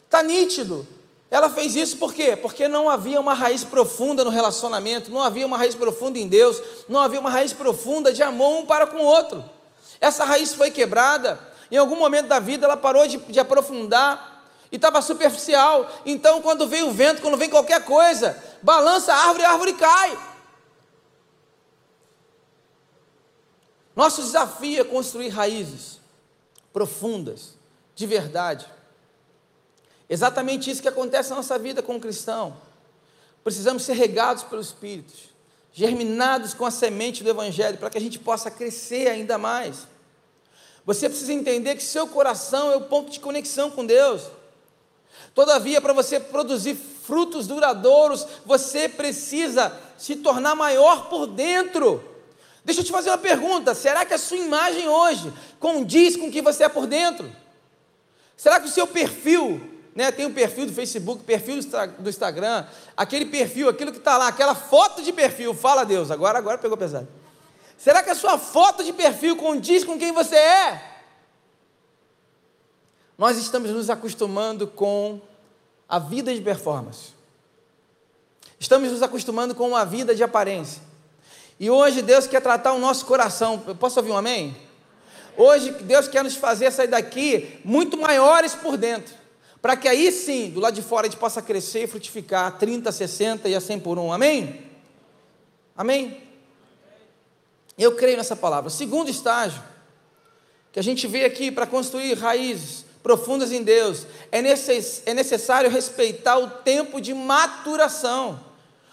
Está 0.05 0.23
nítido. 0.23 0.87
Ela 1.31 1.49
fez 1.51 1.75
isso 1.75 1.97
por 1.97 2.15
quê? 2.15 2.37
Porque 2.37 2.69
não 2.69 2.89
havia 2.89 3.21
uma 3.21 3.35
raiz 3.35 3.65
profunda 3.65 4.23
no 4.23 4.31
relacionamento, 4.31 5.11
não 5.11 5.21
havia 5.21 5.45
uma 5.45 5.59
raiz 5.59 5.75
profunda 5.75 6.19
em 6.19 6.29
Deus, 6.29 6.63
não 6.89 7.01
havia 7.01 7.19
uma 7.19 7.31
raiz 7.31 7.53
profunda 7.53 8.13
de 8.13 8.23
amor 8.23 8.61
um 8.61 8.67
para 8.67 8.87
com 8.87 8.99
o 8.99 9.05
outro. 9.05 9.45
Essa 10.01 10.25
raiz 10.25 10.55
foi 10.55 10.71
quebrada, 10.71 11.41
em 11.71 11.77
algum 11.77 11.97
momento 11.97 12.27
da 12.27 12.39
vida 12.39 12.67
ela 12.67 12.77
parou 12.77 13.07
de, 13.07 13.19
de 13.19 13.41
aprofundar 13.41 14.37
e 14.71 14.77
estava 14.77 15.01
superficial. 15.03 15.91
Então, 16.05 16.43
quando 16.43 16.67
vem 16.67 16.83
o 16.83 16.93
vento, 16.93 17.23
quando 17.23 17.37
vem 17.37 17.51
qualquer 17.51 17.85
coisa, 17.85 18.43
balança 18.63 19.13
a 19.13 19.17
árvore 19.17 19.43
e 19.43 19.47
a 19.47 19.51
árvore 19.51 19.73
cai. 19.75 20.19
Nosso 23.95 24.23
desafio 24.23 24.81
é 24.81 24.85
construir 24.85 25.29
raízes 25.29 26.01
profundas, 26.73 27.55
de 27.95 28.07
verdade. 28.07 28.67
Exatamente 30.09 30.71
isso 30.71 30.83
que 30.83 30.89
acontece 30.89 31.31
na 31.31 31.37
nossa 31.37 31.59
vida 31.59 31.83
como 31.83 31.99
cristão. 31.99 32.57
Precisamos 33.43 33.85
ser 33.85 33.95
regados 33.95 34.43
pelo 34.43 34.61
Espírito, 34.61 35.15
germinados 35.73 36.53
com 36.53 36.67
a 36.67 36.71
semente 36.71 37.25
do 37.25 37.31
Evangelho, 37.31 37.79
para 37.79 37.89
que 37.89 37.97
a 37.97 38.01
gente 38.01 38.19
possa 38.19 38.51
crescer 38.51 39.09
ainda 39.09 39.39
mais. 39.39 39.89
Você 40.87 41.09
precisa 41.09 41.33
entender 41.33 41.75
que 41.75 41.83
seu 41.83 42.07
coração 42.07 42.71
é 42.71 42.77
o 42.77 42.83
ponto 42.83 43.11
de 43.11 43.19
conexão 43.19 43.71
com 43.71 43.85
Deus. 43.85 44.23
Todavia, 45.35 45.81
para 45.81 45.93
você 45.93 46.21
produzir 46.21 46.77
frutos 46.77 47.49
duradouros, 47.49 48.25
você 48.47 48.89
precisa 48.89 49.77
se 49.99 50.17
tornar 50.17 50.55
maior 50.55 51.09
por 51.09 51.27
dentro. 51.27 52.03
Deixa 52.65 52.81
eu 52.81 52.85
te 52.85 52.93
fazer 52.93 53.11
uma 53.11 53.19
pergunta: 53.19 53.75
será 53.75 54.05
que 54.05 54.15
a 54.15 54.19
sua 54.19 54.37
imagem 54.37 54.89
hoje 54.89 55.33
condiz 55.59 56.17
com 56.17 56.29
o 56.29 56.31
que 56.31 56.41
você 56.41 56.65
é 56.65 56.69
por 56.69 56.87
dentro? 56.87 57.31
Será 58.37 58.61
que 58.61 58.67
o 58.67 58.71
seu 58.71 58.87
perfil, 58.87 59.61
né, 59.95 60.13
tem 60.13 60.27
um 60.27 60.33
perfil 60.33 60.67
do 60.67 60.73
Facebook, 60.73 61.25
perfil 61.25 61.59
do 61.99 62.09
Instagram, 62.09 62.65
aquele 62.97 63.27
perfil, 63.27 63.69
aquilo 63.69 63.91
que 63.91 63.99
está 63.99 64.17
lá, 64.17 64.29
aquela 64.29 64.55
foto 64.55 65.03
de 65.03 65.13
perfil, 65.13 65.53
fala 65.55 65.85
Deus, 65.85 66.11
agora, 66.11 66.39
agora 66.39 66.59
pegou 66.59 66.77
pesado. 66.77 67.09
Será 67.77 68.03
que 68.03 68.11
a 68.11 68.15
sua 68.15 68.39
foto 68.39 68.83
de 68.83 68.93
perfil 68.93 69.37
condiz 69.37 69.85
com 69.85 69.99
quem 69.99 70.13
você 70.13 70.37
é? 70.37 70.97
Nós 73.19 73.37
estamos 73.39 73.71
nos 73.71 73.89
acostumando 73.89 74.67
com 74.67 75.21
a 75.89 75.99
vida 75.99 76.35
de 76.35 76.41
performance. 76.41 77.15
Estamos 78.59 78.91
nos 78.91 79.03
acostumando 79.03 79.55
com 79.55 79.69
uma 79.69 79.85
vida 79.85 80.15
de 80.15 80.23
aparência. 80.23 80.83
E 81.59 81.71
hoje 81.71 82.03
Deus 82.03 82.27
quer 82.27 82.41
tratar 82.41 82.73
o 82.73 82.79
nosso 82.79 83.07
coração. 83.07 83.63
Eu 83.67 83.75
posso 83.75 83.99
ouvir 83.99 84.13
um 84.13 84.17
amém? 84.17 84.57
Hoje 85.37 85.71
Deus 85.71 86.09
quer 86.09 86.25
nos 86.25 86.37
fazer 86.37 86.71
sair 86.71 86.89
daqui 86.89 87.61
muito 87.65 87.97
maiores 87.97 88.55
por 88.55 88.77
dentro. 88.77 89.15
Para 89.61 89.77
que 89.77 89.89
aí 89.89 90.13
sim, 90.13 90.51
do 90.51 90.61
lado 90.61 90.75
de 90.75 90.83
fora, 90.83 91.07
a 91.07 91.11
gente 91.11 91.19
possa 91.19 91.43
crescer 91.43 91.85
e 91.85 91.87
frutificar 91.87 92.57
30, 92.59 92.93
60 92.93 93.49
e 93.49 93.55
a 93.55 93.61
100 93.61 93.81
por 93.81 93.99
um. 93.99 94.13
Amém? 94.13 94.65
Amém? 95.77 96.26
Eu 97.79 97.95
creio 97.95 98.17
nessa 98.17 98.35
palavra. 98.35 98.71
segundo 98.71 99.11
estágio, 99.11 99.63
que 100.73 100.81
a 100.81 100.83
gente 100.83 101.07
vê 101.07 101.25
aqui 101.25 101.51
para 101.51 101.67
construir 101.67 102.15
raízes 102.15 102.85
profundas 103.03 103.53
em 103.53 103.63
Deus, 103.63 104.07
é, 104.33 104.43
necess, 104.43 105.03
é 105.07 105.15
necessário 105.15 105.71
respeitar 105.71 106.39
o 106.39 106.51
tempo 106.51 107.01
de 107.01 107.15
maturação. 107.15 108.41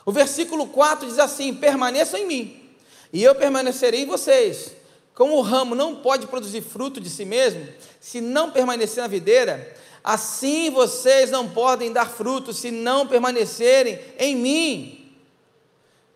O 0.06 0.12
versículo 0.12 0.68
4 0.68 1.08
diz 1.08 1.18
assim: 1.18 1.54
permaneçam 1.54 2.20
em 2.20 2.28
mim, 2.28 2.70
e 3.12 3.24
eu 3.24 3.34
permanecerei 3.34 4.04
em 4.04 4.06
vocês. 4.06 4.72
como 5.16 5.36
o 5.36 5.42
ramo 5.42 5.76
não 5.76 5.96
pode 5.96 6.28
produzir 6.28 6.62
fruto 6.62 7.00
de 7.00 7.10
si 7.10 7.24
mesmo, 7.24 7.68
se 8.00 8.20
não 8.20 8.52
permanecer 8.52 9.02
na 9.02 9.08
videira, 9.08 9.76
assim 10.04 10.70
vocês 10.70 11.32
não 11.32 11.50
podem 11.50 11.92
dar 11.92 12.10
fruto 12.10 12.52
se 12.52 12.70
não 12.70 13.08
permanecerem 13.08 14.00
em 14.20 14.36
mim. 14.36 15.16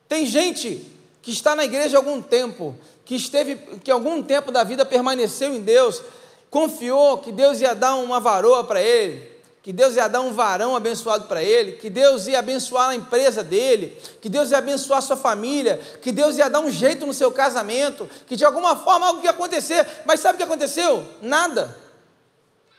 Tem 0.07 0.25
gente 0.25 0.85
que 1.27 1.33
está 1.33 1.53
na 1.53 1.65
igreja 1.65 1.97
há 1.97 1.99
algum 1.99 2.21
tempo, 2.21 2.73
que 3.03 3.13
esteve, 3.13 3.57
que 3.83 3.91
algum 3.91 4.23
tempo 4.23 4.49
da 4.49 4.63
vida 4.63 4.85
permaneceu 4.85 5.53
em 5.53 5.59
Deus, 5.59 6.01
confiou 6.49 7.17
que 7.17 7.33
Deus 7.33 7.59
ia 7.59 7.75
dar 7.75 7.95
uma 7.95 8.17
varoa 8.17 8.63
para 8.63 8.81
ele, 8.81 9.29
que 9.61 9.73
Deus 9.73 9.97
ia 9.97 10.07
dar 10.07 10.21
um 10.21 10.31
varão 10.31 10.73
abençoado 10.73 11.25
para 11.25 11.43
ele, 11.43 11.73
que 11.73 11.89
Deus 11.89 12.27
ia 12.27 12.39
abençoar 12.39 12.91
a 12.91 12.95
empresa 12.95 13.43
dele, 13.43 14.01
que 14.21 14.29
Deus 14.29 14.51
ia 14.51 14.59
abençoar 14.59 14.99
a 14.99 15.01
sua 15.01 15.17
família, 15.17 15.81
que 16.01 16.13
Deus 16.13 16.37
ia 16.37 16.49
dar 16.49 16.61
um 16.61 16.71
jeito 16.71 17.05
no 17.05 17.13
seu 17.13 17.29
casamento, 17.29 18.09
que 18.25 18.37
de 18.37 18.45
alguma 18.45 18.77
forma 18.77 19.07
algo 19.07 19.21
ia 19.21 19.31
acontecer. 19.31 19.85
Mas 20.05 20.21
sabe 20.21 20.35
o 20.35 20.37
que 20.37 20.43
aconteceu? 20.45 21.05
Nada. 21.21 21.77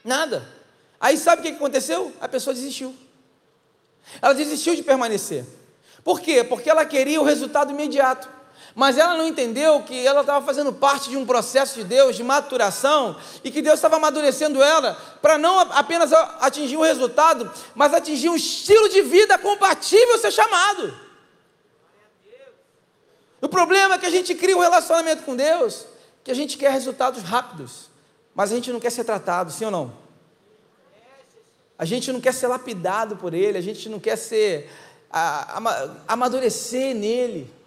Nada. 0.03 0.49
Aí 0.99 1.19
sabe 1.19 1.41
o 1.41 1.45
que 1.45 1.51
aconteceu? 1.51 2.15
A 2.19 2.27
pessoa 2.27 2.55
desistiu. 2.55 2.97
Ela 4.23 4.33
desistiu 4.33 4.75
de 4.75 4.83
permanecer. 4.83 5.45
Por 6.03 6.19
quê? 6.19 6.43
Porque 6.43 6.71
ela 6.71 6.87
queria 6.87 7.21
o 7.21 7.25
resultado 7.25 7.73
imediato 7.73 8.38
mas 8.79 8.97
ela 8.97 9.16
não 9.16 9.26
entendeu 9.26 9.83
que 9.83 10.07
ela 10.07 10.20
estava 10.20 10.47
fazendo 10.47 10.72
parte 10.72 11.11
de 11.11 11.16
um 11.16 11.26
processo 11.26 11.74
de 11.74 11.83
Deus, 11.83 12.14
de 12.14 12.22
maturação, 12.22 13.16
e 13.43 13.51
que 13.51 13.61
Deus 13.61 13.74
estava 13.74 13.97
amadurecendo 13.97 14.62
ela 14.62 14.97
para 15.20 15.37
não 15.37 15.59
apenas 15.59 16.12
atingir 16.12 16.76
um 16.76 16.83
resultado, 16.83 17.51
mas 17.74 17.93
atingir 17.93 18.29
um 18.29 18.37
estilo 18.37 18.89
de 18.89 19.03
vida 19.03 19.37
compatível 19.37 20.14
a 20.14 20.18
ser 20.18 20.31
chamado. 20.31 20.97
O 23.41 23.49
problema 23.49 23.97
é 23.97 23.99
que 23.99 24.07
a 24.07 24.11
gente 24.11 24.33
cria 24.37 24.57
um 24.57 24.61
relacionamento 24.61 25.24
com 25.24 25.35
Deus, 25.35 25.85
que 26.22 26.31
a 26.31 26.35
gente 26.35 26.57
quer 26.57 26.70
resultados 26.70 27.24
rápidos, 27.24 27.91
mas 28.33 28.53
a 28.53 28.55
gente 28.55 28.70
não 28.70 28.79
quer 28.79 28.91
ser 28.91 29.03
tratado, 29.03 29.51
sim 29.51 29.64
ou 29.64 29.72
não? 29.72 29.93
A 31.76 31.85
gente 31.85 32.12
não 32.12 32.20
quer 32.20 32.33
ser 32.33 32.47
lapidado 32.47 33.16
por 33.16 33.35
Ele, 33.35 33.59
a 33.59 33.61
gente 33.61 33.89
não 33.89 33.99
quer 33.99 34.14
ser, 34.14 34.70
a, 35.11 35.59
a, 35.59 35.91
amadurecer 36.07 36.95
nele 36.95 37.58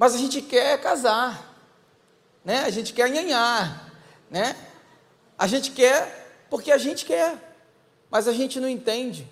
mas 0.00 0.14
a 0.14 0.16
gente 0.16 0.40
quer 0.40 0.80
casar, 0.80 1.54
né? 2.42 2.60
A 2.60 2.70
gente 2.70 2.94
quer 2.94 3.10
nhanhar, 3.10 3.92
né? 4.30 4.56
A 5.36 5.46
gente 5.46 5.72
quer 5.72 6.46
porque 6.48 6.72
a 6.72 6.78
gente 6.78 7.04
quer, 7.04 7.54
mas 8.10 8.26
a 8.26 8.32
gente 8.32 8.58
não 8.58 8.66
entende 8.66 9.30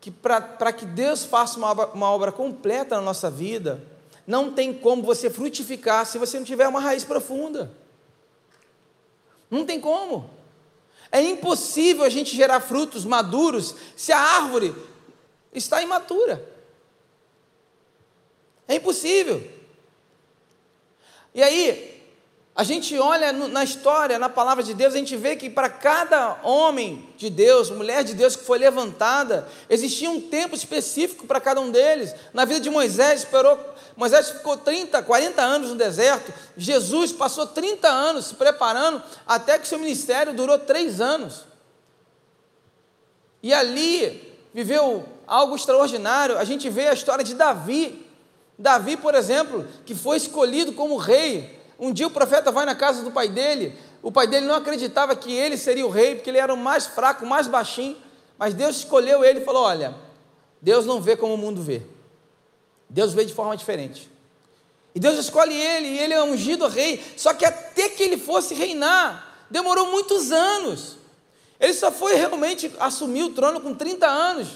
que 0.00 0.08
para 0.08 0.72
que 0.72 0.86
Deus 0.86 1.24
faça 1.24 1.58
uma 1.58 1.72
obra, 1.72 1.86
uma 1.88 2.08
obra 2.08 2.30
completa 2.30 2.94
na 2.94 3.02
nossa 3.02 3.28
vida, 3.28 3.82
não 4.24 4.52
tem 4.52 4.72
como 4.72 5.02
você 5.02 5.28
frutificar 5.28 6.06
se 6.06 6.18
você 6.18 6.38
não 6.38 6.46
tiver 6.46 6.68
uma 6.68 6.80
raiz 6.80 7.02
profunda. 7.02 7.72
Não 9.50 9.66
tem 9.66 9.80
como. 9.80 10.30
É 11.10 11.20
impossível 11.20 12.04
a 12.04 12.08
gente 12.08 12.36
gerar 12.36 12.60
frutos 12.60 13.04
maduros 13.04 13.74
se 13.96 14.12
a 14.12 14.20
árvore 14.20 14.72
está 15.52 15.82
imatura. 15.82 16.48
É 18.68 18.76
impossível. 18.76 19.58
E 21.34 21.42
aí, 21.42 22.00
a 22.54 22.64
gente 22.64 22.98
olha 22.98 23.32
na 23.32 23.64
história, 23.64 24.18
na 24.18 24.28
palavra 24.28 24.62
de 24.62 24.74
Deus, 24.74 24.92
a 24.92 24.98
gente 24.98 25.16
vê 25.16 25.36
que 25.36 25.48
para 25.48 25.70
cada 25.70 26.40
homem 26.42 27.08
de 27.16 27.30
Deus, 27.30 27.70
mulher 27.70 28.04
de 28.04 28.12
Deus 28.12 28.36
que 28.36 28.44
foi 28.44 28.58
levantada, 28.58 29.48
existia 29.68 30.10
um 30.10 30.20
tempo 30.20 30.54
específico 30.54 31.26
para 31.26 31.40
cada 31.40 31.60
um 31.60 31.70
deles. 31.70 32.14
Na 32.34 32.44
vida 32.44 32.60
de 32.60 32.68
Moisés, 32.68 33.20
esperou, 33.20 33.58
Moisés 33.96 34.30
ficou 34.30 34.56
30, 34.56 35.02
40 35.02 35.40
anos 35.40 35.70
no 35.70 35.76
deserto, 35.76 36.34
Jesus 36.56 37.12
passou 37.12 37.46
30 37.46 37.88
anos 37.88 38.26
se 38.26 38.34
preparando, 38.34 39.02
até 39.26 39.58
que 39.58 39.68
seu 39.68 39.78
ministério 39.78 40.34
durou 40.34 40.58
três 40.58 41.00
anos. 41.00 41.44
E 43.42 43.54
ali 43.54 44.36
viveu 44.52 45.08
algo 45.26 45.56
extraordinário. 45.56 46.36
A 46.36 46.44
gente 46.44 46.68
vê 46.68 46.88
a 46.88 46.92
história 46.92 47.24
de 47.24 47.34
Davi, 47.34 48.09
Davi, 48.60 48.94
por 48.94 49.14
exemplo, 49.14 49.66
que 49.86 49.94
foi 49.94 50.18
escolhido 50.18 50.74
como 50.74 50.98
rei. 50.98 51.58
Um 51.78 51.90
dia 51.90 52.06
o 52.06 52.10
profeta 52.10 52.52
vai 52.52 52.66
na 52.66 52.74
casa 52.74 53.02
do 53.02 53.10
pai 53.10 53.26
dele. 53.26 53.74
O 54.02 54.12
pai 54.12 54.26
dele 54.26 54.44
não 54.44 54.54
acreditava 54.54 55.16
que 55.16 55.32
ele 55.32 55.56
seria 55.56 55.86
o 55.86 55.90
rei, 55.90 56.14
porque 56.14 56.28
ele 56.28 56.38
era 56.38 56.52
o 56.52 56.58
mais 56.58 56.86
fraco, 56.86 57.24
o 57.24 57.28
mais 57.28 57.48
baixinho. 57.48 57.96
Mas 58.38 58.52
Deus 58.52 58.76
escolheu 58.76 59.24
ele 59.24 59.40
e 59.40 59.44
falou: 59.44 59.62
Olha, 59.62 59.94
Deus 60.60 60.84
não 60.84 61.00
vê 61.00 61.16
como 61.16 61.32
o 61.32 61.38
mundo 61.38 61.62
vê. 61.62 61.80
Deus 62.86 63.14
vê 63.14 63.24
de 63.24 63.32
forma 63.32 63.56
diferente. 63.56 64.10
E 64.94 65.00
Deus 65.00 65.18
escolhe 65.18 65.54
ele, 65.54 65.88
e 65.88 65.98
ele 65.98 66.12
é 66.12 66.22
ungido 66.22 66.68
rei. 66.68 67.02
Só 67.16 67.32
que 67.32 67.46
até 67.46 67.88
que 67.88 68.02
ele 68.02 68.18
fosse 68.18 68.52
reinar, 68.52 69.46
demorou 69.48 69.90
muitos 69.90 70.32
anos. 70.32 70.98
Ele 71.58 71.72
só 71.72 71.90
foi 71.90 72.14
realmente 72.14 72.70
assumir 72.78 73.22
o 73.22 73.30
trono 73.30 73.58
com 73.58 73.74
30 73.74 74.06
anos. 74.06 74.48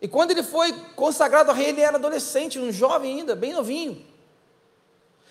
E 0.00 0.06
quando 0.06 0.30
ele 0.30 0.42
foi 0.42 0.72
consagrado 0.94 1.50
a 1.50 1.54
rei, 1.54 1.70
ele 1.70 1.80
era 1.80 1.96
adolescente, 1.96 2.58
um 2.58 2.72
jovem 2.72 3.18
ainda, 3.18 3.34
bem 3.34 3.52
novinho. 3.52 4.04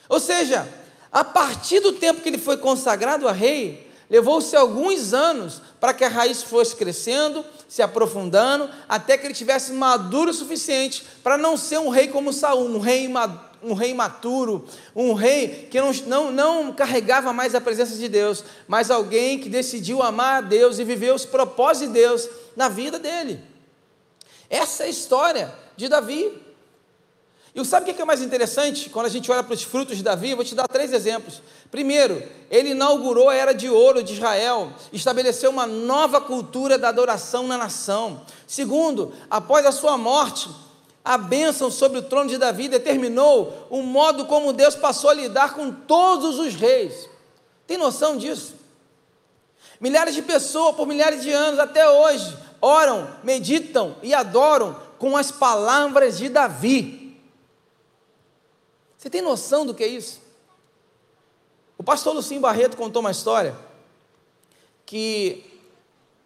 Ou 0.10 0.20
seja, 0.20 0.68
a 1.12 1.24
partir 1.24 1.80
do 1.80 1.94
tempo 1.94 2.22
que 2.22 2.30
ele 2.30 2.38
foi 2.38 2.58
consagrado 2.58 3.28
a 3.28 3.32
rei, 3.32 3.90
levou-se 4.10 4.56
alguns 4.56 5.14
anos 5.14 5.62
para 5.80 5.94
que 5.94 6.04
a 6.04 6.10
raiz 6.10 6.44
fosse 6.44 6.76
crescendo, 6.76 7.46
se 7.68 7.82
aprofundando, 7.82 8.70
até 8.88 9.18
que 9.18 9.26
ele 9.26 9.34
tivesse 9.34 9.72
maduro 9.74 10.32
o 10.32 10.34
suficiente 10.34 11.06
para 11.24 11.38
não 11.38 11.58
ser 11.58 11.80
um 11.80 11.90
rei 11.90 12.08
como 12.08 12.34
Saul, 12.34 12.66
um 12.66 12.80
rei, 12.80 13.10
um 13.64 13.74
rei 13.74 13.94
maturo, 13.94 14.66
um 14.96 15.14
rei 15.14 15.68
que 15.70 15.80
não, 15.80 15.94
não, 16.06 16.32
não 16.32 16.74
carregava 16.74 17.32
mais 17.34 17.56
a 17.56 17.62
presença 17.62 17.96
de 17.96 18.08
Deus, 18.08 18.44
mas 18.68 18.92
alguém 18.92 19.40
que 19.40 19.50
decidiu 19.50 20.04
amar 20.04 20.38
a 20.38 20.42
Deus 20.42 20.78
e 20.78 20.84
viver 20.84 21.14
os 21.14 21.26
propósitos 21.26 21.88
de 21.88 22.00
Deus 22.00 22.30
na 22.56 22.70
vida 22.70 23.00
dele. 23.00 23.57
Essa 24.50 24.84
é 24.84 24.88
a 24.88 24.90
história 24.90 25.54
de 25.76 25.88
Davi. 25.88 26.44
E 27.58 27.66
sabe 27.66 27.90
o 27.90 27.96
que 27.96 28.00
é 28.00 28.06
mais 28.06 28.22
interessante 28.22 28.88
quando 28.88 29.08
a 29.08 29.10
gente 29.10 29.32
olha 29.32 29.42
para 29.42 29.56
os 29.56 29.64
frutos 29.64 29.98
de 29.98 30.04
Davi? 30.04 30.36
Vou 30.36 30.46
te 30.46 30.54
dar 30.54 30.68
três 30.68 30.94
exemplos. 30.94 31.42
Primeiro, 31.72 32.22
ele 32.52 32.70
inaugurou 32.70 33.30
a 33.30 33.36
era 33.36 33.52
de 33.52 33.68
ouro 33.68 34.04
de 34.04 34.14
Israel, 34.14 34.72
estabeleceu 34.94 35.50
uma 35.50 35.66
nova 35.66 36.22
cultura 36.22 36.78
da 36.78 36.90
adoração 36.90 37.48
na 37.48 37.58
nação. 37.58 38.22
Segundo, 38.46 39.12
após 39.28 39.66
a 39.66 39.72
sua 39.72 39.98
morte, 39.98 40.48
a 41.04 41.18
bênção 41.18 41.72
sobre 41.72 41.98
o 41.98 42.04
trono 42.04 42.30
de 42.30 42.38
Davi 42.38 42.68
determinou 42.68 43.66
o 43.72 43.82
modo 43.82 44.26
como 44.26 44.54
Deus 44.54 44.76
passou 44.76 45.10
a 45.10 45.16
lidar 45.16 45.56
com 45.56 45.72
todos 45.72 46.38
os 46.38 46.54
reis. 46.54 47.10
Tem 47.66 47.76
noção 47.76 48.18
disso? 48.18 48.54
Milhares 49.80 50.14
de 50.14 50.22
pessoas 50.22 50.76
por 50.76 50.86
milhares 50.86 51.24
de 51.24 51.32
anos 51.32 51.60
até 51.60 51.90
hoje 51.90 52.38
oram, 52.62 53.10
meditam 53.24 53.96
e 54.02 54.14
adoram 54.14 54.76
com 54.98 55.16
as 55.16 55.32
palavras 55.32 56.18
de 56.18 56.30
Davi. 56.30 57.20
Você 58.98 59.10
tem 59.10 59.22
noção 59.22 59.66
do 59.66 59.74
que 59.74 59.84
é 59.84 59.88
isso? 59.88 60.22
O 61.78 61.84
pastor 61.84 62.16
Lucim 62.16 62.40
Barreto 62.40 62.76
contou 62.76 63.00
uma 63.00 63.12
história 63.12 63.56
que 64.86 65.46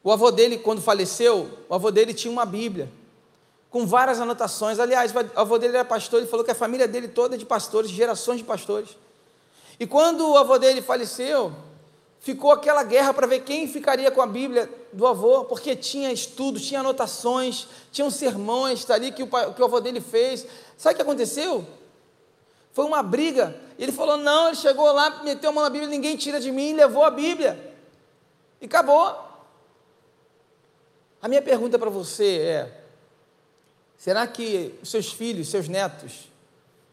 o 0.03 0.11
avô 0.11 0.31
dele, 0.31 0.57
quando 0.57 0.81
faleceu, 0.81 1.59
o 1.67 1.75
avô 1.75 1.91
dele 1.91 2.13
tinha 2.13 2.31
uma 2.31 2.45
Bíblia 2.45 2.91
com 3.69 3.85
várias 3.85 4.19
anotações. 4.19 4.79
Aliás, 4.79 5.13
o 5.13 5.39
avô 5.39 5.57
dele 5.57 5.75
era 5.75 5.85
pastor, 5.85 6.19
ele 6.19 6.29
falou 6.29 6.43
que 6.45 6.51
a 6.51 6.55
família 6.55 6.87
dele 6.87 7.07
toda 7.07 7.35
é 7.35 7.37
de 7.37 7.45
pastores, 7.45 7.91
gerações 7.91 8.37
de 8.39 8.43
pastores. 8.43 8.97
E 9.79 9.87
quando 9.87 10.29
o 10.29 10.37
avô 10.37 10.57
dele 10.57 10.81
faleceu, 10.81 11.53
ficou 12.21 12.51
aquela 12.51 12.83
guerra 12.83 13.13
para 13.13 13.27
ver 13.27 13.41
quem 13.41 13.67
ficaria 13.67 14.09
com 14.11 14.21
a 14.21 14.27
Bíblia 14.27 14.69
do 14.93 15.05
avô, 15.07 15.43
porque 15.43 15.75
tinha 15.75 16.11
estudos, 16.11 16.65
tinha 16.65 16.79
anotações, 16.79 17.67
tinham 17.91 18.09
sermões 18.09 18.85
tá 18.85 18.93
ali 18.93 19.11
que 19.11 19.23
o, 19.23 19.27
que 19.27 19.61
o 19.61 19.65
avô 19.65 19.81
dele 19.81 19.99
fez. 19.99 20.45
Sabe 20.77 20.93
o 20.93 20.95
que 20.95 21.01
aconteceu? 21.01 21.65
Foi 22.71 22.85
uma 22.85 23.03
briga. 23.03 23.59
Ele 23.77 23.91
falou: 23.91 24.17
não, 24.17 24.47
ele 24.47 24.55
chegou 24.55 24.91
lá, 24.93 25.23
meteu 25.23 25.49
a 25.49 25.53
mão 25.53 25.63
na 25.63 25.69
Bíblia, 25.69 25.89
ninguém 25.89 26.15
tira 26.15 26.39
de 26.39 26.51
mim, 26.51 26.73
levou 26.73 27.03
a 27.03 27.09
Bíblia. 27.09 27.75
E 28.61 28.65
acabou. 28.65 29.29
A 31.21 31.27
minha 31.27 31.41
pergunta 31.41 31.77
para 31.79 31.89
você 31.89 32.37
é: 32.37 32.83
será 33.97 34.27
que 34.27 34.75
os 34.81 34.91
seus 34.91 35.11
filhos, 35.11 35.49
seus 35.49 35.67
netos, 35.67 36.29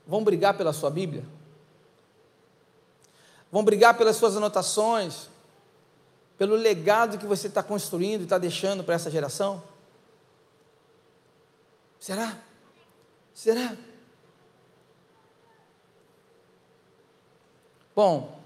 vão 0.07 0.25
brigar 0.25 0.57
pela 0.57 0.73
sua 0.73 0.91
Bíblia? 0.91 1.25
Vão 3.51 3.65
brigar 3.65 3.97
pelas 3.97 4.17
suas 4.17 4.37
anotações, 4.37 5.29
pelo 6.37 6.55
legado 6.55 7.19
que 7.19 7.27
você 7.27 7.49
está 7.49 7.63
construindo 7.63 8.21
e 8.21 8.25
está 8.25 8.39
deixando 8.39 8.85
para 8.85 8.95
essa 8.95 9.11
geração? 9.11 9.63
Será? 11.99 12.39
Será? 13.35 13.77
Bom, 17.95 18.41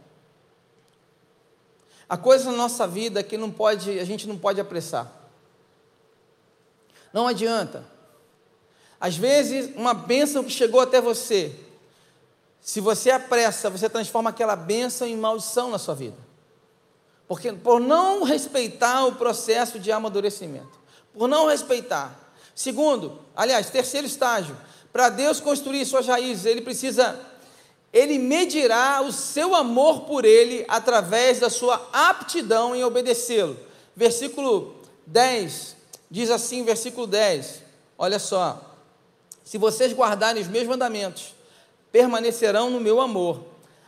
a 2.08 2.16
coisa 2.16 2.50
na 2.50 2.56
nossa 2.56 2.86
vida 2.86 3.22
que 3.22 3.36
não 3.36 3.50
pode, 3.50 3.98
a 3.98 4.04
gente 4.04 4.26
não 4.26 4.38
pode 4.38 4.60
apressar. 4.60 5.10
Não 7.12 7.26
adianta. 7.26 7.84
Às 8.98 9.16
vezes, 9.16 9.74
uma 9.76 9.92
bênção 9.92 10.44
que 10.44 10.50
chegou 10.50 10.80
até 10.80 11.00
você, 11.00 11.54
Se 12.62 12.80
você 12.80 13.10
apressa, 13.10 13.68
você 13.68 13.88
transforma 13.88 14.30
aquela 14.30 14.54
bênção 14.54 15.06
em 15.06 15.16
maldição 15.16 15.70
na 15.70 15.78
sua 15.78 15.96
vida. 15.96 16.16
Porque 17.26 17.52
por 17.52 17.80
não 17.80 18.22
respeitar 18.22 19.04
o 19.04 19.16
processo 19.16 19.80
de 19.80 19.90
amadurecimento, 19.90 20.78
por 21.12 21.28
não 21.28 21.48
respeitar. 21.48 22.32
Segundo, 22.54 23.18
aliás, 23.34 23.68
terceiro 23.68 24.06
estágio, 24.06 24.56
para 24.92 25.08
Deus 25.08 25.40
construir 25.40 25.84
suas 25.84 26.06
raízes, 26.06 26.46
ele 26.46 26.60
precisa 26.60 27.18
ele 27.92 28.18
medirá 28.18 29.02
o 29.02 29.12
seu 29.12 29.54
amor 29.54 30.02
por 30.02 30.24
ele 30.24 30.64
através 30.66 31.40
da 31.40 31.50
sua 31.50 31.88
aptidão 31.92 32.74
em 32.74 32.82
obedecê-lo. 32.82 33.58
Versículo 33.94 34.76
10 35.06 35.76
diz 36.10 36.30
assim, 36.30 36.64
versículo 36.64 37.06
10. 37.06 37.62
Olha 37.98 38.18
só: 38.18 38.76
Se 39.44 39.58
vocês 39.58 39.92
guardarem 39.92 40.42
os 40.42 40.48
meus 40.48 40.66
mandamentos, 40.66 41.34
permanecerão 41.92 42.70
no 42.70 42.80
meu 42.80 43.00
amor, 43.00 43.44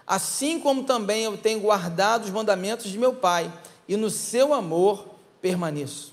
assim 0.06 0.60
como 0.60 0.84
também 0.84 1.24
eu 1.24 1.36
tenho 1.36 1.60
guardado 1.60 2.24
os 2.24 2.30
mandamentos 2.30 2.90
de 2.90 2.98
meu 2.98 3.14
Pai, 3.14 3.50
e 3.88 3.96
no 3.96 4.10
seu 4.10 4.54
amor 4.54 5.06
permaneço. 5.40 6.12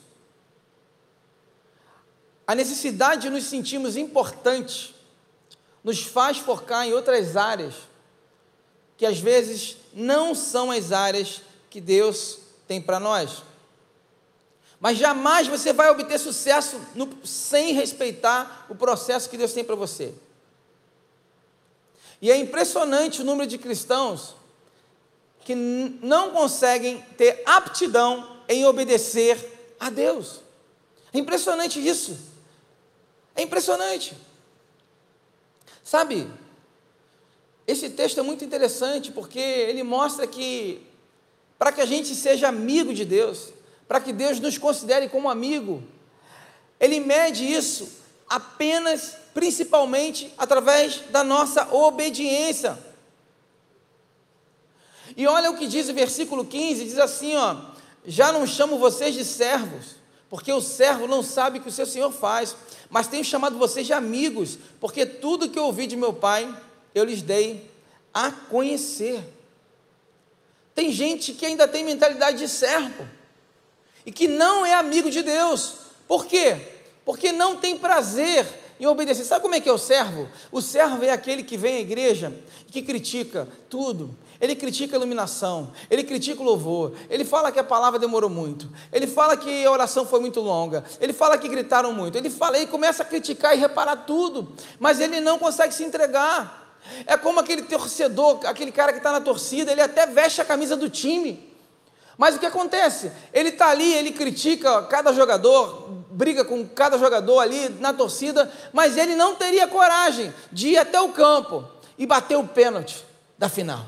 A 2.48 2.56
necessidade 2.56 3.24
de 3.24 3.30
nos 3.30 3.44
sentirmos 3.46 3.96
importantes 3.96 4.94
nos 5.84 6.04
faz 6.04 6.38
focar 6.38 6.86
em 6.86 6.94
outras 6.94 7.38
áreas 7.38 7.76
que 8.98 9.06
às 9.06 9.20
vezes 9.20 9.78
não 9.94 10.36
são 10.36 10.70
as 10.70 10.92
áreas 10.92 11.42
que 11.70 11.82
Deus 11.82 12.40
tem 12.68 12.82
para 12.82 13.00
nós. 13.00 13.42
Mas 14.80 14.98
jamais 14.98 15.48
você 15.48 15.72
vai 15.72 15.90
obter 15.90 16.20
sucesso 16.20 16.80
no, 16.94 17.10
sem 17.26 17.74
respeitar 17.74 18.66
o 18.70 18.76
processo 18.76 19.30
que 19.30 19.38
Deus 19.38 19.54
tem 19.54 19.64
para 19.64 19.76
você. 19.76 20.14
E 22.22 22.32
é 22.32 22.38
impressionante 22.38 23.22
o 23.22 23.26
número 23.26 23.50
de 23.50 23.58
cristãos 23.58 24.36
que 25.44 25.56
não 25.56 26.32
conseguem 26.32 27.02
ter 27.18 27.42
aptidão 27.46 28.38
em 28.48 28.66
obedecer 28.66 29.76
a 29.80 29.90
Deus. 29.90 30.42
É 31.12 31.18
impressionante 31.18 31.86
isso. 31.86 32.18
É 33.36 33.42
impressionante. 33.42 34.16
Sabe, 35.84 36.30
esse 37.66 37.90
texto 37.90 38.20
é 38.20 38.24
muito 38.24 38.46
interessante 38.46 39.12
porque 39.12 39.40
ele 39.40 39.84
mostra 39.84 40.28
que, 40.28 40.86
para 41.58 41.72
que 41.72 41.82
a 41.82 41.86
gente 41.86 42.14
seja 42.14 42.48
amigo 42.48 42.94
de 42.94 43.04
Deus, 43.04 43.50
para 43.88 44.00
que 44.00 44.14
Deus 44.14 44.40
nos 44.40 44.58
considere 44.58 45.10
como 45.10 45.30
amigo, 45.30 45.84
ele 46.80 47.00
mede 47.00 47.46
isso 47.46 47.90
apenas, 48.30 49.16
principalmente, 49.34 50.34
através 50.38 51.02
da 51.10 51.24
nossa 51.24 51.74
obediência. 51.74 52.78
E 55.16 55.28
olha 55.28 55.52
o 55.52 55.58
que 55.58 55.68
diz 55.68 55.90
o 55.90 55.94
versículo 55.94 56.46
15: 56.46 56.86
diz 56.86 56.98
assim, 56.98 57.36
ó, 57.36 57.56
já 58.06 58.32
não 58.32 58.46
chamo 58.48 58.78
vocês 58.78 59.14
de 59.14 59.26
servos, 59.26 59.96
porque 60.30 60.52
o 60.52 60.62
servo 60.62 61.08
não 61.08 61.22
sabe 61.22 61.60
o 61.60 61.62
que 61.62 61.70
o 61.70 61.72
seu 61.72 61.86
senhor 61.86 62.12
faz, 62.12 62.56
mas 62.90 63.08
tenho 63.08 63.24
chamado 63.24 63.58
vocês 63.58 63.86
de 63.86 63.94
amigos, 63.94 64.58
porque 64.80 65.06
tudo 65.06 65.50
que 65.50 65.60
eu 65.60 65.66
ouvi 65.66 65.88
de 65.88 65.96
meu 65.96 66.14
pai, 66.14 66.54
eu 66.94 67.04
lhes 67.04 67.22
dei 67.22 67.70
a 68.14 68.32
conhecer. 68.32 69.24
Tem 70.74 70.92
gente 70.92 71.34
que 71.34 71.46
ainda 71.46 71.68
tem 71.68 71.84
mentalidade 71.84 72.38
de 72.38 72.48
servo 72.48 73.08
e 74.06 74.12
que 74.12 74.28
não 74.28 74.66
é 74.66 74.74
amigo 74.74 75.10
de 75.10 75.22
Deus. 75.22 75.74
Por 76.08 76.26
quê? 76.26 76.58
Porque 77.06 77.32
não 77.32 77.58
tem 77.58 77.78
prazer 77.78 78.46
em 78.82 78.88
obedecer. 78.88 79.24
Sabe 79.24 79.44
como 79.44 79.54
é 79.54 79.62
que 79.62 79.70
é 79.70 79.72
o 79.72 79.78
servo? 79.78 80.28
O 80.52 80.60
servo 80.60 81.06
é 81.06 81.12
aquele 81.12 81.44
que 81.44 81.56
vem 81.56 81.78
à 81.78 81.80
igreja 81.80 82.34
e 82.68 82.72
que 82.72 82.82
critica 82.82 83.48
tudo. 83.70 84.14
Ele 84.42 84.56
critica 84.56 84.96
a 84.96 84.98
iluminação, 84.98 85.72
ele 85.88 86.04
critica 86.04 86.42
o 86.42 86.44
louvor, 86.44 86.94
ele 87.12 87.24
fala 87.24 87.52
que 87.52 87.60
a 87.60 87.64
palavra 87.64 88.00
demorou 88.00 88.28
muito, 88.28 88.68
ele 88.92 89.06
fala 89.06 89.38
que 89.38 89.64
a 89.64 89.70
oração 89.70 90.04
foi 90.04 90.20
muito 90.20 90.40
longa, 90.40 90.84
ele 91.00 91.14
fala 91.14 91.38
que 91.38 91.48
gritaram 91.48 91.94
muito, 91.94 92.18
ele 92.18 92.32
fala 92.32 92.58
e 92.58 92.66
começa 92.66 93.04
a 93.04 93.06
criticar 93.06 93.56
e 93.56 93.60
reparar 93.60 93.98
tudo, 93.98 94.52
mas 94.80 95.00
ele 95.00 95.22
não 95.22 95.38
consegue 95.38 95.76
se 95.76 95.84
entregar. 95.84 96.76
É 97.06 97.16
como 97.16 97.40
aquele 97.40 97.62
torcedor, 97.62 98.40
aquele 98.48 98.72
cara 98.72 98.92
que 98.92 98.98
está 98.98 99.12
na 99.12 99.22
torcida, 99.22 99.72
ele 99.72 99.82
até 99.82 100.08
veste 100.08 100.42
a 100.42 100.46
camisa 100.46 100.76
do 100.76 100.90
time. 100.90 101.48
Mas 102.18 102.36
o 102.36 102.40
que 102.40 102.46
acontece? 102.48 103.12
Ele 103.32 103.50
está 103.50 103.70
ali, 103.70 103.94
ele 103.94 104.12
critica 104.12 104.82
cada 104.84 105.14
jogador, 105.14 106.01
briga 106.12 106.44
com 106.44 106.68
cada 106.68 106.98
jogador 106.98 107.40
ali 107.40 107.70
na 107.80 107.94
torcida, 107.94 108.52
mas 108.74 108.98
ele 108.98 109.16
não 109.16 109.36
teria 109.36 109.68
coragem 109.68 110.34
de 110.52 110.70
ir 110.70 110.78
até 110.78 111.00
o 111.00 111.10
campo 111.10 111.68
e 111.98 112.06
bater 112.06 112.38
o 112.38 112.48
pênalti 112.48 113.06
da 113.38 113.50
final. 113.50 113.86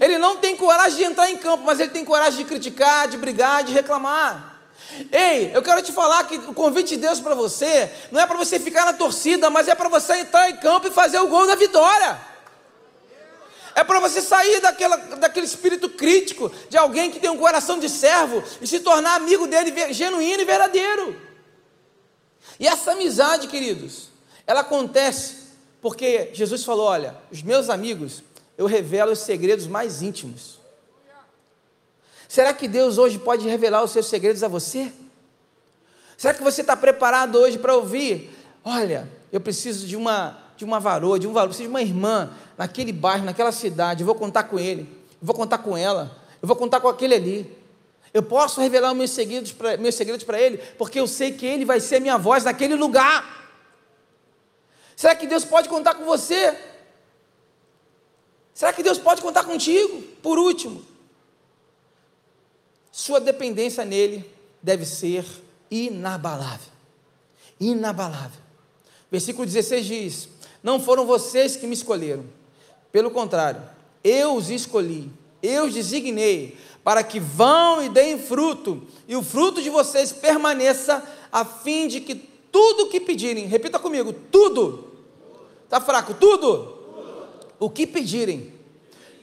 Ele 0.00 0.18
não 0.18 0.36
tem 0.36 0.56
coragem 0.56 0.98
de 0.98 1.04
entrar 1.04 1.30
em 1.30 1.36
campo, 1.36 1.64
mas 1.64 1.80
ele 1.80 1.90
tem 1.90 2.04
coragem 2.04 2.38
de 2.38 2.44
criticar, 2.44 3.08
de 3.08 3.16
brigar, 3.16 3.64
de 3.64 3.72
reclamar. 3.72 4.60
Ei, 5.10 5.50
eu 5.54 5.62
quero 5.62 5.82
te 5.82 5.92
falar 5.92 6.24
que 6.24 6.36
o 6.36 6.54
convite 6.54 6.90
de 6.90 6.98
Deus 6.98 7.20
para 7.20 7.34
você 7.34 7.90
não 8.10 8.20
é 8.20 8.26
para 8.26 8.36
você 8.36 8.58
ficar 8.58 8.84
na 8.84 8.92
torcida, 8.92 9.50
mas 9.50 9.68
é 9.68 9.74
para 9.74 9.88
você 9.88 10.18
entrar 10.18 10.50
em 10.50 10.56
campo 10.56 10.88
e 10.88 10.90
fazer 10.90 11.18
o 11.18 11.28
gol 11.28 11.46
da 11.46 11.54
vitória. 11.54 12.29
É 13.74 13.84
para 13.84 14.00
você 14.00 14.20
sair 14.20 14.60
daquela, 14.60 14.96
daquele 14.96 15.46
espírito 15.46 15.88
crítico 15.88 16.50
de 16.68 16.76
alguém 16.76 17.10
que 17.10 17.20
tem 17.20 17.30
um 17.30 17.38
coração 17.38 17.78
de 17.78 17.88
servo 17.88 18.42
e 18.60 18.66
se 18.66 18.80
tornar 18.80 19.16
amigo 19.16 19.46
dele 19.46 19.92
genuíno 19.92 20.42
e 20.42 20.44
verdadeiro. 20.44 21.20
E 22.58 22.66
essa 22.66 22.92
amizade, 22.92 23.48
queridos, 23.48 24.10
ela 24.46 24.60
acontece 24.60 25.40
porque 25.80 26.30
Jesus 26.32 26.64
falou: 26.64 26.86
olha, 26.86 27.16
os 27.30 27.42
meus 27.42 27.70
amigos, 27.70 28.22
eu 28.58 28.66
revelo 28.66 29.12
os 29.12 29.20
segredos 29.20 29.66
mais 29.66 30.02
íntimos. 30.02 30.58
Será 32.28 32.52
que 32.52 32.68
Deus 32.68 32.98
hoje 32.98 33.18
pode 33.18 33.48
revelar 33.48 33.82
os 33.82 33.90
seus 33.90 34.06
segredos 34.06 34.42
a 34.42 34.48
você? 34.48 34.92
Será 36.16 36.34
que 36.34 36.42
você 36.42 36.60
está 36.60 36.76
preparado 36.76 37.36
hoje 37.36 37.58
para 37.58 37.74
ouvir? 37.74 38.30
Olha, 38.62 39.10
eu 39.32 39.40
preciso 39.40 39.86
de 39.86 39.96
uma 39.96 40.38
de 40.56 40.64
uma 40.66 40.78
varoa, 40.78 41.18
de 41.18 41.26
um 41.26 41.32
varô, 41.32 41.48
preciso 41.48 41.68
de 41.68 41.70
uma 41.70 41.80
irmã 41.80 42.30
naquele 42.60 42.92
bairro, 42.92 43.24
naquela 43.24 43.52
cidade. 43.52 44.02
Eu 44.02 44.06
vou 44.06 44.14
contar 44.14 44.42
com 44.42 44.58
ele, 44.58 44.82
eu 44.82 45.26
vou 45.26 45.34
contar 45.34 45.56
com 45.56 45.74
ela, 45.74 46.14
eu 46.42 46.46
vou 46.46 46.54
contar 46.54 46.78
com 46.78 46.88
aquele 46.88 47.14
ali. 47.14 47.58
Eu 48.12 48.22
posso 48.22 48.60
revelar 48.60 48.92
meus 48.92 49.12
segredos 49.12 49.50
para 49.50 49.78
meus 49.78 49.94
segredos 49.94 50.24
para 50.24 50.38
ele, 50.38 50.58
porque 50.76 51.00
eu 51.00 51.06
sei 51.06 51.32
que 51.32 51.46
ele 51.46 51.64
vai 51.64 51.80
ser 51.80 52.00
minha 52.00 52.18
voz 52.18 52.44
naquele 52.44 52.74
lugar. 52.74 53.54
Será 54.94 55.14
que 55.14 55.26
Deus 55.26 55.42
pode 55.42 55.70
contar 55.70 55.94
com 55.94 56.04
você? 56.04 56.54
Será 58.52 58.74
que 58.74 58.82
Deus 58.82 58.98
pode 58.98 59.22
contar 59.22 59.44
contigo? 59.44 60.02
Por 60.22 60.38
último, 60.38 60.84
sua 62.92 63.20
dependência 63.20 63.86
nele 63.86 64.30
deve 64.62 64.84
ser 64.84 65.24
inabalável. 65.70 66.70
Inabalável. 67.58 68.42
Versículo 69.10 69.46
16 69.46 69.86
diz: 69.86 70.28
Não 70.62 70.78
foram 70.78 71.06
vocês 71.06 71.56
que 71.56 71.66
me 71.66 71.72
escolheram, 71.72 72.26
pelo 72.92 73.10
contrário, 73.10 73.62
eu 74.02 74.34
os 74.34 74.50
escolhi, 74.50 75.10
eu 75.42 75.64
os 75.64 75.74
designei, 75.74 76.56
para 76.82 77.02
que 77.02 77.20
vão 77.20 77.82
e 77.82 77.88
deem 77.88 78.18
fruto, 78.18 78.82
e 79.06 79.14
o 79.14 79.22
fruto 79.22 79.62
de 79.62 79.70
vocês 79.70 80.12
permaneça, 80.12 81.02
a 81.30 81.44
fim 81.44 81.86
de 81.86 82.00
que 82.00 82.14
tudo 82.14 82.88
que 82.88 83.00
pedirem, 83.00 83.46
repita 83.46 83.78
comigo, 83.78 84.12
tudo, 84.12 84.92
está 85.64 85.80
fraco, 85.80 86.14
tudo, 86.14 86.78
o 87.58 87.70
que 87.70 87.86
pedirem, 87.86 88.52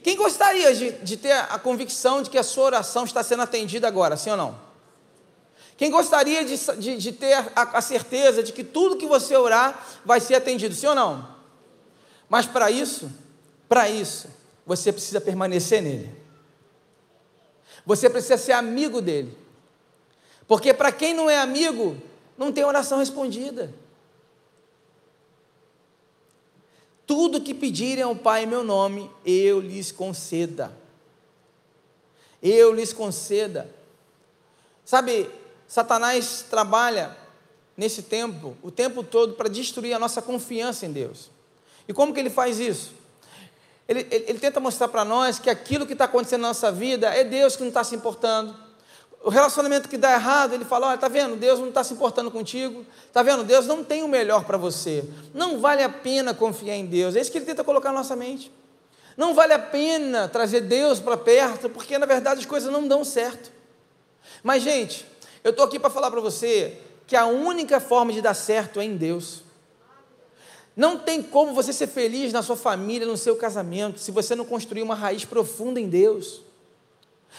quem 0.02 0.16
gostaria 0.16 0.74
de, 0.74 0.92
de 0.92 1.16
ter 1.16 1.32
a 1.32 1.58
convicção 1.58 2.22
de 2.22 2.30
que 2.30 2.38
a 2.38 2.42
sua 2.42 2.64
oração 2.64 3.04
está 3.04 3.22
sendo 3.22 3.42
atendida 3.42 3.86
agora, 3.86 4.16
sim 4.16 4.30
ou 4.30 4.36
não? 4.36 4.58
Quem 5.76 5.90
gostaria 5.90 6.44
de, 6.44 6.56
de, 6.56 6.96
de 6.96 7.12
ter 7.12 7.34
a, 7.34 7.44
a, 7.54 7.80
certeza 7.80 8.42
de 8.42 8.52
que 8.52 8.64
tudo 8.64 8.96
que 8.96 9.06
você 9.06 9.36
orar 9.36 9.86
vai 10.04 10.18
ser 10.18 10.34
atendido, 10.34 10.74
sim 10.74 10.86
ou 10.86 10.94
não? 10.94 11.28
Mas 12.28 12.46
para 12.46 12.70
isso, 12.70 13.10
para 13.68 13.88
isso, 13.88 14.28
você 14.64 14.92
precisa 14.92 15.20
permanecer 15.20 15.82
nele. 15.82 16.10
Você 17.84 18.08
precisa 18.08 18.36
ser 18.36 18.52
amigo 18.52 19.00
dele. 19.00 19.36
Porque 20.46 20.72
para 20.72 20.90
quem 20.90 21.12
não 21.12 21.28
é 21.28 21.38
amigo, 21.38 21.96
não 22.36 22.52
tem 22.52 22.64
oração 22.64 22.98
respondida. 22.98 23.72
Tudo 27.06 27.40
que 27.40 27.54
pedirem 27.54 28.04
ao 28.04 28.14
Pai 28.14 28.44
em 28.44 28.46
meu 28.46 28.62
nome, 28.62 29.10
eu 29.24 29.60
lhes 29.60 29.90
conceda. 29.90 30.72
Eu 32.42 32.72
lhes 32.74 32.92
conceda. 32.92 33.68
Sabe, 34.84 35.30
Satanás 35.66 36.44
trabalha 36.48 37.16
nesse 37.76 38.02
tempo, 38.02 38.56
o 38.62 38.70
tempo 38.70 39.02
todo, 39.02 39.34
para 39.34 39.48
destruir 39.48 39.94
a 39.94 39.98
nossa 39.98 40.20
confiança 40.20 40.84
em 40.84 40.92
Deus. 40.92 41.30
E 41.86 41.92
como 41.92 42.12
que 42.12 42.20
ele 42.20 42.30
faz 42.30 42.58
isso? 42.58 42.97
Ele, 43.88 44.06
ele, 44.10 44.24
ele 44.28 44.38
tenta 44.38 44.60
mostrar 44.60 44.88
para 44.88 45.04
nós 45.04 45.38
que 45.38 45.48
aquilo 45.48 45.86
que 45.86 45.94
está 45.94 46.04
acontecendo 46.04 46.42
na 46.42 46.48
nossa 46.48 46.70
vida 46.70 47.08
é 47.08 47.24
Deus 47.24 47.56
que 47.56 47.62
não 47.62 47.68
está 47.68 47.82
se 47.82 47.94
importando. 47.94 48.54
o 49.24 49.30
relacionamento 49.30 49.88
que 49.88 49.96
dá 49.96 50.12
errado, 50.12 50.52
ele 50.52 50.64
fala: 50.66 50.88
olha, 50.88 50.98
tá 50.98 51.08
vendo? 51.08 51.36
Deus 51.36 51.58
não 51.58 51.70
está 51.70 51.82
se 51.82 51.94
importando 51.94 52.30
contigo, 52.30 52.84
tá 53.12 53.22
vendo? 53.22 53.42
Deus 53.44 53.66
não 53.66 53.82
tem 53.82 54.02
o 54.02 54.08
melhor 54.08 54.44
para 54.44 54.58
você. 54.58 55.02
Não 55.32 55.58
vale 55.58 55.82
a 55.82 55.88
pena 55.88 56.34
confiar 56.34 56.76
em 56.76 56.84
Deus. 56.84 57.16
É 57.16 57.20
isso 57.20 57.32
que 57.32 57.38
ele 57.38 57.46
tenta 57.46 57.64
colocar 57.64 57.88
na 57.88 57.98
nossa 57.98 58.14
mente. 58.14 58.52
Não 59.16 59.34
vale 59.34 59.54
a 59.54 59.58
pena 59.58 60.28
trazer 60.28 60.60
Deus 60.60 61.00
para 61.00 61.16
perto, 61.16 61.68
porque 61.70 61.98
na 61.98 62.06
verdade 62.06 62.40
as 62.40 62.46
coisas 62.46 62.70
não 62.70 62.86
dão 62.86 63.04
certo. 63.04 63.50
Mas, 64.42 64.62
gente, 64.62 65.06
eu 65.42 65.50
estou 65.50 65.64
aqui 65.64 65.78
para 65.78 65.90
falar 65.90 66.10
para 66.10 66.20
você 66.20 66.78
que 67.06 67.16
a 67.16 67.24
única 67.24 67.80
forma 67.80 68.12
de 68.12 68.20
dar 68.20 68.34
certo 68.34 68.78
é 68.78 68.84
em 68.84 68.96
Deus. 68.96 69.42
Não 70.78 70.96
tem 70.96 71.20
como 71.20 71.52
você 71.52 71.72
ser 71.72 71.88
feliz 71.88 72.32
na 72.32 72.40
sua 72.40 72.56
família, 72.56 73.04
no 73.04 73.16
seu 73.16 73.34
casamento, 73.34 73.98
se 73.98 74.12
você 74.12 74.36
não 74.36 74.44
construir 74.44 74.80
uma 74.80 74.94
raiz 74.94 75.24
profunda 75.24 75.80
em 75.80 75.88
Deus. 75.88 76.40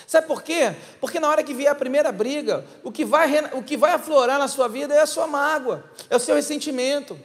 Sabe 0.06 0.28
por 0.28 0.44
quê? 0.44 0.76
Porque 1.00 1.22
na 1.22 1.30
hora 1.30 1.42
que 1.42 1.54
vier 1.54 1.72
a 1.72 1.76
primeira 1.76 2.12
briga, 2.12 2.66
o 2.84 2.92
que 2.92 3.06
vai, 3.06 3.32
o 3.54 3.64
que 3.64 3.78
vai 3.78 3.94
aflorar 3.94 4.38
na 4.38 4.50
sua 4.50 4.68
vida 4.68 4.94
é 4.94 5.00
a 5.00 5.06
sua 5.06 5.26
mágoa, 5.26 5.86
é 6.10 6.18
o 6.18 6.20
seu 6.20 6.36
ressentimento, 6.36 7.18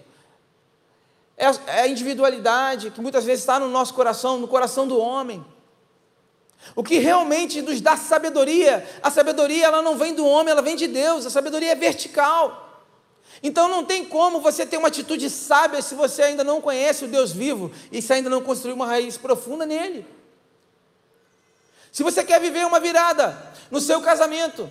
é 1.37 1.47
a, 1.47 1.55
é 1.67 1.81
a 1.81 1.89
individualidade 1.89 2.93
que 2.93 3.01
muitas 3.01 3.25
vezes 3.25 3.41
está 3.41 3.59
no 3.59 3.69
nosso 3.69 3.93
coração, 3.93 4.39
no 4.39 4.47
coração 4.47 4.87
do 4.87 4.97
homem. 4.97 5.45
O 6.77 6.85
que 6.85 7.01
realmente 7.01 7.61
nos 7.61 7.81
dá 7.81 7.97
sabedoria, 7.97 8.89
a 9.03 9.11
sabedoria 9.11 9.67
ela 9.67 9.83
não 9.83 9.99
vem 9.99 10.15
do 10.15 10.25
homem, 10.25 10.53
ela 10.53 10.63
vem 10.63 10.77
de 10.77 10.87
Deus, 10.87 11.27
a 11.27 11.31
sabedoria 11.31 11.73
é 11.73 11.75
vertical. 11.75 12.64
Então 13.47 13.69
não 13.69 13.85
tem 13.85 14.07
como 14.07 14.41
você 14.41 14.65
ter 14.65 14.79
uma 14.79 14.89
atitude 14.89 15.29
sábia 15.29 15.83
se 15.83 15.95
você 15.95 16.23
ainda 16.23 16.43
não 16.43 16.63
conhece 16.63 17.05
o 17.05 17.09
Deus 17.09 17.31
vivo 17.31 17.71
e 17.93 18.01
se 18.01 18.11
ainda 18.11 18.31
não 18.31 18.43
construiu 18.43 18.75
uma 18.75 18.87
raiz 18.87 19.19
profunda 19.19 19.67
nele. 19.67 20.07
Se 21.93 22.03
você 22.03 22.25
quer 22.25 22.41
viver 22.41 22.65
uma 22.65 22.81
virada 22.81 23.53
no 23.71 23.83
seu 23.83 24.01
casamento, 24.01 24.71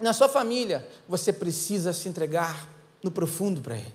na 0.00 0.12
sua 0.12 0.28
família, 0.28 0.84
você 1.08 1.32
precisa 1.32 1.92
se 1.92 2.08
entregar 2.08 2.68
no 3.04 3.08
profundo 3.12 3.60
para 3.60 3.76
Ele. 3.76 3.94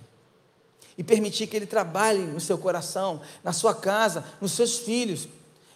E 0.96 1.04
permitir 1.04 1.46
que 1.46 1.56
Ele 1.56 1.66
trabalhe 1.66 2.22
no 2.22 2.40
seu 2.40 2.56
coração, 2.56 3.20
na 3.42 3.52
sua 3.52 3.74
casa, 3.74 4.24
nos 4.40 4.52
seus 4.52 4.78
filhos. 4.78 5.28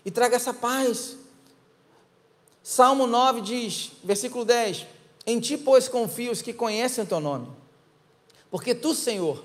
E 0.06 0.10
traga 0.10 0.36
essa 0.36 0.54
paz. 0.54 1.18
Salmo 2.62 3.06
9 3.06 3.42
diz, 3.42 3.92
versículo 4.02 4.46
10: 4.46 4.86
Em 5.26 5.38
ti, 5.38 5.58
pois, 5.58 5.86
confio 5.86 6.32
os 6.32 6.40
que 6.40 6.54
conhecem 6.54 7.04
o 7.04 7.06
teu 7.06 7.20
nome. 7.20 7.57
Porque 8.50 8.74
tu, 8.74 8.94
Senhor, 8.94 9.44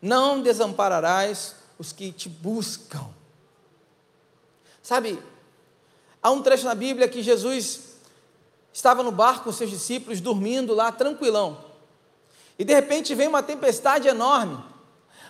não 0.00 0.42
desampararás 0.42 1.56
os 1.78 1.92
que 1.92 2.12
te 2.12 2.28
buscam. 2.28 3.08
Sabe, 4.82 5.22
Há 6.22 6.30
um 6.30 6.40
trecho 6.40 6.64
na 6.64 6.74
Bíblia 6.74 7.08
que 7.08 7.20
Jesus 7.20 7.80
estava 8.72 9.02
no 9.02 9.10
barco 9.10 9.44
com 9.44 9.52
seus 9.52 9.70
discípulos, 9.70 10.20
dormindo 10.20 10.72
lá, 10.72 10.92
tranquilão. 10.92 11.58
E 12.56 12.64
de 12.64 12.72
repente 12.72 13.12
vem 13.12 13.26
uma 13.26 13.42
tempestade 13.42 14.06
enorme, 14.06 14.62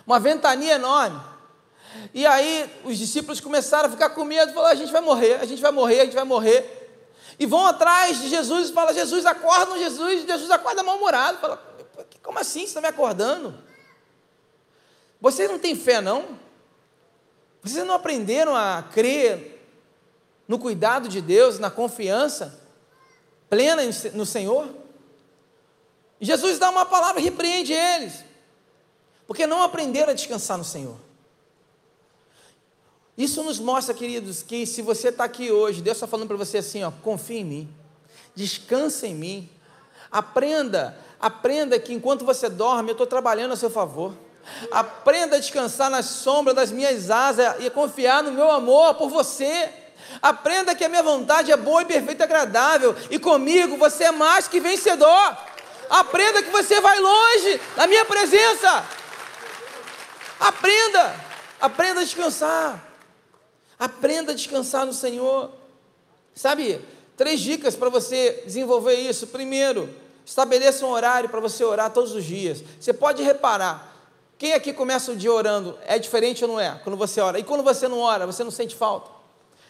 uma 0.05 0.19
ventania 0.19 0.75
enorme. 0.75 1.19
E 2.13 2.27
aí 2.27 2.71
os 2.83 2.99
discípulos 2.99 3.39
começaram 3.41 3.89
a 3.89 3.91
ficar 3.91 4.11
com 4.11 4.23
medo, 4.23 4.53
falaram: 4.53 4.73
a 4.73 4.75
gente 4.75 4.91
vai 4.91 5.01
morrer, 5.01 5.35
a 5.35 5.45
gente 5.45 5.61
vai 5.61 5.71
morrer, 5.71 6.01
a 6.01 6.05
gente 6.05 6.15
vai 6.15 6.23
morrer. 6.23 6.79
E 7.39 7.47
vão 7.47 7.65
atrás 7.65 8.21
de 8.21 8.29
Jesus 8.29 8.69
e 8.69 8.73
falam: 8.73 8.93
Jesus, 8.93 9.25
acorda, 9.25 9.79
Jesus. 9.79 10.27
Jesus 10.27 10.51
acorda 10.51 10.83
mal-humorado. 10.83 11.39
Fala: 11.39 11.72
como 12.23 12.39
assim 12.39 12.61
você 12.61 12.67
está 12.67 12.81
me 12.81 12.87
acordando? 12.87 13.53
Vocês 15.21 15.49
não 15.49 15.59
têm 15.59 15.75
fé, 15.75 16.01
não? 16.01 16.39
Vocês 17.61 17.85
não 17.85 17.93
aprenderam 17.93 18.55
a 18.55 18.83
crer 18.91 19.61
no 20.47 20.57
cuidado 20.57 21.07
de 21.07 21.21
Deus, 21.21 21.59
na 21.59 21.69
confiança 21.69 22.63
plena 23.53 23.83
no 24.15 24.25
Senhor. 24.25 24.67
Jesus 26.19 26.57
dá 26.57 26.71
uma 26.71 26.85
palavra 26.85 27.21
e 27.21 27.23
repreende 27.23 27.71
eles, 27.71 28.25
porque 29.27 29.45
não 29.45 29.61
aprenderam 29.61 30.09
a 30.09 30.15
descansar 30.15 30.57
no 30.57 30.63
Senhor. 30.63 30.97
Isso 33.15 33.43
nos 33.43 33.59
mostra, 33.59 33.93
queridos, 33.93 34.41
que 34.41 34.65
se 34.65 34.81
você 34.81 35.09
está 35.09 35.25
aqui 35.25 35.51
hoje, 35.51 35.83
Deus 35.83 35.97
está 35.97 36.07
falando 36.07 36.27
para 36.27 36.37
você 36.37 36.57
assim: 36.57 36.83
ó, 36.83 36.89
confie 36.89 37.37
em 37.37 37.45
mim, 37.45 37.75
descansa 38.33 39.05
em 39.05 39.13
mim, 39.13 39.49
aprenda, 40.11 40.97
aprenda 41.23 41.79
que 41.79 41.93
enquanto 41.93 42.25
você 42.25 42.49
dorme, 42.49 42.89
eu 42.89 42.91
estou 42.91 43.07
trabalhando 43.07 43.53
a 43.53 43.55
seu 43.55 43.69
favor. 43.69 44.13
Aprenda 44.69 45.37
a 45.37 45.39
descansar 45.39 45.89
na 45.89 46.03
sombra 46.03 46.53
das 46.53 46.69
minhas 46.69 47.09
asas 47.09 47.55
e 47.63 47.69
confiar 47.69 48.21
no 48.21 48.33
meu 48.33 48.51
amor 48.51 48.95
por 48.95 49.09
você. 49.09 49.69
Aprenda 50.21 50.75
que 50.75 50.83
a 50.83 50.89
minha 50.89 51.01
vontade 51.01 51.49
é 51.49 51.55
boa 51.55 51.81
e 51.81 51.85
perfeita 51.85 52.23
e 52.23 52.25
agradável, 52.25 52.93
e 53.09 53.17
comigo 53.17 53.77
você 53.77 54.03
é 54.03 54.11
mais 54.11 54.49
que 54.49 54.59
vencedor. 54.59 55.37
Aprenda 55.89 56.43
que 56.43 56.49
você 56.49 56.81
vai 56.81 56.99
longe 56.99 57.61
da 57.77 57.87
minha 57.87 58.03
presença. 58.03 58.85
Aprenda, 60.41 61.15
aprenda 61.61 62.01
a 62.01 62.03
descansar. 62.03 62.83
Aprenda 63.79 64.33
a 64.33 64.35
descansar 64.35 64.85
no 64.85 64.93
Senhor. 64.93 65.51
Sabe, 66.35 66.81
três 67.15 67.39
dicas 67.39 67.77
para 67.77 67.87
você 67.87 68.43
desenvolver 68.45 68.95
isso. 68.95 69.27
Primeiro, 69.27 70.02
estabeleça 70.25 70.85
um 70.85 70.89
horário 70.89 71.29
para 71.29 71.39
você 71.39 71.63
orar 71.63 71.91
todos 71.91 72.13
os 72.13 72.23
dias. 72.23 72.63
Você 72.79 72.93
pode 72.93 73.21
reparar, 73.23 73.93
quem 74.37 74.53
aqui 74.53 74.73
começa 74.73 75.11
o 75.11 75.15
dia 75.15 75.31
orando 75.31 75.77
é 75.85 75.97
diferente 75.97 76.43
ou 76.43 76.51
não 76.51 76.59
é? 76.59 76.79
Quando 76.83 76.97
você 76.97 77.21
ora. 77.21 77.39
E 77.39 77.43
quando 77.43 77.63
você 77.63 77.87
não 77.87 77.99
ora, 77.99 78.25
você 78.25 78.43
não 78.43 78.51
sente 78.51 78.75
falta? 78.75 79.09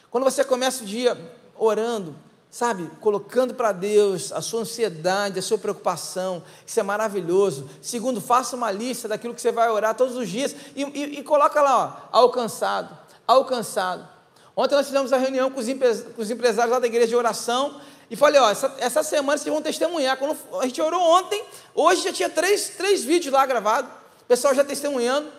Quando 0.10 0.24
você 0.24 0.43
começa 0.43 0.84
o 0.84 0.86
dia 0.86 1.18
orando, 1.56 2.16
sabe, 2.49 2.89
colocando 3.01 3.54
para 3.56 3.72
Deus 3.72 4.32
a 4.32 4.41
sua 4.41 4.62
ansiedade, 4.62 5.39
a 5.39 5.41
sua 5.41 5.58
preocupação, 5.58 6.43
isso 6.66 6.80
é 6.80 6.84
maravilhoso. 6.84 7.68
Segundo, 7.82 8.22
faça 8.22 8.56
uma 8.56 8.72
lista 8.72 9.08
daquilo 9.08 9.34
que 9.34 9.41
você 9.41 9.51
vai 9.51 9.70
orar 9.70 9.95
todos 9.95 10.16
os 10.16 10.30
dias 10.30 10.56
e, 10.76 10.84
e, 10.84 11.20
e 11.20 11.24
coloca 11.24 11.62
lá, 11.62 12.10
ó, 12.12 12.20
alcançado, 12.20 12.95
alcançado. 13.28 14.08
Ontem 14.56 14.76
nós 14.76 14.86
fizemos 14.86 15.12
a 15.12 15.18
reunião 15.18 15.49
com 15.49 15.60
os, 15.60 15.68
com 16.16 16.22
os 16.22 16.30
empresários 16.30 16.72
lá 16.72 16.80
da 16.80 16.86
igreja 16.86 17.08
de 17.08 17.16
oração 17.16 17.82
e 18.14 18.16
falei, 18.16 18.39
ó, 18.39 18.47
essa, 18.51 18.72
essa 18.78 19.01
semana 19.01 19.39
vocês 19.39 19.51
vão 19.51 19.59
testemunhar. 19.59 20.16
Quando 20.18 20.38
a 20.61 20.68
gente 20.68 20.80
orou 20.80 21.01
ontem, 21.01 21.43
hoje 21.74 22.03
já 22.03 22.14
tinha 22.14 22.30
três, 22.30 22.70
três 22.70 23.03
vídeos 23.03 23.34
lá 23.34 23.43
gravados, 23.43 23.89
o 24.22 24.26
pessoal 24.26 24.53
já 24.53 24.64
testemunhando. 24.64 25.34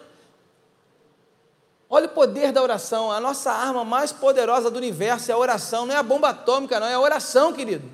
Olha 1.88 2.06
o 2.06 2.08
poder 2.08 2.50
da 2.50 2.60
oração. 2.60 3.12
A 3.12 3.20
nossa 3.20 3.52
arma 3.52 3.84
mais 3.84 4.10
poderosa 4.10 4.72
do 4.72 4.76
universo 4.76 5.30
é 5.30 5.34
a 5.34 5.38
oração. 5.38 5.86
Não 5.86 5.94
é 5.94 5.98
a 5.98 6.02
bomba 6.02 6.30
atômica, 6.30 6.80
não. 6.80 6.88
É 6.88 6.94
a 6.94 7.00
oração, 7.00 7.52
querido. 7.52 7.88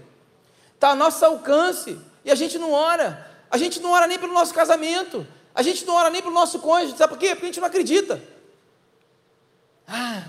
Está 0.74 0.92
a 0.92 0.94
nosso 0.94 1.22
alcance. 1.26 2.00
E 2.24 2.30
a 2.30 2.34
gente 2.34 2.58
não 2.58 2.72
ora. 2.72 3.30
A 3.50 3.58
gente 3.58 3.80
não 3.80 3.90
ora 3.90 4.06
nem 4.06 4.18
pelo 4.18 4.32
nosso 4.32 4.54
casamento. 4.54 5.26
A 5.54 5.60
gente 5.60 5.84
não 5.84 5.94
ora 5.94 6.08
nem 6.08 6.22
pelo 6.22 6.32
nosso 6.32 6.58
cônjuge. 6.58 6.96
Sabe 6.96 7.12
por 7.12 7.18
quê? 7.18 7.34
Porque 7.34 7.44
a 7.44 7.48
gente 7.48 7.60
não 7.60 7.68
acredita. 7.68 8.18
Ah, 9.86 10.24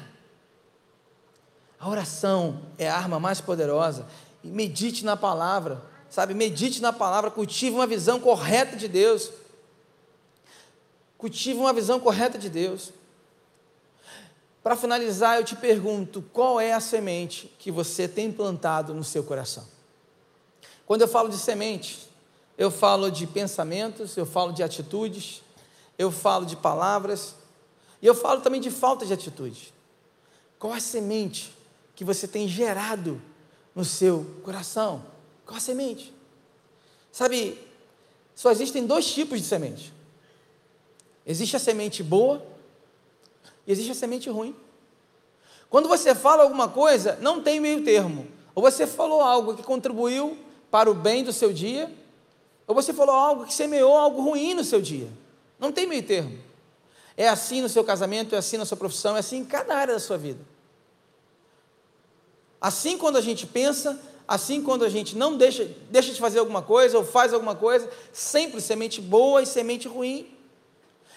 a 1.81 1.89
oração 1.89 2.61
é 2.77 2.87
a 2.87 2.95
arma 2.95 3.19
mais 3.19 3.41
poderosa. 3.41 4.05
Medite 4.43 5.05
na 5.05 5.15
palavra. 5.15 5.81
Sabe? 6.09 6.33
Medite 6.33 6.81
na 6.81 6.91
palavra. 6.91 7.31
Cultive 7.31 7.75
uma 7.75 7.87
visão 7.87 8.19
correta 8.19 8.75
de 8.75 8.87
Deus. 8.87 9.31
Cultive 11.17 11.59
uma 11.59 11.73
visão 11.73 11.99
correta 11.99 12.37
de 12.37 12.49
Deus. 12.49 12.91
Para 14.63 14.75
finalizar, 14.75 15.37
eu 15.37 15.43
te 15.43 15.55
pergunto: 15.55 16.21
qual 16.33 16.59
é 16.59 16.73
a 16.73 16.79
semente 16.79 17.51
que 17.57 17.71
você 17.71 18.07
tem 18.07 18.31
plantado 18.31 18.93
no 18.93 19.03
seu 19.03 19.23
coração? 19.23 19.65
Quando 20.85 21.01
eu 21.01 21.07
falo 21.07 21.29
de 21.29 21.37
semente, 21.37 22.09
eu 22.57 22.69
falo 22.69 23.09
de 23.09 23.25
pensamentos, 23.25 24.17
eu 24.17 24.25
falo 24.25 24.51
de 24.51 24.61
atitudes, 24.61 25.41
eu 25.97 26.11
falo 26.11 26.45
de 26.45 26.55
palavras, 26.55 27.35
e 28.01 28.05
eu 28.05 28.13
falo 28.13 28.41
também 28.41 28.59
de 28.59 28.69
falta 28.69 29.05
de 29.05 29.13
atitude. 29.13 29.73
Qual 30.59 30.73
a 30.73 30.79
semente 30.79 31.55
que 31.95 32.03
você 32.03 32.27
tem 32.27 32.47
gerado 32.47 33.21
no 33.75 33.85
seu 33.85 34.25
coração? 34.43 35.03
Qual 35.45 35.57
a 35.57 35.59
semente? 35.59 36.13
Sabe, 37.11 37.57
só 38.35 38.51
existem 38.51 38.85
dois 38.85 39.11
tipos 39.11 39.39
de 39.39 39.45
semente. 39.45 39.93
Existe 41.25 41.55
a 41.55 41.59
semente 41.59 42.01
boa 42.01 42.43
e 43.65 43.71
existe 43.71 43.91
a 43.91 43.95
semente 43.95 44.29
ruim. 44.29 44.55
Quando 45.69 45.87
você 45.87 46.13
fala 46.13 46.43
alguma 46.43 46.67
coisa, 46.67 47.17
não 47.21 47.41
tem 47.41 47.59
meio 47.59 47.83
termo. 47.83 48.27
Ou 48.53 48.61
você 48.61 48.85
falou 48.85 49.21
algo 49.21 49.55
que 49.55 49.63
contribuiu 49.63 50.37
para 50.69 50.89
o 50.89 50.93
bem 50.93 51.23
do 51.23 51.31
seu 51.31 51.53
dia, 51.53 51.93
ou 52.67 52.75
você 52.75 52.93
falou 52.93 53.15
algo 53.15 53.45
que 53.45 53.53
semeou 53.53 53.97
algo 53.97 54.21
ruim 54.21 54.53
no 54.53 54.63
seu 54.63 54.81
dia. 54.81 55.07
Não 55.59 55.71
tem 55.71 55.85
meio 55.85 56.03
termo. 56.03 56.37
É 57.15 57.27
assim 57.27 57.61
no 57.61 57.69
seu 57.69 57.83
casamento, 57.83 58.33
é 58.35 58.37
assim 58.37 58.57
na 58.57 58.65
sua 58.65 58.77
profissão, 58.77 59.15
é 59.15 59.19
assim 59.19 59.37
em 59.37 59.45
cada 59.45 59.75
área 59.75 59.93
da 59.93 59.99
sua 59.99 60.17
vida. 60.17 60.39
Assim 62.61 62.95
quando 62.95 63.17
a 63.17 63.21
gente 63.21 63.47
pensa, 63.47 63.99
assim 64.27 64.61
quando 64.61 64.85
a 64.85 64.89
gente 64.89 65.17
não 65.17 65.35
deixa, 65.35 65.67
deixa 65.89 66.13
de 66.13 66.19
fazer 66.19 66.37
alguma 66.37 66.61
coisa 66.61 66.97
ou 66.97 67.03
faz 67.03 67.33
alguma 67.33 67.55
coisa, 67.55 67.89
sempre 68.13 68.61
semente 68.61 69.01
boa 69.01 69.41
e 69.41 69.47
semente 69.47 69.87
ruim. 69.87 70.27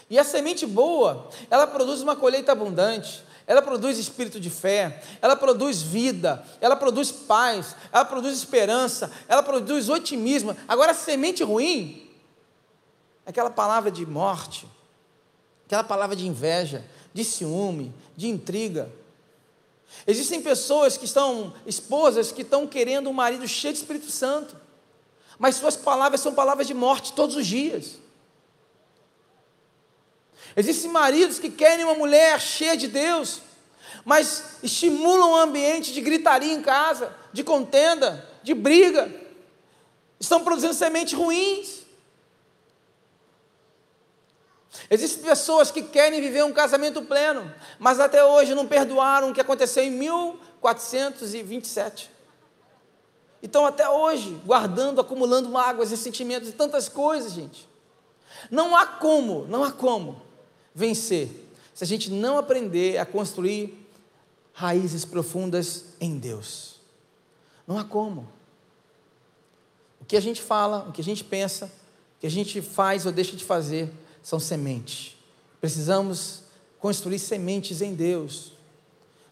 E 0.08 0.18
a 0.18 0.24
semente 0.24 0.64
boa, 0.64 1.28
ela 1.50 1.66
produz 1.66 2.00
uma 2.00 2.16
colheita 2.16 2.52
abundante, 2.52 3.22
ela 3.46 3.60
produz 3.60 3.98
espírito 3.98 4.40
de 4.40 4.48
fé, 4.48 5.02
ela 5.20 5.36
produz 5.36 5.82
vida, 5.82 6.42
ela 6.60 6.76
produz 6.76 7.12
paz, 7.12 7.76
ela 7.92 8.04
produz 8.04 8.34
esperança, 8.34 9.12
ela 9.28 9.42
produz 9.42 9.88
otimismo. 9.90 10.56
Agora, 10.66 10.92
a 10.92 10.94
semente 10.94 11.44
ruim, 11.44 12.10
aquela 13.26 13.50
palavra 13.50 13.90
de 13.90 14.06
morte, 14.06 14.66
aquela 15.66 15.84
palavra 15.84 16.16
de 16.16 16.26
inveja, 16.26 16.84
de 17.12 17.22
ciúme, 17.22 17.94
de 18.16 18.28
intriga. 18.28 18.90
Existem 20.06 20.42
pessoas 20.42 20.96
que 20.96 21.04
estão, 21.04 21.54
esposas, 21.66 22.30
que 22.30 22.42
estão 22.42 22.66
querendo 22.66 23.08
um 23.08 23.12
marido 23.12 23.46
cheio 23.48 23.72
de 23.72 23.80
Espírito 23.80 24.10
Santo, 24.10 24.56
mas 25.38 25.56
suas 25.56 25.76
palavras 25.76 26.20
são 26.20 26.34
palavras 26.34 26.66
de 26.66 26.74
morte 26.74 27.12
todos 27.12 27.36
os 27.36 27.46
dias. 27.46 27.98
Existem 30.56 30.90
maridos 30.90 31.38
que 31.38 31.50
querem 31.50 31.84
uma 31.84 31.94
mulher 31.94 32.40
cheia 32.40 32.76
de 32.76 32.86
Deus, 32.86 33.40
mas 34.04 34.58
estimulam 34.62 35.32
um 35.32 35.36
ambiente 35.36 35.92
de 35.92 36.00
gritaria 36.00 36.52
em 36.52 36.62
casa, 36.62 37.14
de 37.32 37.42
contenda, 37.42 38.28
de 38.42 38.54
briga. 38.54 39.12
Estão 40.20 40.44
produzindo 40.44 40.74
sementes 40.74 41.14
ruins. 41.14 41.83
Existem 44.90 45.24
pessoas 45.24 45.70
que 45.70 45.82
querem 45.82 46.20
viver 46.20 46.44
um 46.44 46.52
casamento 46.52 47.00
pleno, 47.02 47.50
mas 47.78 48.00
até 48.00 48.24
hoje 48.24 48.54
não 48.54 48.66
perdoaram 48.66 49.30
o 49.30 49.34
que 49.34 49.40
aconteceu 49.40 49.84
em 49.84 49.90
1427. 49.90 52.10
Então, 53.42 53.66
até 53.66 53.88
hoje, 53.88 54.40
guardando, 54.44 55.00
acumulando 55.00 55.48
mágoas 55.48 55.92
e 55.92 55.96
sentimentos 55.96 56.48
e 56.48 56.52
tantas 56.52 56.88
coisas, 56.88 57.32
gente. 57.32 57.68
Não 58.50 58.74
há 58.74 58.86
como, 58.86 59.46
não 59.46 59.62
há 59.62 59.70
como 59.70 60.20
vencer 60.74 61.28
se 61.74 61.84
a 61.84 61.86
gente 61.86 62.10
não 62.10 62.38
aprender 62.38 62.98
a 62.98 63.06
construir 63.06 63.86
raízes 64.52 65.04
profundas 65.04 65.84
em 66.00 66.18
Deus. 66.18 66.80
Não 67.66 67.78
há 67.78 67.84
como. 67.84 68.28
O 70.00 70.04
que 70.04 70.16
a 70.16 70.20
gente 70.20 70.40
fala, 70.40 70.86
o 70.88 70.92
que 70.92 71.00
a 71.00 71.04
gente 71.04 71.24
pensa, 71.24 71.66
o 71.66 72.20
que 72.20 72.26
a 72.26 72.30
gente 72.30 72.62
faz 72.62 73.06
ou 73.06 73.12
deixa 73.12 73.36
de 73.36 73.44
fazer 73.44 73.92
são 74.24 74.40
sementes. 74.40 75.16
Precisamos 75.60 76.44
construir 76.80 77.18
sementes 77.18 77.82
em 77.82 77.94
Deus 77.94 78.54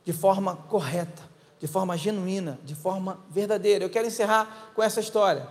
de 0.04 0.12
forma 0.12 0.54
correta, 0.54 1.22
de 1.58 1.66
forma 1.66 1.96
genuína, 1.96 2.60
de 2.62 2.74
forma 2.74 3.18
verdadeira. 3.30 3.84
Eu 3.84 3.90
quero 3.90 4.06
encerrar 4.06 4.70
com 4.74 4.82
essa 4.82 5.00
história. 5.00 5.48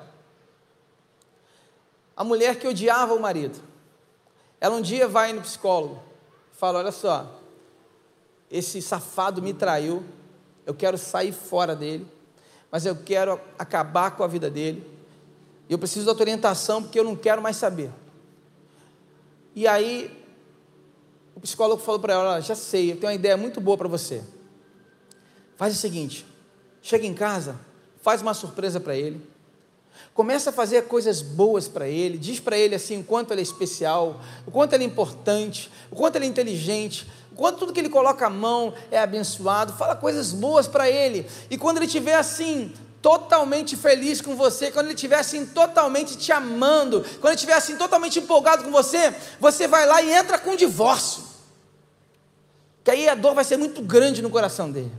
A 2.16 2.24
mulher 2.24 2.60
que 2.60 2.68
odiava 2.68 3.16
o 3.16 3.20
marido, 3.20 3.60
ela 4.60 4.76
um 4.76 4.82
dia 4.82 5.08
vai 5.08 5.34
no 5.34 5.42
psicólogo, 5.42 6.02
fala: 6.54 6.78
Olha 6.80 6.92
só, 6.92 7.42
esse 8.50 8.80
safado 8.80 9.42
me 9.42 9.54
traiu, 9.56 10.06
eu 10.68 10.76
quero 10.76 11.00
sair 11.00 11.32
fora 11.32 11.76
dele, 11.76 12.08
mas 12.70 12.86
eu 12.86 12.96
quero 12.96 13.42
acabar 13.58 14.12
com 14.12 14.24
a 14.24 14.28
vida 14.28 14.52
dele, 14.52 14.88
eu 15.68 15.80
preciso 15.80 16.06
da 16.06 16.14
tua 16.14 16.24
orientação 16.24 16.84
porque 16.84 17.00
eu 17.00 17.04
não 17.04 17.16
quero 17.16 17.42
mais 17.42 17.56
saber. 17.56 17.92
E 19.56 19.68
aí, 19.68 20.18
o 21.36 21.40
psicólogo 21.40 21.82
falou 21.82 22.00
para 22.00 22.14
ela: 22.14 22.40
Já 22.40 22.56
sei, 22.56 22.92
eu 22.92 22.96
tenho 22.96 23.08
uma 23.08 23.16
ideia 23.16 23.38
muito 23.38 23.60
boa 23.62 23.78
para 23.78 23.88
você. 23.88 24.24
Faz 25.56 25.76
o 25.76 25.78
seguinte: 25.78 26.26
chega 26.82 27.06
em 27.06 27.14
casa, 27.14 27.60
faz 28.02 28.22
uma 28.22 28.34
surpresa 28.34 28.80
para 28.80 28.96
ele, 28.96 29.22
Começa 30.14 30.50
a 30.50 30.54
fazer 30.54 30.84
coisas 30.88 31.22
boas 31.22 31.68
para 31.68 31.88
ele, 31.88 32.18
diz 32.18 32.40
para 32.40 32.58
ele 32.58 32.76
assim 32.76 33.00
o 33.00 33.04
quanto 33.04 33.32
ele 33.32 33.40
é 33.40 33.44
especial, 33.44 34.20
o 34.46 34.52
quanto 34.52 34.74
ele 34.74 34.84
é 34.84 34.88
importante, 34.88 35.72
o 35.90 35.96
quanto 35.96 36.18
ele 36.18 36.26
é 36.26 36.28
inteligente, 36.28 37.10
o 37.32 37.36
quanto 37.36 37.60
tudo 37.60 37.72
que 37.74 37.80
ele 37.80 37.90
coloca 37.90 38.26
a 38.26 38.30
mão 38.30 38.74
é 38.92 39.00
abençoado, 39.00 39.74
fala 39.74 39.96
coisas 39.96 40.34
boas 40.34 40.68
para 40.68 40.90
ele. 40.90 41.26
E 41.50 41.58
quando 41.58 41.78
ele 41.78 41.86
estiver 41.86 42.16
assim, 42.16 42.74
totalmente 43.02 43.76
feliz 43.76 44.22
com 44.22 44.36
você, 44.36 44.72
quando 44.72 44.88
ele 44.88 44.96
estiver 44.96 45.20
assim 45.20 45.46
totalmente 45.46 46.16
te 46.16 46.32
amando, 46.32 47.02
quando 47.20 47.28
ele 47.28 47.36
estiver 47.36 47.56
assim 47.56 47.76
totalmente 47.76 48.20
empolgado 48.20 48.64
com 48.64 48.72
você, 48.72 49.14
você 49.40 49.68
vai 49.68 49.86
lá 49.86 50.02
e 50.02 50.12
entra 50.12 50.38
com 50.38 50.56
divórcio. 50.56 51.24
Que 52.84 52.92
aí 52.92 53.10
a 53.10 53.16
dor 53.16 53.34
vai 53.34 53.44
ser 53.44 53.58
muito 53.58 53.82
grande 53.82 54.22
no 54.22 54.30
coração 54.30 54.72
dele. 54.72 54.92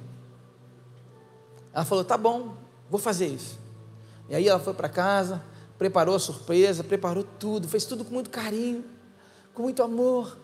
Ela 1.72 1.84
falou: 1.84 2.04
"Tá 2.04 2.16
bom, 2.16 2.57
vou 2.91 3.00
fazer 3.00 3.26
isso". 3.26 3.58
E 4.29 4.34
aí 4.34 4.49
ela 4.49 4.61
foi 4.61 4.74
para 4.74 4.88
casa, 4.88 5.42
preparou 5.79 6.14
a 6.14 6.18
surpresa, 6.18 6.84
preparou 6.84 7.24
tudo, 7.38 7.68
fez 7.68 7.84
tudo 7.84 8.04
com 8.04 8.12
muito 8.12 8.30
carinho, 8.30 8.84
com 9.54 9.62
muito 9.62 9.83
amor. 9.83 10.38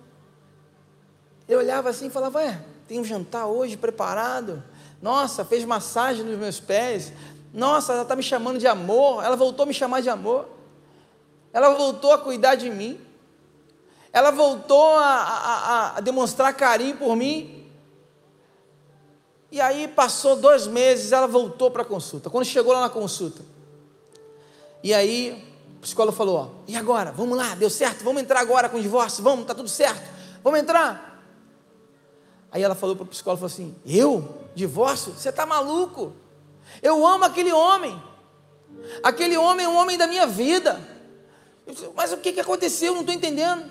Eu 1.48 1.58
olhava 1.58 1.88
assim 1.90 2.06
e 2.06 2.10
falava: 2.10 2.38
Ué, 2.38 2.60
tem 2.86 3.00
um 3.00 3.04
jantar 3.04 3.46
hoje 3.46 3.76
preparado? 3.76 4.62
Nossa, 5.00 5.44
fez 5.44 5.64
massagem 5.64 6.24
nos 6.24 6.38
meus 6.38 6.60
pés. 6.60 7.12
Nossa, 7.58 7.92
ela 7.92 8.02
está 8.02 8.14
me 8.14 8.22
chamando 8.22 8.56
de 8.56 8.68
amor. 8.68 9.24
Ela 9.24 9.34
voltou 9.34 9.64
a 9.64 9.66
me 9.66 9.74
chamar 9.74 10.00
de 10.00 10.08
amor. 10.08 10.48
Ela 11.52 11.70
voltou 11.70 12.12
a 12.12 12.18
cuidar 12.18 12.54
de 12.54 12.70
mim. 12.70 13.00
Ela 14.12 14.30
voltou 14.30 14.96
a, 14.96 15.04
a, 15.04 15.96
a 15.96 16.00
demonstrar 16.00 16.54
carinho 16.54 16.96
por 16.96 17.16
mim. 17.16 17.68
E 19.50 19.60
aí 19.60 19.88
passou 19.88 20.36
dois 20.36 20.68
meses, 20.68 21.10
ela 21.10 21.26
voltou 21.26 21.68
para 21.68 21.82
a 21.82 21.84
consulta. 21.84 22.30
Quando 22.30 22.44
chegou 22.44 22.72
lá 22.72 22.82
na 22.82 22.90
consulta, 22.90 23.42
e 24.80 24.94
aí 24.94 25.44
o 25.78 25.80
psicólogo 25.80 26.16
falou: 26.16 26.36
ó, 26.36 26.48
e 26.68 26.76
agora? 26.76 27.10
Vamos 27.10 27.36
lá, 27.36 27.56
deu 27.56 27.70
certo? 27.70 28.04
Vamos 28.04 28.22
entrar 28.22 28.38
agora 28.38 28.68
com 28.68 28.76
o 28.76 28.80
divórcio? 28.80 29.24
Vamos, 29.24 29.46
tá 29.46 29.54
tudo 29.54 29.68
certo? 29.68 30.08
Vamos 30.44 30.60
entrar? 30.60 31.24
Aí 32.52 32.62
ela 32.62 32.76
falou 32.76 32.94
para 32.94 33.02
o 33.02 33.08
psicólogo 33.08 33.40
falou 33.40 33.52
assim: 33.52 33.74
Eu? 33.84 34.46
Divórcio? 34.54 35.12
Você 35.12 35.30
está 35.30 35.44
maluco? 35.44 36.12
Eu 36.82 37.06
amo 37.06 37.24
aquele 37.24 37.52
homem. 37.52 38.00
Aquele 39.02 39.36
homem 39.36 39.66
é 39.66 39.68
um 39.68 39.76
homem 39.76 39.96
da 39.96 40.06
minha 40.06 40.26
vida. 40.26 40.80
Mas 41.94 42.12
o 42.12 42.18
que, 42.18 42.32
que 42.32 42.40
aconteceu? 42.40 42.88
Eu 42.88 42.94
não 42.94 43.00
estou 43.00 43.14
entendendo. 43.14 43.64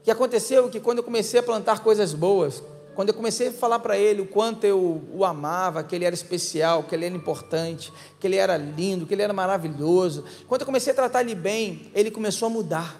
O 0.00 0.04
que 0.04 0.10
aconteceu 0.10 0.66
é 0.66 0.70
que 0.70 0.80
quando 0.80 0.98
eu 0.98 1.04
comecei 1.04 1.40
a 1.40 1.42
plantar 1.42 1.80
coisas 1.80 2.14
boas, 2.14 2.62
quando 2.94 3.10
eu 3.10 3.14
comecei 3.14 3.48
a 3.48 3.52
falar 3.52 3.78
para 3.80 3.98
ele 3.98 4.22
o 4.22 4.26
quanto 4.26 4.64
eu 4.64 5.02
o 5.12 5.24
amava, 5.24 5.82
que 5.82 5.94
ele 5.94 6.06
era 6.06 6.14
especial, 6.14 6.84
que 6.84 6.94
ele 6.94 7.04
era 7.04 7.14
importante, 7.14 7.92
que 8.18 8.26
ele 8.26 8.36
era 8.36 8.56
lindo, 8.56 9.06
que 9.06 9.12
ele 9.12 9.22
era 9.22 9.34
maravilhoso, 9.34 10.24
quando 10.48 10.62
eu 10.62 10.66
comecei 10.66 10.92
a 10.92 10.96
tratar 10.96 11.20
ele 11.20 11.34
bem, 11.34 11.90
ele 11.94 12.10
começou 12.10 12.46
a 12.46 12.50
mudar. 12.50 12.98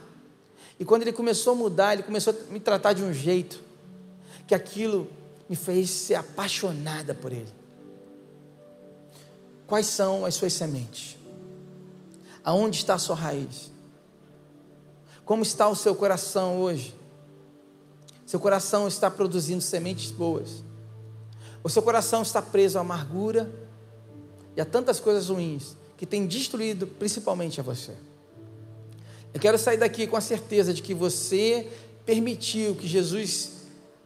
E 0.78 0.84
quando 0.84 1.02
ele 1.02 1.12
começou 1.12 1.54
a 1.54 1.56
mudar, 1.56 1.94
ele 1.94 2.02
começou 2.02 2.34
a 2.34 2.52
me 2.52 2.60
tratar 2.60 2.92
de 2.92 3.02
um 3.02 3.12
jeito 3.12 3.64
que 4.46 4.54
aquilo 4.54 5.08
me 5.48 5.56
fez 5.56 5.88
ser 5.88 6.16
apaixonada 6.16 7.14
por 7.14 7.32
ele. 7.32 7.55
Quais 9.66 9.86
são 9.86 10.24
as 10.24 10.34
suas 10.34 10.52
sementes? 10.52 11.16
Aonde 12.44 12.78
está 12.78 12.94
a 12.94 12.98
sua 12.98 13.16
raiz? 13.16 13.72
Como 15.24 15.42
está 15.42 15.68
o 15.68 15.74
seu 15.74 15.94
coração 15.94 16.60
hoje? 16.60 16.94
Seu 18.24 18.38
coração 18.38 18.86
está 18.86 19.10
produzindo 19.10 19.60
sementes 19.60 20.10
boas. 20.12 20.62
O 21.64 21.68
seu 21.68 21.82
coração 21.82 22.22
está 22.22 22.40
preso 22.40 22.78
à 22.78 22.80
amargura 22.80 23.52
e 24.56 24.60
a 24.60 24.64
tantas 24.64 25.00
coisas 25.00 25.28
ruins 25.28 25.76
que 25.96 26.06
tem 26.06 26.26
destruído 26.26 26.86
principalmente 26.86 27.58
a 27.58 27.62
você. 27.62 27.92
Eu 29.34 29.40
quero 29.40 29.58
sair 29.58 29.76
daqui 29.76 30.06
com 30.06 30.16
a 30.16 30.20
certeza 30.20 30.72
de 30.72 30.80
que 30.80 30.94
você 30.94 31.68
permitiu 32.04 32.76
que 32.76 32.86
Jesus 32.86 33.50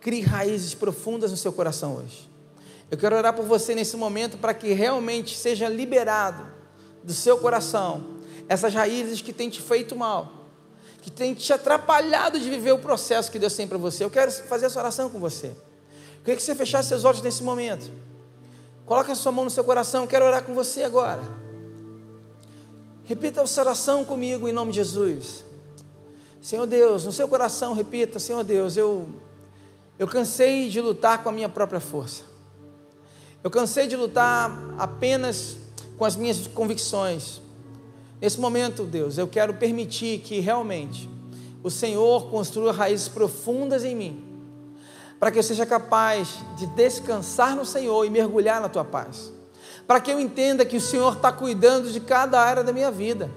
crie 0.00 0.22
raízes 0.22 0.72
profundas 0.72 1.30
no 1.30 1.36
seu 1.36 1.52
coração 1.52 1.96
hoje. 1.96 2.29
Eu 2.90 2.98
quero 2.98 3.16
orar 3.16 3.32
por 3.32 3.44
você 3.44 3.74
nesse 3.74 3.96
momento 3.96 4.36
para 4.38 4.52
que 4.52 4.72
realmente 4.72 5.36
seja 5.36 5.68
liberado 5.68 6.46
do 7.02 7.12
seu 7.12 7.38
coração 7.38 8.18
essas 8.48 8.74
raízes 8.74 9.22
que 9.22 9.32
têm 9.32 9.48
te 9.48 9.62
feito 9.62 9.94
mal 9.94 10.40
que 11.02 11.10
tem 11.10 11.34
te 11.34 11.52
atrapalhado 11.52 12.38
de 12.38 12.48
viver 12.48 12.72
o 12.72 12.78
processo 12.78 13.30
que 13.30 13.38
Deus 13.38 13.54
tem 13.54 13.66
para 13.66 13.78
você. 13.78 14.04
Eu 14.04 14.10
quero 14.10 14.30
fazer 14.30 14.66
essa 14.66 14.78
oração 14.78 15.08
com 15.08 15.18
você. 15.18 15.48
Eu 15.48 16.24
queria 16.24 16.36
que 16.36 16.42
você 16.42 16.54
fechasse 16.54 16.88
seus 16.88 17.04
olhos 17.04 17.22
nesse 17.22 17.42
momento. 17.42 17.90
Coloque 18.84 19.10
a 19.10 19.14
sua 19.14 19.32
mão 19.32 19.44
no 19.44 19.50
seu 19.50 19.64
coração. 19.64 20.02
Eu 20.02 20.08
quero 20.08 20.26
orar 20.26 20.42
com 20.42 20.52
você 20.52 20.82
agora. 20.82 21.22
Repita 23.04 23.40
essa 23.40 23.60
oração 23.62 24.04
comigo 24.04 24.46
em 24.46 24.52
nome 24.52 24.72
de 24.72 24.76
Jesus. 24.76 25.44
Senhor 26.42 26.66
Deus, 26.66 27.04
no 27.04 27.12
seu 27.12 27.26
coração, 27.26 27.72
repita: 27.72 28.18
Senhor 28.18 28.44
Deus, 28.44 28.76
eu, 28.76 29.08
eu 29.98 30.06
cansei 30.06 30.68
de 30.68 30.80
lutar 30.80 31.22
com 31.22 31.28
a 31.28 31.32
minha 31.32 31.48
própria 31.48 31.80
força. 31.80 32.29
Eu 33.42 33.50
cansei 33.50 33.86
de 33.86 33.96
lutar 33.96 34.50
apenas 34.78 35.56
com 35.96 36.04
as 36.04 36.14
minhas 36.14 36.46
convicções. 36.46 37.40
Nesse 38.20 38.38
momento, 38.38 38.84
Deus, 38.84 39.16
eu 39.16 39.26
quero 39.26 39.54
permitir 39.54 40.20
que 40.20 40.40
realmente 40.40 41.08
o 41.62 41.70
Senhor 41.70 42.28
construa 42.30 42.72
raízes 42.72 43.08
profundas 43.08 43.82
em 43.82 43.94
mim, 43.94 44.24
para 45.18 45.30
que 45.30 45.38
eu 45.38 45.42
seja 45.42 45.64
capaz 45.64 46.38
de 46.56 46.66
descansar 46.68 47.56
no 47.56 47.64
Senhor 47.64 48.04
e 48.04 48.10
mergulhar 48.10 48.60
na 48.60 48.68
tua 48.68 48.84
paz, 48.84 49.32
para 49.86 50.00
que 50.00 50.10
eu 50.10 50.20
entenda 50.20 50.64
que 50.64 50.76
o 50.76 50.80
Senhor 50.80 51.14
está 51.14 51.32
cuidando 51.32 51.90
de 51.90 52.00
cada 52.00 52.40
área 52.40 52.62
da 52.62 52.72
minha 52.72 52.90
vida 52.90 53.30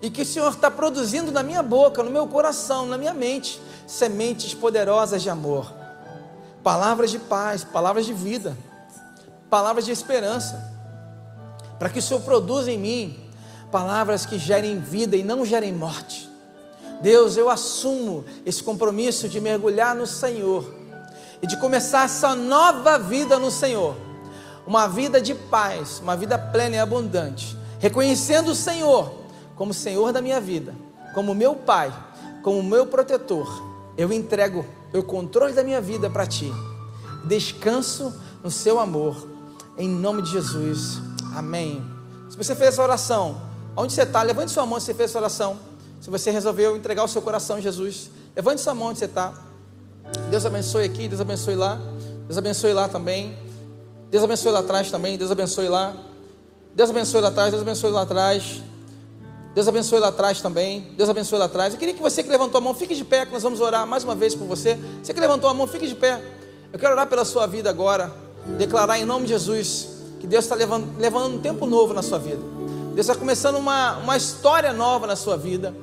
e 0.00 0.10
que 0.10 0.22
o 0.22 0.26
Senhor 0.26 0.52
está 0.52 0.70
produzindo 0.70 1.30
na 1.30 1.42
minha 1.42 1.62
boca, 1.62 2.02
no 2.02 2.10
meu 2.10 2.26
coração, 2.26 2.86
na 2.86 2.96
minha 2.96 3.14
mente, 3.14 3.60
sementes 3.86 4.54
poderosas 4.54 5.22
de 5.22 5.28
amor. 5.28 5.72
palavras 6.62 7.10
de 7.10 7.18
paz, 7.18 7.64
palavras 7.64 8.06
de 8.06 8.12
vida, 8.12 8.56
palavras 9.52 9.84
de 9.84 9.92
esperança, 9.92 10.72
para 11.78 11.90
que 11.90 11.98
o 11.98 12.02
Senhor 12.02 12.22
produza 12.22 12.72
em 12.72 12.78
mim 12.78 13.20
palavras 13.70 14.24
que 14.24 14.38
gerem 14.38 14.80
vida 14.80 15.14
e 15.14 15.22
não 15.22 15.44
gerem 15.44 15.74
morte. 15.74 16.26
Deus, 17.02 17.36
eu 17.36 17.50
assumo 17.50 18.24
esse 18.46 18.62
compromisso 18.62 19.28
de 19.28 19.38
mergulhar 19.42 19.94
no 19.94 20.06
Senhor 20.06 20.74
e 21.42 21.46
de 21.46 21.58
começar 21.58 22.06
essa 22.06 22.34
nova 22.34 22.98
vida 22.98 23.38
no 23.38 23.50
Senhor, 23.50 23.94
uma 24.66 24.86
vida 24.86 25.20
de 25.20 25.34
paz, 25.34 26.00
uma 26.00 26.16
vida 26.16 26.38
plena 26.38 26.76
e 26.76 26.78
abundante, 26.78 27.54
reconhecendo 27.78 28.52
o 28.52 28.54
Senhor 28.54 29.12
como 29.54 29.74
Senhor 29.74 30.14
da 30.14 30.22
minha 30.22 30.40
vida, 30.40 30.74
como 31.12 31.34
meu 31.34 31.54
Pai, 31.56 31.92
como 32.42 32.62
meu 32.62 32.86
protetor. 32.86 33.62
Eu 33.98 34.10
entrego 34.14 34.64
o 34.94 35.02
controle 35.02 35.52
da 35.52 35.62
minha 35.62 35.80
vida 35.82 36.08
para 36.08 36.26
Ti, 36.26 36.50
descanso 37.26 38.18
no 38.42 38.50
Seu 38.50 38.80
amor, 38.80 39.31
em 39.76 39.88
nome 39.88 40.22
de 40.22 40.30
Jesus, 40.30 41.00
amém. 41.34 41.82
Se 42.28 42.36
você 42.36 42.54
fez 42.54 42.70
essa 42.70 42.82
oração, 42.82 43.40
onde 43.76 43.92
você 43.92 44.02
está, 44.02 44.22
levante 44.22 44.52
sua 44.52 44.66
mão 44.66 44.78
se 44.78 44.86
você 44.86 44.94
fez 44.94 45.10
essa 45.10 45.18
oração. 45.18 45.58
Se 46.00 46.10
você 46.10 46.30
resolveu 46.30 46.76
entregar 46.76 47.04
o 47.04 47.08
seu 47.08 47.22
coração 47.22 47.56
a 47.56 47.60
Jesus, 47.60 48.10
levante 48.34 48.60
sua 48.60 48.74
mão 48.74 48.88
onde 48.88 48.98
você 48.98 49.04
está. 49.04 49.32
Deus 50.30 50.44
abençoe 50.44 50.84
aqui, 50.84 51.08
Deus 51.08 51.20
abençoe 51.20 51.54
lá. 51.54 51.78
Deus 52.26 52.36
abençoe 52.36 52.72
lá 52.72 52.88
também. 52.88 53.36
Deus 54.10 54.24
abençoe 54.24 54.52
lá 54.52 54.58
atrás 54.60 54.90
também. 54.90 55.16
Deus 55.16 55.30
abençoe 55.30 55.68
lá. 55.68 55.94
Deus 56.74 56.90
abençoe 56.90 57.20
lá 57.20 57.28
atrás. 57.28 57.50
Deus 57.50 57.62
abençoe 57.62 57.90
lá 57.90 58.02
atrás. 58.02 58.62
Deus 59.54 59.68
abençoe 59.68 59.98
lá 60.00 60.08
atrás 60.08 60.40
também. 60.40 60.92
Deus 60.96 61.08
abençoe 61.08 61.38
lá 61.38 61.44
atrás. 61.44 61.72
Eu 61.74 61.78
queria 61.78 61.94
que 61.94 62.02
você 62.02 62.22
que 62.22 62.28
levantou 62.28 62.58
a 62.58 62.60
mão, 62.60 62.74
fique 62.74 62.94
de 62.94 63.04
pé, 63.04 63.26
que 63.26 63.32
nós 63.32 63.42
vamos 63.42 63.60
orar 63.60 63.86
mais 63.86 64.02
uma 64.04 64.14
vez 64.14 64.34
por 64.34 64.46
você. 64.46 64.78
Você 65.02 65.14
que 65.14 65.20
levantou 65.20 65.48
a 65.48 65.54
mão, 65.54 65.66
fique 65.66 65.86
de 65.86 65.94
pé. 65.94 66.22
Eu 66.72 66.78
quero 66.78 66.92
orar 66.92 67.06
pela 67.06 67.24
sua 67.24 67.46
vida 67.46 67.70
agora. 67.70 68.21
Declarar 68.58 68.98
em 68.98 69.04
nome 69.04 69.26
de 69.26 69.32
Jesus 69.32 69.88
que 70.20 70.26
Deus 70.26 70.44
está 70.44 70.54
levando, 70.54 70.86
levando 70.98 71.34
um 71.34 71.38
tempo 71.38 71.66
novo 71.66 71.92
na 71.92 72.02
sua 72.02 72.18
vida. 72.18 72.40
Deus 72.94 73.06
está 73.08 73.14
começando 73.14 73.56
uma, 73.56 73.98
uma 73.98 74.16
história 74.16 74.72
nova 74.72 75.06
na 75.06 75.16
sua 75.16 75.36
vida. 75.36 75.74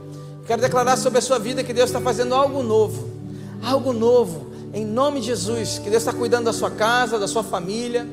Quero 0.46 0.62
declarar 0.62 0.98
sobre 0.98 1.20
a 1.20 1.22
sua 1.22 1.40
vida 1.40 1.64
que 1.64 1.74
Deus 1.74 1.90
está 1.90 2.02
fazendo 2.02 2.34
algo 2.34 2.64
novo 2.64 3.20
algo 3.64 3.94
novo, 3.94 4.48
em 4.74 4.86
nome 4.86 5.20
de 5.20 5.28
Jesus. 5.28 5.80
Que 5.80 5.90
Deus 5.90 6.04
está 6.04 6.14
cuidando 6.14 6.46
da 6.46 6.54
sua 6.54 6.72
casa, 6.72 7.20
da 7.20 7.28
sua 7.28 7.44
família, 7.44 8.08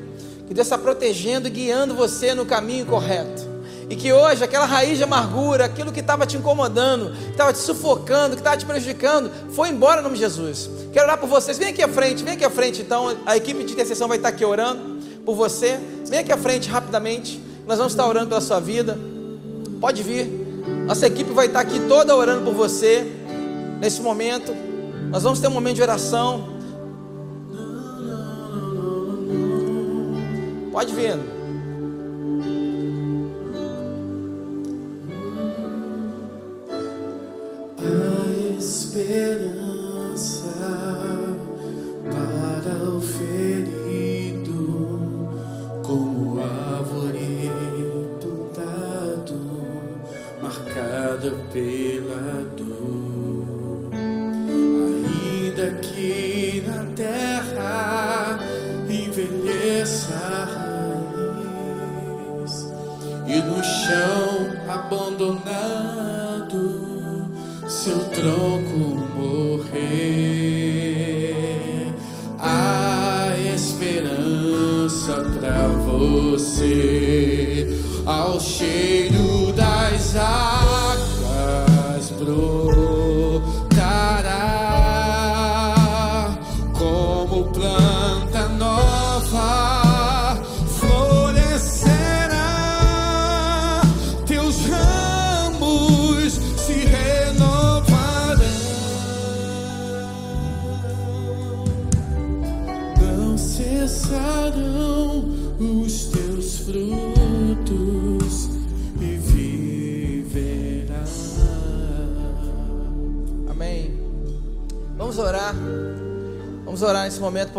que 0.47 0.53
Deus 0.53 0.67
está 0.67 0.77
protegendo 0.77 1.47
e 1.47 1.51
guiando 1.51 1.93
você 1.93 2.33
no 2.33 2.45
caminho 2.45 2.85
correto. 2.85 3.56
E 3.89 3.95
que 3.95 4.11
hoje 4.11 4.43
aquela 4.43 4.65
raiz 4.65 4.97
de 4.97 5.03
amargura, 5.03 5.65
aquilo 5.65 5.93
que 5.93 6.01
estava 6.01 6.25
te 6.25 6.35
incomodando, 6.35 7.11
que 7.15 7.31
estava 7.31 7.53
te 7.53 7.59
sufocando, 7.59 8.35
que 8.35 8.41
estava 8.41 8.57
te 8.57 8.65
prejudicando, 8.65 9.31
foi 9.53 9.69
embora 9.69 10.01
em 10.01 10.03
nome 10.03 10.15
de 10.15 10.21
Jesus. 10.21 10.69
Quero 10.91 11.05
orar 11.05 11.17
por 11.17 11.29
vocês. 11.29 11.57
Vem 11.57 11.69
aqui 11.69 11.81
à 11.81 11.87
frente, 11.87 12.23
vem 12.23 12.33
aqui 12.33 12.43
à 12.43 12.49
frente. 12.49 12.81
Então, 12.81 13.15
a 13.25 13.37
equipe 13.37 13.63
de 13.63 13.71
intercessão 13.71 14.07
vai 14.07 14.17
estar 14.17 14.29
aqui 14.29 14.43
orando 14.43 14.97
por 15.25 15.35
você. 15.35 15.79
Vem 16.05 16.19
aqui 16.19 16.33
à 16.33 16.37
frente 16.37 16.69
rapidamente. 16.69 17.41
Nós 17.65 17.77
vamos 17.77 17.93
estar 17.93 18.05
orando 18.05 18.27
pela 18.27 18.41
sua 18.41 18.59
vida. 18.59 18.97
Pode 19.79 20.03
vir. 20.03 20.25
Nossa 20.85 21.07
equipe 21.07 21.31
vai 21.31 21.45
estar 21.45 21.61
aqui 21.61 21.79
toda 21.87 22.13
orando 22.15 22.43
por 22.43 22.53
você 22.53 23.05
nesse 23.79 24.01
momento. 24.01 24.53
Nós 25.09 25.23
vamos 25.23 25.39
ter 25.39 25.47
um 25.47 25.51
momento 25.51 25.75
de 25.75 25.81
oração. 25.81 26.57
Pode 30.73 30.93
vir. 30.93 31.36
Esperança 38.67 39.66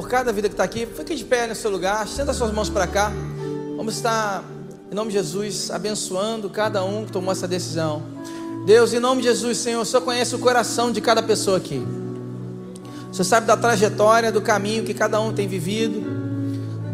cada 0.09 0.33
vida 0.33 0.49
que 0.49 0.55
está 0.55 0.65
aqui. 0.65 0.87
Fique 0.87 1.15
de 1.15 1.25
pé 1.25 1.47
no 1.47 1.55
seu 1.55 1.71
lugar, 1.71 2.05
estenda 2.07 2.33
suas 2.33 2.51
mãos 2.51 2.71
para 2.71 2.87
cá. 2.87 3.13
Vamos 3.77 3.95
estar, 3.95 4.43
em 4.91 4.95
nome 4.95 5.13
de 5.13 5.19
Jesus, 5.19 5.71
abençoando 5.71 6.49
cada 6.49 6.83
um 6.83 7.05
que 7.05 7.13
tomou 7.13 7.31
essa 7.31 7.47
decisão. 7.47 8.03
Deus, 8.65 8.93
em 8.95 8.99
nome 8.99 9.21
de 9.21 9.29
Jesus, 9.29 9.59
Senhor, 9.59 9.83
o 9.83 9.85
Senhor 9.85 10.03
conhece 10.03 10.35
o 10.35 10.39
coração 10.39 10.91
de 10.91 11.01
cada 11.01 11.23
pessoa 11.23 11.59
aqui. 11.59 11.87
O 13.11 13.15
Senhor 13.15 13.25
sabe 13.25 13.47
da 13.47 13.57
trajetória, 13.57 14.33
do 14.33 14.41
caminho 14.41 14.83
que 14.83 14.95
cada 14.95 15.21
um 15.21 15.33
tem 15.33 15.47
vivido, 15.47 16.03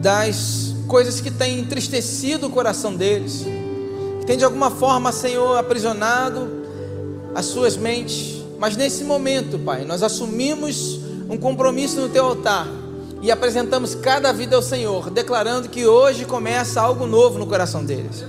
das 0.02 0.74
coisas 0.88 1.20
que 1.20 1.30
têm 1.30 1.60
entristecido 1.60 2.48
o 2.48 2.50
coração 2.50 2.94
deles, 2.94 3.44
que 4.20 4.26
tem 4.26 4.36
de 4.36 4.44
alguma 4.44 4.70
forma, 4.70 5.12
Senhor, 5.12 5.56
aprisionado 5.56 6.48
as 7.32 7.46
suas 7.46 7.76
mentes. 7.76 8.42
Mas 8.58 8.76
nesse 8.76 9.04
momento, 9.04 9.58
Pai, 9.58 9.84
nós 9.84 10.02
assumimos 10.02 10.98
um 11.28 11.36
compromisso 11.36 12.00
no 12.00 12.08
teu 12.08 12.24
altar 12.24 12.83
e 13.24 13.30
apresentamos 13.30 13.94
cada 13.94 14.30
vida 14.34 14.54
ao 14.54 14.60
Senhor, 14.60 15.08
declarando 15.08 15.70
que 15.70 15.86
hoje 15.86 16.26
começa 16.26 16.78
algo 16.78 17.06
novo 17.06 17.38
no 17.38 17.46
coração 17.46 17.82
deles. 17.82 18.22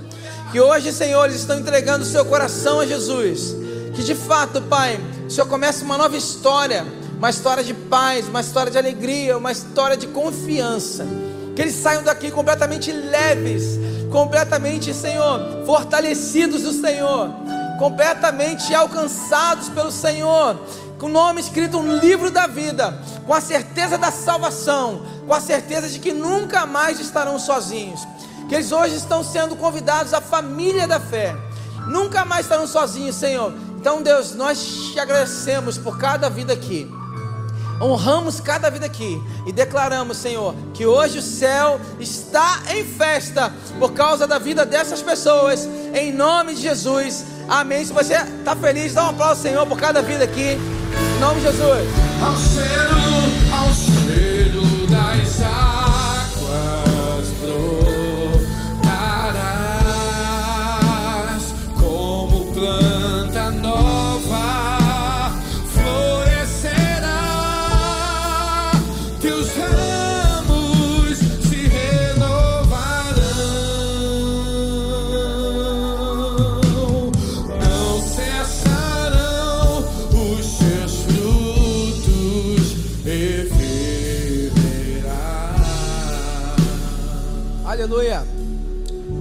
Que 0.50 0.58
hoje, 0.58 0.90
Senhor, 0.90 1.26
eles 1.26 1.36
estão 1.36 1.58
entregando 1.58 2.02
o 2.02 2.08
seu 2.08 2.24
coração 2.24 2.80
a 2.80 2.86
Jesus. 2.86 3.54
Que 3.94 4.02
de 4.02 4.14
fato, 4.14 4.62
Pai, 4.62 4.98
o 5.26 5.30
Senhor 5.30 5.46
começa 5.48 5.84
uma 5.84 5.98
nova 5.98 6.16
história, 6.16 6.86
uma 7.18 7.28
história 7.28 7.62
de 7.62 7.74
paz, 7.74 8.26
uma 8.26 8.40
história 8.40 8.72
de 8.72 8.78
alegria, 8.78 9.36
uma 9.36 9.52
história 9.52 9.98
de 9.98 10.06
confiança. 10.06 11.06
Que 11.54 11.60
eles 11.60 11.74
saiam 11.74 12.02
daqui 12.02 12.30
completamente 12.30 12.90
leves, 12.90 13.78
completamente, 14.10 14.94
Senhor, 14.94 15.62
fortalecidos 15.66 16.62
do 16.62 16.72
Senhor, 16.72 17.28
completamente 17.78 18.74
alcançados 18.74 19.68
pelo 19.68 19.92
Senhor, 19.92 20.58
com 20.98 21.06
o 21.06 21.10
nome 21.10 21.40
escrito 21.40 21.80
no 21.82 21.96
livro 21.98 22.30
da 22.30 22.46
vida, 22.46 22.98
com 23.26 23.34
a 23.34 23.40
certeza 23.40 23.98
da 23.98 24.10
salvação, 24.10 25.02
com 25.26 25.34
a 25.34 25.40
certeza 25.40 25.88
de 25.88 25.98
que 25.98 26.12
nunca 26.12 26.64
mais 26.66 26.98
estarão 27.00 27.38
sozinhos. 27.38 28.00
Que 28.48 28.54
eles 28.54 28.72
hoje 28.72 28.94
estão 28.94 29.24
sendo 29.24 29.56
convidados 29.56 30.14
à 30.14 30.20
família 30.20 30.86
da 30.86 31.00
fé. 31.00 31.36
Nunca 31.88 32.24
mais 32.24 32.46
estarão 32.46 32.66
sozinhos, 32.66 33.16
Senhor. 33.16 33.52
Então, 33.78 34.02
Deus, 34.02 34.34
nós 34.34 34.58
te 34.92 34.98
agradecemos 34.98 35.76
por 35.76 35.98
cada 35.98 36.28
vida 36.30 36.52
aqui. 36.52 36.90
Honramos 37.80 38.40
cada 38.40 38.70
vida 38.70 38.86
aqui 38.86 39.22
e 39.46 39.52
declaramos, 39.52 40.16
Senhor, 40.16 40.54
que 40.72 40.86
hoje 40.86 41.18
o 41.18 41.22
céu 41.22 41.78
está 42.00 42.62
em 42.70 42.84
festa 42.84 43.52
por 43.78 43.92
causa 43.92 44.26
da 44.26 44.38
vida 44.38 44.64
dessas 44.64 45.02
pessoas, 45.02 45.68
em 45.94 46.10
nome 46.10 46.54
de 46.54 46.62
Jesus. 46.62 47.24
Amém. 47.48 47.84
Se 47.84 47.92
você 47.92 48.14
está 48.14 48.56
feliz, 48.56 48.94
dá 48.94 49.04
um 49.04 49.10
aplauso, 49.10 49.42
Senhor, 49.42 49.66
por 49.66 49.78
cada 49.78 50.00
vida 50.00 50.24
aqui, 50.24 50.58
em 51.16 51.20
nome 51.20 51.40
de 51.40 51.46
Jesus. 51.46 53.05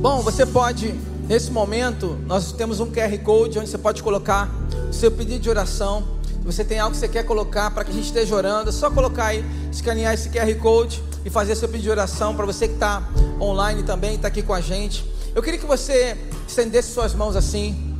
Bom, 0.05 0.21
você 0.21 0.45
pode, 0.45 0.93
nesse 1.27 1.49
momento, 1.49 2.15
nós 2.27 2.51
temos 2.51 2.79
um 2.79 2.91
QR 2.91 3.17
Code 3.23 3.57
onde 3.57 3.67
você 3.67 3.77
pode 3.79 4.03
colocar 4.03 4.47
o 4.87 4.93
seu 4.93 5.09
pedido 5.09 5.39
de 5.39 5.49
oração. 5.49 6.07
Se 6.27 6.45
você 6.45 6.63
tem 6.63 6.77
algo 6.77 6.93
que 6.93 6.99
você 6.99 7.07
quer 7.07 7.23
colocar 7.23 7.71
para 7.71 7.83
que 7.83 7.89
a 7.89 7.93
gente 7.95 8.05
esteja 8.05 8.35
orando, 8.35 8.69
é 8.69 8.71
só 8.71 8.91
colocar 8.91 9.25
aí, 9.25 9.43
escanear 9.71 10.13
esse 10.13 10.29
QR 10.29 10.53
Code 10.61 11.03
e 11.25 11.29
fazer 11.31 11.55
seu 11.55 11.67
pedido 11.67 11.85
de 11.85 11.89
oração 11.89 12.35
para 12.35 12.45
você 12.45 12.67
que 12.67 12.75
está 12.75 13.01
online 13.41 13.81
também, 13.81 14.13
está 14.13 14.27
aqui 14.27 14.43
com 14.43 14.53
a 14.53 14.61
gente. 14.61 15.11
Eu 15.33 15.41
queria 15.41 15.59
que 15.59 15.65
você 15.65 16.15
estendesse 16.47 16.91
suas 16.91 17.15
mãos 17.15 17.35
assim 17.35 17.97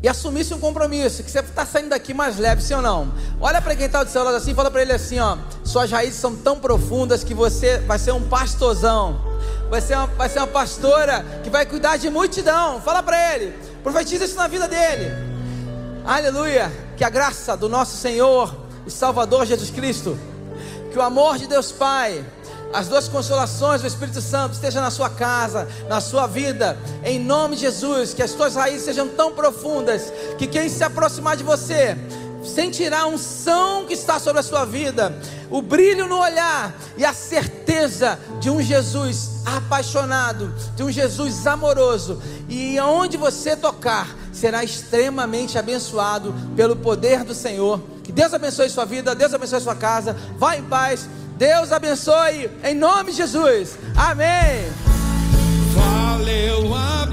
e 0.00 0.08
assumisse 0.08 0.54
um 0.54 0.60
compromisso, 0.60 1.24
que 1.24 1.30
você 1.30 1.40
está 1.40 1.66
saindo 1.66 1.88
daqui 1.88 2.14
mais 2.14 2.38
leve, 2.38 2.62
sim 2.62 2.74
ou 2.74 2.82
não? 2.82 3.12
Olha 3.40 3.60
para 3.60 3.74
quem 3.74 3.86
está 3.86 4.04
do 4.04 4.10
seu 4.10 4.22
lado 4.22 4.36
assim, 4.36 4.54
fala 4.54 4.70
para 4.70 4.82
ele 4.82 4.92
assim, 4.92 5.18
ó, 5.18 5.38
suas 5.64 5.90
raízes 5.90 6.20
são 6.20 6.36
tão 6.36 6.60
profundas 6.60 7.24
que 7.24 7.34
você 7.34 7.78
vai 7.78 7.98
ser 7.98 8.12
um 8.12 8.22
pastorzão, 8.28 9.33
vai 9.70 9.80
ser 9.80 9.96
uma, 9.96 10.06
vai 10.06 10.28
ser 10.28 10.38
uma 10.38 10.46
pastora 10.46 11.24
que 11.42 11.50
vai 11.50 11.66
cuidar 11.66 11.96
de 11.96 12.10
multidão. 12.10 12.80
Fala 12.80 13.02
para 13.02 13.34
ele, 13.34 13.54
profetiza 13.82 14.24
isso 14.24 14.36
na 14.36 14.48
vida 14.48 14.68
dele. 14.68 15.10
Aleluia, 16.04 16.70
que 16.96 17.04
a 17.04 17.10
graça 17.10 17.56
do 17.56 17.68
nosso 17.68 17.96
Senhor 17.96 18.54
e 18.86 18.90
Salvador 18.90 19.46
Jesus 19.46 19.70
Cristo, 19.70 20.18
que 20.92 20.98
o 20.98 21.02
amor 21.02 21.38
de 21.38 21.46
Deus 21.46 21.72
Pai, 21.72 22.24
as 22.74 22.88
duas 22.88 23.08
consolações 23.08 23.80
do 23.80 23.86
Espírito 23.86 24.20
Santo 24.20 24.54
estejam 24.54 24.82
na 24.82 24.90
sua 24.90 25.08
casa, 25.08 25.68
na 25.88 26.00
sua 26.00 26.26
vida, 26.26 26.76
em 27.04 27.18
nome 27.20 27.54
de 27.54 27.62
Jesus, 27.62 28.12
que 28.12 28.22
as 28.22 28.32
tuas 28.32 28.56
raízes 28.56 28.82
sejam 28.82 29.08
tão 29.08 29.32
profundas 29.32 30.12
que 30.36 30.46
quem 30.46 30.68
se 30.68 30.82
aproximar 30.82 31.36
de 31.36 31.44
você 31.44 31.96
sentirá 32.44 33.00
a 33.00 33.06
unção 33.06 33.86
que 33.86 33.94
está 33.94 34.18
sobre 34.18 34.40
a 34.40 34.42
sua 34.42 34.64
vida, 34.64 35.18
o 35.50 35.62
brilho 35.62 36.06
no 36.06 36.18
olhar 36.18 36.74
e 36.96 37.04
a 37.04 37.12
certeza 37.12 38.18
de 38.40 38.50
um 38.50 38.62
Jesus 38.62 39.42
apaixonado, 39.44 40.54
de 40.76 40.82
um 40.82 40.90
Jesus 40.90 41.46
amoroso, 41.46 42.22
e 42.48 42.78
aonde 42.78 43.16
você 43.16 43.56
tocar, 43.56 44.08
será 44.32 44.62
extremamente 44.64 45.58
abençoado 45.58 46.34
pelo 46.56 46.76
poder 46.76 47.24
do 47.24 47.34
Senhor. 47.34 47.80
Que 48.02 48.12
Deus 48.12 48.34
abençoe 48.34 48.68
sua 48.68 48.84
vida, 48.84 49.14
Deus 49.14 49.32
abençoe 49.32 49.60
sua 49.60 49.74
casa. 49.74 50.16
Vá 50.36 50.56
em 50.56 50.62
paz. 50.62 51.08
Deus 51.36 51.72
abençoe, 51.72 52.48
em 52.62 52.74
nome 52.74 53.10
de 53.10 53.16
Jesus. 53.16 53.76
Amém. 53.96 54.70
Valeu 55.74 56.72
a 56.74 57.06